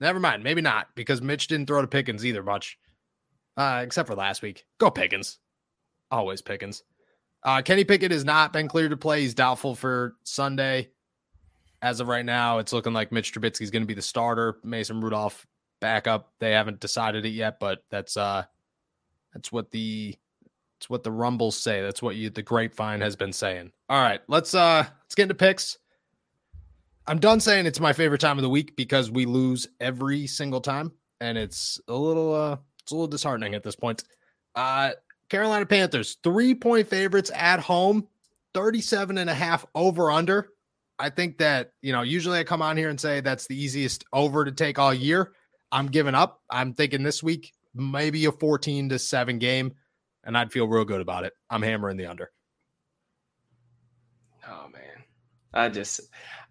never 0.00 0.20
mind. 0.20 0.42
Maybe 0.42 0.60
not 0.60 0.88
because 0.94 1.22
Mitch 1.22 1.48
didn't 1.48 1.66
throw 1.66 1.80
to 1.80 1.86
Pickens 1.86 2.24
either 2.24 2.42
much, 2.42 2.78
uh, 3.56 3.80
except 3.82 4.08
for 4.08 4.14
last 4.14 4.42
week. 4.42 4.64
Go 4.78 4.90
Pickens. 4.90 5.38
Always 6.10 6.42
Pickens. 6.42 6.82
Uh, 7.42 7.60
Kenny 7.62 7.84
Pickett 7.84 8.10
has 8.10 8.24
not 8.24 8.52
been 8.52 8.68
cleared 8.68 8.90
to 8.90 8.96
play. 8.96 9.20
He's 9.20 9.34
doubtful 9.34 9.74
for 9.74 10.14
Sunday. 10.24 10.90
As 11.82 12.00
of 12.00 12.08
right 12.08 12.24
now, 12.24 12.58
it's 12.58 12.72
looking 12.72 12.94
like 12.94 13.12
Mitch 13.12 13.34
Trubisky 13.34 13.60
is 13.62 13.70
going 13.70 13.82
to 13.82 13.86
be 13.86 13.94
the 13.94 14.00
starter. 14.00 14.56
Mason 14.64 15.00
Rudolph 15.00 15.46
backup. 15.80 16.32
They 16.40 16.52
haven't 16.52 16.80
decided 16.80 17.26
it 17.26 17.30
yet, 17.30 17.60
but 17.60 17.84
that's 17.90 18.16
uh 18.16 18.44
that's 19.34 19.52
what 19.52 19.70
the 19.70 20.16
it's 20.78 20.88
what 20.88 21.02
the 21.02 21.12
rumbles 21.12 21.56
say. 21.56 21.82
That's 21.82 22.00
what 22.00 22.16
you 22.16 22.30
the 22.30 22.42
grapevine 22.42 23.02
has 23.02 23.16
been 23.16 23.34
saying. 23.34 23.70
All 23.90 24.00
right, 24.00 24.20
let's 24.26 24.54
uh 24.54 24.86
let's 25.02 25.14
get 25.14 25.24
into 25.24 25.34
picks. 25.34 25.76
I'm 27.06 27.18
done 27.18 27.40
saying 27.40 27.66
it's 27.66 27.80
my 27.80 27.92
favorite 27.92 28.20
time 28.20 28.38
of 28.38 28.42
the 28.42 28.48
week 28.48 28.76
because 28.76 29.10
we 29.10 29.26
lose 29.26 29.66
every 29.80 30.26
single 30.26 30.60
time, 30.60 30.92
and 31.20 31.36
it's 31.36 31.80
a 31.88 31.94
little 31.94 32.34
uh 32.34 32.56
it's 32.82 32.92
a 32.92 32.94
little 32.94 33.08
disheartening 33.08 33.54
at 33.54 33.62
this 33.62 33.76
point. 33.76 34.04
Uh 34.54 34.92
Carolina 35.28 35.66
Panthers, 35.66 36.18
three 36.22 36.54
point 36.54 36.88
favorites 36.88 37.30
at 37.34 37.60
home, 37.60 38.06
37 38.54 39.18
and 39.18 39.28
a 39.28 39.34
half 39.34 39.66
over 39.74 40.10
under. 40.10 40.50
I 40.98 41.10
think 41.10 41.38
that, 41.38 41.72
you 41.82 41.92
know, 41.92 42.02
usually 42.02 42.38
I 42.38 42.44
come 42.44 42.62
on 42.62 42.76
here 42.76 42.88
and 42.88 43.00
say 43.00 43.20
that's 43.20 43.46
the 43.46 43.60
easiest 43.60 44.04
over 44.12 44.44
to 44.44 44.52
take 44.52 44.78
all 44.78 44.94
year. 44.94 45.32
I'm 45.72 45.86
giving 45.86 46.14
up. 46.14 46.40
I'm 46.50 46.72
thinking 46.72 47.02
this 47.02 47.22
week, 47.22 47.52
maybe 47.74 48.24
a 48.26 48.32
14 48.32 48.90
to 48.90 48.98
7 48.98 49.38
game, 49.38 49.74
and 50.22 50.38
I'd 50.38 50.52
feel 50.52 50.68
real 50.68 50.84
good 50.84 51.00
about 51.00 51.24
it. 51.24 51.32
I'm 51.50 51.62
hammering 51.62 51.96
the 51.96 52.06
under. 52.06 52.30
Oh, 54.48 54.68
man. 54.72 55.04
I 55.52 55.68
just, 55.68 56.00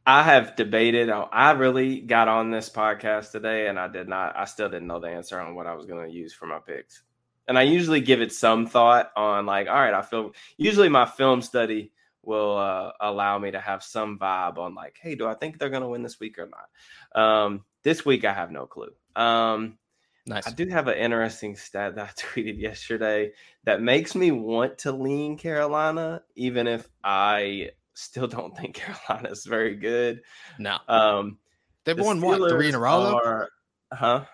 I 0.05 0.23
have 0.23 0.55
debated. 0.55 1.09
I 1.09 1.51
really 1.51 2.01
got 2.01 2.27
on 2.27 2.51
this 2.51 2.69
podcast 2.69 3.31
today 3.31 3.67
and 3.67 3.79
I 3.79 3.87
did 3.87 4.09
not, 4.09 4.35
I 4.35 4.45
still 4.45 4.69
didn't 4.69 4.87
know 4.87 4.99
the 4.99 5.07
answer 5.07 5.39
on 5.39 5.55
what 5.55 5.67
I 5.67 5.75
was 5.75 5.85
going 5.85 6.05
to 6.05 6.13
use 6.13 6.33
for 6.33 6.45
my 6.45 6.59
picks. 6.59 7.03
And 7.47 7.57
I 7.57 7.63
usually 7.63 8.01
give 8.01 8.21
it 8.21 8.31
some 8.31 8.67
thought 8.67 9.11
on, 9.15 9.45
like, 9.45 9.67
all 9.67 9.75
right, 9.75 9.93
I 9.93 10.01
feel, 10.01 10.31
usually 10.57 10.89
my 10.89 11.05
film 11.05 11.41
study 11.41 11.91
will 12.21 12.57
uh, 12.57 12.91
allow 12.99 13.37
me 13.37 13.51
to 13.51 13.59
have 13.59 13.83
some 13.83 14.17
vibe 14.17 14.57
on 14.57 14.73
like, 14.73 14.97
hey, 15.01 15.15
do 15.15 15.27
I 15.27 15.33
think 15.35 15.59
they're 15.59 15.69
going 15.69 15.83
to 15.83 15.89
win 15.89 16.03
this 16.03 16.19
week 16.19 16.37
or 16.39 16.49
not? 16.49 17.21
Um, 17.21 17.65
this 17.83 18.05
week, 18.05 18.25
I 18.25 18.33
have 18.33 18.51
no 18.51 18.65
clue. 18.65 18.91
Um, 19.15 19.77
nice. 20.25 20.47
I 20.47 20.51
do 20.51 20.67
have 20.67 20.87
an 20.87 20.97
interesting 20.97 21.55
stat 21.55 21.95
that 21.95 22.09
I 22.09 22.21
tweeted 22.21 22.59
yesterday 22.59 23.33
that 23.65 23.81
makes 23.81 24.15
me 24.15 24.31
want 24.31 24.79
to 24.79 24.91
lean 24.91 25.37
Carolina, 25.37 26.23
even 26.35 26.67
if 26.67 26.89
I 27.03 27.71
still 27.93 28.27
don't 28.27 28.55
think 28.57 28.75
Carolina 28.75 29.29
is 29.29 29.45
very 29.45 29.75
good. 29.75 30.21
No. 30.59 30.77
Um, 30.87 31.37
They've 31.85 31.97
the 31.97 32.03
won 32.03 32.19
Steelers 32.19 32.39
what 32.39 32.51
three 32.51 32.69
in 32.69 32.75
a 32.75 32.79
row? 32.79 33.19
Are, 33.23 33.49
huh? 33.91 34.25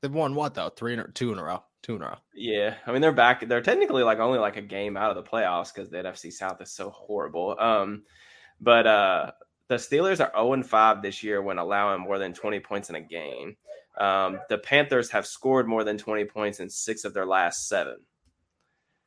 They've 0.00 0.12
won 0.12 0.34
what 0.34 0.54
though? 0.54 0.70
Three 0.70 0.94
in 0.94 1.04
two 1.14 1.32
in 1.32 1.38
a 1.38 1.44
row 1.44 1.62
two 1.86 1.96
in 1.96 2.02
a 2.02 2.06
row. 2.06 2.16
Yeah, 2.34 2.74
I 2.86 2.92
mean 2.92 3.00
they're 3.00 3.12
back. 3.12 3.46
They're 3.48 3.62
technically 3.62 4.02
like 4.02 4.18
only 4.18 4.38
like 4.38 4.56
a 4.56 4.62
game 4.62 4.96
out 4.96 5.16
of 5.16 5.24
the 5.24 5.30
playoffs 5.30 5.72
because 5.72 5.88
the 5.88 5.98
NFC 5.98 6.32
South 6.32 6.60
is 6.60 6.72
so 6.72 6.90
horrible. 6.90 7.56
Um, 7.58 8.02
but 8.60 8.86
uh, 8.86 9.30
the 9.68 9.76
Steelers 9.76 10.14
are 10.14 10.16
zero 10.16 10.30
oh 10.34 10.52
and 10.52 10.66
five 10.66 11.02
this 11.02 11.22
year 11.22 11.40
when 11.40 11.58
allowing 11.58 12.02
more 12.02 12.18
than 12.18 12.32
twenty 12.32 12.60
points 12.60 12.90
in 12.90 12.96
a 12.96 13.00
game. 13.00 13.56
Um, 13.98 14.40
the 14.48 14.58
Panthers 14.58 15.10
have 15.10 15.26
scored 15.26 15.68
more 15.68 15.84
than 15.84 15.96
twenty 15.96 16.24
points 16.24 16.60
in 16.60 16.68
six 16.68 17.04
of 17.04 17.14
their 17.14 17.26
last 17.26 17.68
seven. 17.68 17.98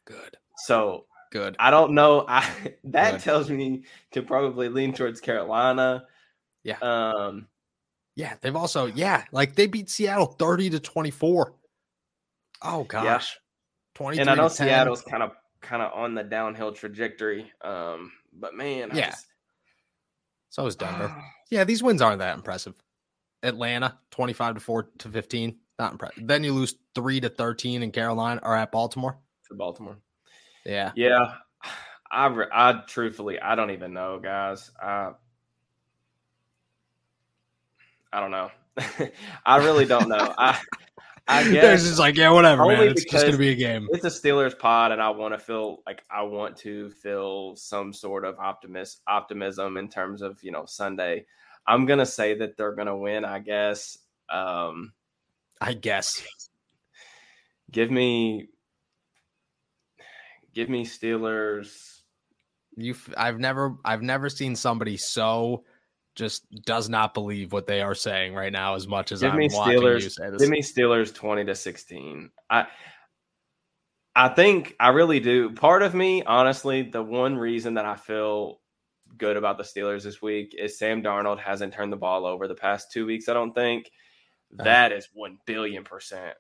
Good. 0.06 0.38
So 0.66 1.06
good. 1.30 1.56
I 1.60 1.72
don't 1.72 1.94
know. 1.94 2.26
I 2.28 2.48
that 2.86 3.12
good. 3.12 3.22
tells 3.22 3.50
me 3.50 3.84
to 4.12 4.22
probably 4.22 4.70
lean 4.70 4.94
towards 4.94 5.22
Carolina. 5.22 6.06
Yeah. 6.64 6.78
Um. 6.82 7.48
Yeah, 8.16 8.36
they've 8.42 8.56
also 8.56 8.88
yeah, 8.88 9.24
like 9.32 9.56
they 9.56 9.68
beat 9.68 9.90
Seattle 9.90 10.26
thirty 10.26 10.70
to 10.72 10.80
twenty 10.80 11.12
four. 11.12 11.54
Oh 12.62 12.84
gosh. 12.84 13.36
Yeah. 13.36 13.40
20 13.96 14.20
And 14.20 14.30
I 14.30 14.36
know 14.36 14.48
Seattle's 14.48 15.02
kind 15.02 15.24
of 15.24 15.32
kind 15.62 15.82
of 15.82 15.92
on 15.94 16.16
the 16.16 16.24
downhill 16.24 16.72
trajectory. 16.72 17.52
Um, 17.62 18.12
but 18.34 18.56
man, 18.56 18.92
yeah. 18.94 19.10
Just... 19.10 19.28
So 20.50 20.66
is 20.66 20.76
Denver. 20.76 21.14
yeah, 21.50 21.64
these 21.64 21.84
wins 21.84 22.02
aren't 22.02 22.20
that 22.20 22.36
impressive. 22.36 22.76
Atlanta, 23.44 23.98
25 24.12 24.56
to 24.56 24.60
4 24.62 24.90
to 25.00 25.10
15. 25.10 25.58
Not 25.78 25.94
impressive. 25.94 26.28
Then 26.28 26.44
you 26.44 26.54
lose 26.54 26.76
3 26.96 27.22
to 27.22 27.30
13 27.30 27.84
in 27.84 27.92
Carolina 27.92 28.42
or 28.44 28.56
at 28.56 28.72
Baltimore. 28.72 29.18
To 29.50 29.56
Baltimore. 29.56 29.98
Yeah. 30.70 30.92
Yeah. 30.96 31.34
I, 32.12 32.46
I 32.52 32.82
truthfully, 32.88 33.40
I 33.40 33.56
don't 33.56 33.72
even 33.72 33.94
know, 33.94 34.20
guys. 34.20 34.72
I, 34.82 35.12
I 38.12 38.20
don't 38.20 38.32
know. 38.32 38.50
I 39.46 39.58
really 39.58 39.86
don't 39.86 40.10
know. 40.10 40.34
I 40.38 40.60
I 41.30 41.44
guess 41.52 41.82
it's 41.82 41.90
just 41.90 42.00
like, 42.00 42.18
yeah, 42.18 42.32
whatever, 42.32 42.66
man. 42.66 42.88
It's 42.88 43.06
just 43.06 43.26
gonna 43.26 43.38
be 43.38 43.52
a 43.52 43.56
game. 43.56 43.88
It's 43.92 44.04
a 44.04 44.08
Steelers 44.10 44.58
pod, 44.58 44.92
and 44.92 45.02
I 45.02 45.12
want 45.12 45.36
to 45.36 45.38
feel 45.38 45.84
like 45.86 46.02
I 46.10 46.24
want 46.24 46.58
to 46.58 46.90
feel 46.90 47.56
some 47.56 47.94
sort 47.94 48.26
of 48.26 48.40
optimist 48.40 49.02
optimism 49.08 49.78
in 49.78 49.90
terms 49.90 50.24
of 50.24 50.40
you 50.42 50.52
know 50.52 50.66
Sunday. 50.66 51.26
I'm 51.68 51.86
gonna 51.86 52.06
say 52.06 52.34
that 52.40 52.58
they're 52.58 52.76
gonna 52.76 52.98
win. 52.98 53.26
I 53.26 53.40
guess. 53.40 54.00
Um, 54.30 54.94
I 55.62 55.74
guess. 55.74 56.26
Give 57.72 57.92
me, 57.92 58.48
give 60.54 60.70
me 60.70 60.86
Steelers. 60.86 62.02
You, 62.76 62.96
I've 63.18 63.40
never, 63.40 63.76
I've 63.84 64.02
never 64.02 64.30
seen 64.30 64.56
somebody 64.56 64.98
so 64.98 65.64
just 66.16 66.46
does 66.66 66.90
not 66.90 67.14
believe 67.14 67.54
what 67.54 67.68
they 67.68 67.82
are 67.82 67.96
saying 67.96 68.34
right 68.34 68.52
now 68.52 68.76
as 68.76 68.88
much 68.88 69.12
as 69.12 69.22
give 69.22 69.32
I'm 69.32 69.40
me 69.40 69.50
Steelers. 69.50 70.18
Give 70.40 70.50
me 70.50 70.62
Steelers 70.62 71.14
twenty 71.14 71.46
to 71.46 71.56
sixteen. 71.56 72.30
I 72.50 72.68
I 74.16 74.28
think 74.30 74.76
I 74.80 74.90
really 74.90 75.20
do. 75.22 75.52
Part 75.54 75.82
of 75.82 75.96
me, 75.96 76.24
honestly, 76.24 76.82
the 76.82 77.02
one 77.02 77.38
reason 77.38 77.76
that 77.76 77.86
I 77.86 77.96
feel 77.96 78.60
good 79.18 79.38
about 79.38 79.58
the 79.58 79.64
Steelers 79.64 80.04
this 80.04 80.22
week 80.22 80.56
is 80.58 80.78
Sam 80.78 81.02
Darnold 81.02 81.40
hasn't 81.40 81.74
turned 81.74 81.94
the 81.94 81.98
ball 81.98 82.26
over 82.26 82.48
the 82.48 82.56
past 82.56 82.92
two 82.92 83.06
weeks. 83.06 83.30
I 83.30 83.34
don't 83.34 83.54
think 83.54 83.90
uh-huh. 84.54 84.64
that 84.66 84.92
is 84.92 85.08
one 85.14 85.38
billion 85.46 85.84
percent 85.84 86.36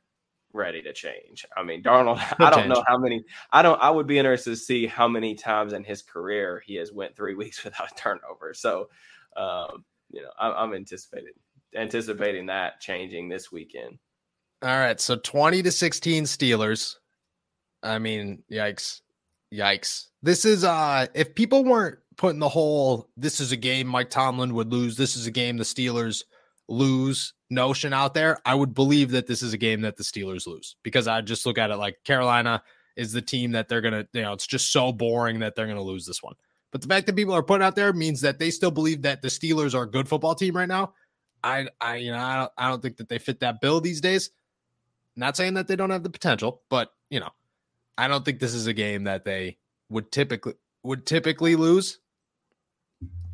ready 0.53 0.81
to 0.81 0.93
change. 0.93 1.45
I 1.55 1.63
mean, 1.63 1.83
Darnold. 1.83 2.17
I 2.39 2.49
don't 2.49 2.59
change. 2.59 2.69
know 2.69 2.83
how 2.87 2.97
many. 2.97 3.23
I 3.51 3.61
don't. 3.61 3.81
I 3.81 3.89
would 3.89 4.07
be 4.07 4.17
interested 4.17 4.51
to 4.51 4.55
see 4.55 4.87
how 4.87 5.07
many 5.07 5.35
times 5.35 5.73
in 5.73 5.83
his 5.83 6.01
career 6.01 6.61
he 6.65 6.75
has 6.75 6.91
went 6.91 7.15
three 7.15 7.35
weeks 7.35 7.63
without 7.63 7.91
a 7.91 7.95
turnover. 7.95 8.53
So 8.53 8.89
um, 9.35 9.85
you 10.11 10.21
know, 10.21 10.29
I'm, 10.39 10.53
I'm 10.53 10.73
anticipating 10.73 11.33
anticipating 11.75 12.47
that 12.47 12.79
changing 12.79 13.29
this 13.29 13.51
weekend. 13.51 13.97
All 14.61 14.69
right, 14.69 14.99
so 14.99 15.15
20 15.15 15.63
to 15.63 15.71
16 15.71 16.25
Steelers. 16.25 16.95
I 17.81 17.99
mean, 17.99 18.43
yikes. 18.51 19.01
Yikes. 19.53 20.07
This 20.21 20.45
is 20.45 20.63
uh 20.63 21.07
if 21.13 21.33
people 21.33 21.63
weren't 21.63 21.99
putting 22.17 22.39
the 22.39 22.49
whole 22.49 23.09
this 23.15 23.39
is 23.39 23.51
a 23.51 23.57
game 23.57 23.87
Mike 23.87 24.09
Tomlin 24.09 24.53
would 24.53 24.71
lose, 24.71 24.97
this 24.97 25.15
is 25.15 25.25
a 25.25 25.31
game 25.31 25.57
the 25.57 25.63
Steelers 25.63 26.23
lose 26.69 27.33
notion 27.49 27.93
out 27.93 28.13
there, 28.13 28.37
I 28.45 28.55
would 28.55 28.73
believe 28.73 29.11
that 29.11 29.27
this 29.27 29.41
is 29.41 29.53
a 29.53 29.57
game 29.57 29.81
that 29.81 29.97
the 29.97 30.03
Steelers 30.03 30.47
lose 30.47 30.75
because 30.83 31.07
I 31.07 31.21
just 31.21 31.45
look 31.45 31.57
at 31.57 31.71
it 31.71 31.77
like 31.77 32.03
Carolina 32.05 32.63
is 32.95 33.11
the 33.11 33.21
team 33.21 33.51
that 33.51 33.67
they're 33.67 33.81
going 33.81 33.93
to, 33.93 34.07
you 34.13 34.21
know, 34.21 34.33
it's 34.33 34.47
just 34.47 34.71
so 34.71 34.91
boring 34.91 35.39
that 35.39 35.55
they're 35.55 35.65
going 35.65 35.77
to 35.77 35.83
lose 35.83 36.05
this 36.05 36.23
one. 36.23 36.35
But 36.71 36.81
the 36.81 36.87
fact 36.87 37.07
that 37.07 37.15
people 37.15 37.33
are 37.33 37.43
putting 37.43 37.65
out 37.65 37.75
there 37.75 37.91
means 37.91 38.21
that 38.21 38.37
they 38.37 38.51
still 38.51 38.71
believe 38.71 39.01
that 39.01 39.21
the 39.21 39.27
Steelers 39.27 39.73
are 39.73 39.83
a 39.83 39.89
good 39.89 40.07
football 40.07 40.35
team 40.35 40.55
right 40.55 40.67
now. 40.67 40.93
I, 41.43 41.67
I, 41.81 41.95
you 41.95 42.11
know, 42.11 42.19
I 42.19 42.35
don't, 42.37 42.51
I 42.57 42.69
don't 42.69 42.81
think 42.81 42.97
that 42.97 43.09
they 43.09 43.17
fit 43.17 43.39
that 43.39 43.61
bill 43.61 43.81
these 43.81 44.01
days. 44.01 44.29
Not 45.15 45.35
saying 45.35 45.55
that 45.55 45.67
they 45.67 45.75
don't 45.75 45.89
have 45.89 46.03
the 46.03 46.09
potential, 46.09 46.61
but 46.69 46.93
you 47.09 47.19
know, 47.19 47.29
I 47.97 48.07
don't 48.07 48.23
think 48.23 48.39
this 48.39 48.53
is 48.53 48.67
a 48.67 48.73
game 48.73 49.05
that 49.05 49.25
they 49.25 49.57
would 49.89 50.11
typically 50.11 50.53
would 50.83 51.05
typically 51.05 51.55
lose. 51.55 51.99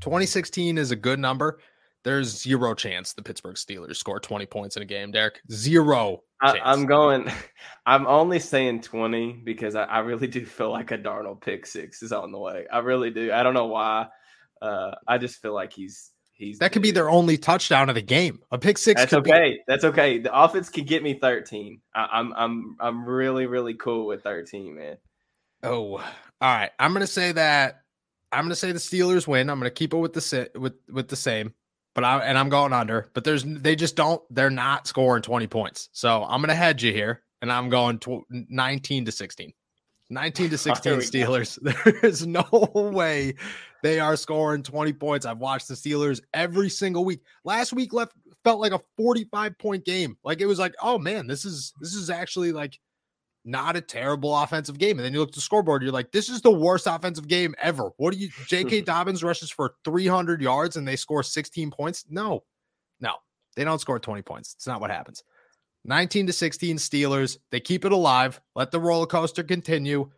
2016 0.01 0.77
is 0.77 0.91
a 0.91 0.95
good 0.95 1.19
number 1.19 1.59
there's 2.05 2.39
zero 2.39 2.75
chance 2.75 3.13
the 3.13 3.23
Pittsburgh 3.23 3.55
Steelers 3.55 3.95
score 3.95 4.19
20 4.19 4.45
points 4.45 4.77
in 4.77 4.83
a 4.83 4.85
game, 4.85 5.11
Derek. 5.11 5.41
Zero. 5.51 6.21
I, 6.39 6.59
am 6.63 6.85
going, 6.85 7.29
I'm 7.87 8.05
only 8.05 8.39
saying 8.39 8.81
20 8.81 9.41
because 9.43 9.75
I, 9.75 9.85
I, 9.85 9.99
really 9.99 10.27
do 10.27 10.45
feel 10.45 10.69
like 10.69 10.91
a 10.91 10.99
Darnold 10.99 11.41
pick 11.41 11.65
six 11.65 12.03
is 12.03 12.11
on 12.11 12.31
the 12.31 12.37
way. 12.37 12.67
I 12.71 12.77
really 12.79 13.09
do. 13.09 13.31
I 13.31 13.41
don't 13.41 13.55
know 13.55 13.65
why. 13.65 14.07
Uh, 14.61 14.91
I 15.07 15.17
just 15.17 15.41
feel 15.41 15.55
like 15.55 15.73
he's, 15.73 16.11
he's, 16.33 16.59
that 16.59 16.71
could 16.71 16.83
be 16.83 16.91
their 16.91 17.09
only 17.09 17.39
touchdown 17.39 17.89
of 17.89 17.95
the 17.95 18.03
game. 18.03 18.39
A 18.51 18.59
pick 18.59 18.77
six. 18.77 19.01
That's 19.01 19.13
okay. 19.13 19.53
Be- 19.53 19.61
That's 19.67 19.83
okay. 19.83 20.19
The 20.19 20.37
offense 20.37 20.69
could 20.69 20.85
get 20.85 21.01
me 21.01 21.17
13. 21.19 21.81
I, 21.95 22.07
I'm, 22.13 22.33
I'm, 22.33 22.75
I'm 22.79 23.05
really, 23.09 23.47
really 23.47 23.73
cool 23.73 24.05
with 24.05 24.21
13, 24.21 24.75
man. 24.75 24.97
Oh, 25.63 25.95
all 25.95 26.03
right. 26.41 26.69
I'm 26.77 26.93
going 26.93 27.01
to 27.01 27.11
say 27.11 27.31
that 27.31 27.81
I'm 28.31 28.43
going 28.43 28.49
to 28.49 28.55
say 28.55 28.71
the 28.71 28.79
Steelers 28.79 29.27
win. 29.27 29.49
I'm 29.49 29.59
going 29.59 29.71
to 29.71 29.73
keep 29.73 29.93
it 29.93 29.97
with 29.97 30.13
the 30.13 30.51
with 30.55 30.73
with 30.91 31.07
the 31.07 31.15
same 31.15 31.53
but 31.95 32.03
I 32.03 32.19
and 32.19 32.37
I'm 32.37 32.49
going 32.49 32.73
under. 32.73 33.09
But 33.13 33.23
there's 33.23 33.43
they 33.43 33.75
just 33.75 33.95
don't 33.95 34.21
they're 34.29 34.51
not 34.51 34.85
scoring 34.85 35.23
20 35.23 35.47
points. 35.47 35.89
So 35.93 36.23
I'm 36.23 36.41
gonna 36.41 36.53
hedge 36.53 36.83
you 36.83 36.91
here, 36.91 37.23
and 37.41 37.51
I'm 37.51 37.69
going 37.69 37.97
to 37.99 38.23
19 38.29 39.05
to 39.05 39.11
16. 39.11 39.53
19 40.11 40.49
to 40.51 40.57
16 40.59 40.93
Steelers. 40.97 41.63
Go. 41.63 41.71
There 41.85 42.05
is 42.05 42.27
no 42.27 42.45
way 42.73 43.33
they 43.81 43.99
are 43.99 44.15
scoring 44.15 44.61
20 44.61 44.93
points. 44.93 45.25
I've 45.25 45.39
watched 45.39 45.67
the 45.67 45.73
Steelers 45.73 46.21
every 46.33 46.69
single 46.69 47.05
week. 47.05 47.21
Last 47.43 47.73
week 47.73 47.93
left 47.93 48.13
felt 48.43 48.59
like 48.59 48.73
a 48.73 48.81
45 48.97 49.57
point 49.57 49.85
game. 49.85 50.17
Like 50.23 50.41
it 50.41 50.45
was 50.45 50.59
like, 50.59 50.75
oh 50.81 50.99
man, 50.99 51.27
this 51.27 51.45
is 51.45 51.73
this 51.79 51.95
is 51.95 52.09
actually 52.09 52.51
like 52.51 52.79
not 53.45 53.75
a 53.75 53.81
terrible 53.81 54.35
offensive 54.35 54.79
game. 54.79 54.97
And 54.97 55.05
then 55.05 55.13
you 55.13 55.19
look 55.19 55.29
at 55.29 55.35
the 55.35 55.41
scoreboard, 55.41 55.83
you're 55.83 55.91
like, 55.91 56.11
this 56.11 56.29
is 56.29 56.41
the 56.41 56.51
worst 56.51 56.87
offensive 56.87 57.27
game 57.27 57.53
ever. 57.61 57.91
What 57.97 58.13
do 58.13 58.19
you, 58.19 58.29
J.K. 58.47 58.81
Dobbins 58.81 59.23
rushes 59.23 59.51
for 59.51 59.75
300 59.85 60.41
yards 60.41 60.75
and 60.75 60.87
they 60.87 60.95
score 60.95 61.21
16 61.21 61.69
points? 61.71 62.05
No, 62.09 62.43
no, 62.99 63.13
they 63.55 63.63
don't 63.63 63.79
score 63.79 63.99
20 63.99 64.23
points. 64.23 64.55
It's 64.55 64.67
not 64.67 64.81
what 64.81 64.89
happens. 64.89 65.23
19 65.85 66.27
to 66.27 66.33
16 66.33 66.77
Steelers. 66.77 67.37
They 67.51 67.59
keep 67.59 67.85
it 67.85 67.91
alive. 67.91 68.41
Let 68.55 68.71
the 68.71 68.79
roller 68.79 69.05
coaster 69.05 69.43
continue. 69.43 70.09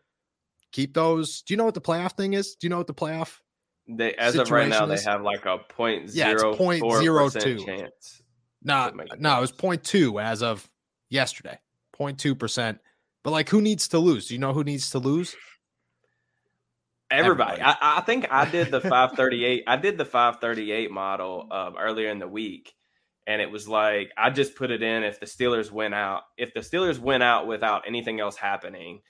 Keep 0.71 0.93
those. 0.93 1.41
Do 1.41 1.53
you 1.53 1.57
know 1.57 1.65
what 1.65 1.73
the 1.73 1.81
playoff 1.81 2.13
thing 2.13 2.33
is? 2.33 2.55
Do 2.55 2.65
you 2.65 2.69
know 2.69 2.77
what 2.77 2.87
the 2.87 2.93
playoff 2.93 3.39
They 3.87 4.13
as 4.13 4.35
of 4.35 4.49
right 4.51 4.69
now, 4.69 4.85
they 4.85 4.99
have 5.01 5.21
like 5.21 5.45
a 5.45 5.57
point 5.57 6.09
Yeah, 6.13 6.31
it's 6.31 6.41
zero 6.41 6.55
point 6.55 6.83
zero 6.99 7.29
two. 7.29 7.57
chance. 7.63 8.21
No, 8.63 8.89
to 8.89 8.95
make 8.95 9.09
the 9.09 9.17
no, 9.17 9.37
it 9.37 9.41
was 9.41 9.51
point 9.51 9.83
two 9.83 10.19
as 10.19 10.41
of 10.41 10.69
yesterday. 11.09 11.59
0.2 11.97 12.37
percent. 12.37 12.79
But 13.27 13.33
like, 13.33 13.49
who 13.49 13.61
needs 13.61 13.89
to 13.89 13.99
lose? 13.99 14.29
Do 14.29 14.35
you 14.35 14.39
know 14.39 14.53
who 14.53 14.63
needs 14.63 14.91
to 14.91 14.99
lose? 14.99 15.35
Everybody, 17.11 17.59
Everybody. 17.59 17.61
I, 17.61 17.97
I 17.97 17.99
think 17.99 18.25
I 18.31 18.49
did 18.49 18.71
the 18.71 18.79
538. 18.79 19.65
I 19.67 19.75
did 19.75 19.97
the 19.97 20.05
538 20.05 20.89
model 20.89 21.45
um, 21.51 21.75
earlier 21.77 22.09
in 22.09 22.19
the 22.19 22.27
week, 22.29 22.73
and 23.27 23.41
it 23.41 23.51
was 23.51 23.67
like 23.67 24.13
I 24.17 24.29
just 24.29 24.55
put 24.55 24.71
it 24.71 24.81
in. 24.81 25.03
If 25.03 25.19
the 25.19 25.25
Steelers 25.25 25.69
went 25.69 25.93
out, 25.93 26.21
if 26.37 26.53
the 26.53 26.61
Steelers 26.61 26.99
went 26.99 27.21
out 27.21 27.47
without 27.47 27.83
anything 27.85 28.21
else 28.21 28.37
happening, 28.37 29.01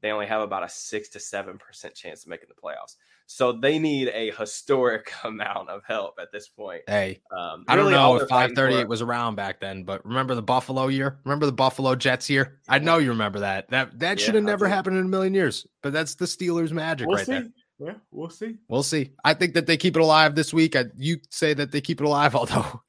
they 0.00 0.10
only 0.10 0.26
have 0.26 0.42
about 0.42 0.64
a 0.64 0.68
six 0.68 1.10
to 1.10 1.20
seven 1.20 1.56
percent 1.56 1.94
chance 1.94 2.24
of 2.24 2.28
making 2.30 2.48
the 2.48 2.60
playoffs. 2.60 2.96
So 3.32 3.52
they 3.52 3.78
need 3.78 4.08
a 4.08 4.32
historic 4.32 5.12
amount 5.24 5.68
of 5.68 5.82
help 5.86 6.18
at 6.20 6.32
this 6.32 6.48
point. 6.48 6.82
Hey, 6.88 7.20
Um, 7.30 7.64
I 7.68 7.76
don't 7.76 7.92
know 7.92 8.16
if 8.16 8.28
fighting 8.28 8.56
for- 8.56 8.62
538 8.62 8.88
was 8.88 9.02
around 9.02 9.36
back 9.36 9.60
then, 9.60 9.84
but 9.84 10.04
remember 10.04 10.34
the 10.34 10.42
Buffalo 10.42 10.88
year? 10.88 11.20
Remember 11.24 11.46
the 11.46 11.52
Buffalo 11.52 11.94
Jets 11.94 12.28
year? 12.28 12.58
I 12.68 12.80
know 12.80 12.98
you 12.98 13.10
remember 13.10 13.38
that. 13.38 13.70
That 13.70 13.96
that 14.00 14.18
Yeah, 14.18 14.24
should 14.24 14.34
have 14.34 14.42
never 14.42 14.66
happened 14.66 14.96
in 14.98 15.04
a 15.04 15.08
million 15.08 15.32
years. 15.32 15.64
But 15.80 15.92
that's 15.92 16.16
the 16.16 16.24
Steelers 16.24 16.72
magic 16.72 17.06
We'll 17.06 17.18
right 17.18 17.26
see. 17.26 17.32
there. 17.32 17.46
Yeah, 17.78 17.94
we'll 18.10 18.30
see. 18.30 18.56
We'll 18.68 18.82
see. 18.82 19.12
I 19.24 19.34
think 19.34 19.54
that 19.54 19.66
they 19.68 19.76
keep 19.76 19.94
it 19.96 20.02
alive 20.02 20.34
this 20.34 20.52
week. 20.52 20.74
I, 20.74 20.86
you 20.98 21.18
say 21.30 21.54
that 21.54 21.70
they 21.70 21.80
keep 21.80 22.00
it 22.00 22.04
alive, 22.06 22.34
although 22.40 22.82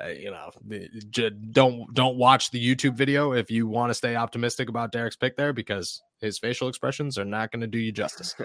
uh, 0.00 0.06
you 0.06 0.30
know, 0.30 0.50
don't 1.50 1.92
don't 1.94 2.16
watch 2.16 2.52
the 2.52 2.64
YouTube 2.64 2.94
video 2.94 3.32
if 3.32 3.50
you 3.50 3.66
want 3.66 3.90
to 3.90 3.94
stay 3.94 4.14
optimistic 4.14 4.68
about 4.68 4.92
Derek's 4.92 5.16
pick 5.16 5.36
there 5.36 5.52
because 5.52 6.00
his 6.20 6.38
facial 6.38 6.68
expressions 6.68 7.18
are 7.18 7.24
not 7.24 7.50
going 7.50 7.60
to 7.62 7.66
do 7.66 7.78
you 7.78 7.90
justice. 7.90 8.36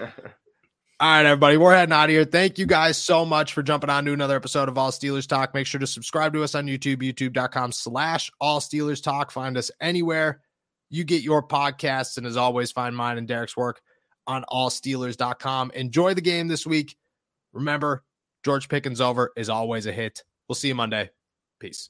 All 0.98 1.08
right, 1.08 1.26
everybody, 1.26 1.58
we're 1.58 1.74
heading 1.74 1.92
out 1.92 2.04
of 2.04 2.10
here. 2.10 2.24
Thank 2.24 2.58
you 2.58 2.64
guys 2.64 2.96
so 2.96 3.26
much 3.26 3.52
for 3.52 3.62
jumping 3.62 3.90
on 3.90 4.06
to 4.06 4.14
another 4.14 4.34
episode 4.34 4.70
of 4.70 4.78
All 4.78 4.90
Steelers 4.90 5.28
Talk. 5.28 5.52
Make 5.52 5.66
sure 5.66 5.78
to 5.78 5.86
subscribe 5.86 6.32
to 6.32 6.42
us 6.42 6.54
on 6.54 6.64
YouTube, 6.64 7.02
youtube.com 7.02 7.72
slash 7.72 8.30
All 8.40 8.60
Steelers 8.60 9.02
Talk. 9.02 9.30
Find 9.30 9.58
us 9.58 9.70
anywhere 9.78 10.40
you 10.88 11.04
get 11.04 11.22
your 11.22 11.46
podcasts. 11.46 12.16
And 12.16 12.26
as 12.26 12.38
always, 12.38 12.72
find 12.72 12.96
mine 12.96 13.18
and 13.18 13.28
Derek's 13.28 13.58
work 13.58 13.82
on 14.26 14.44
allsteelers.com. 14.50 15.72
Enjoy 15.72 16.14
the 16.14 16.22
game 16.22 16.48
this 16.48 16.66
week. 16.66 16.96
Remember, 17.52 18.02
George 18.42 18.68
Pickens 18.68 19.00
over 19.00 19.32
is 19.36 19.50
always 19.50 19.84
a 19.84 19.92
hit. 19.92 20.22
We'll 20.48 20.56
see 20.56 20.68
you 20.68 20.74
Monday. 20.74 21.10
Peace. 21.60 21.88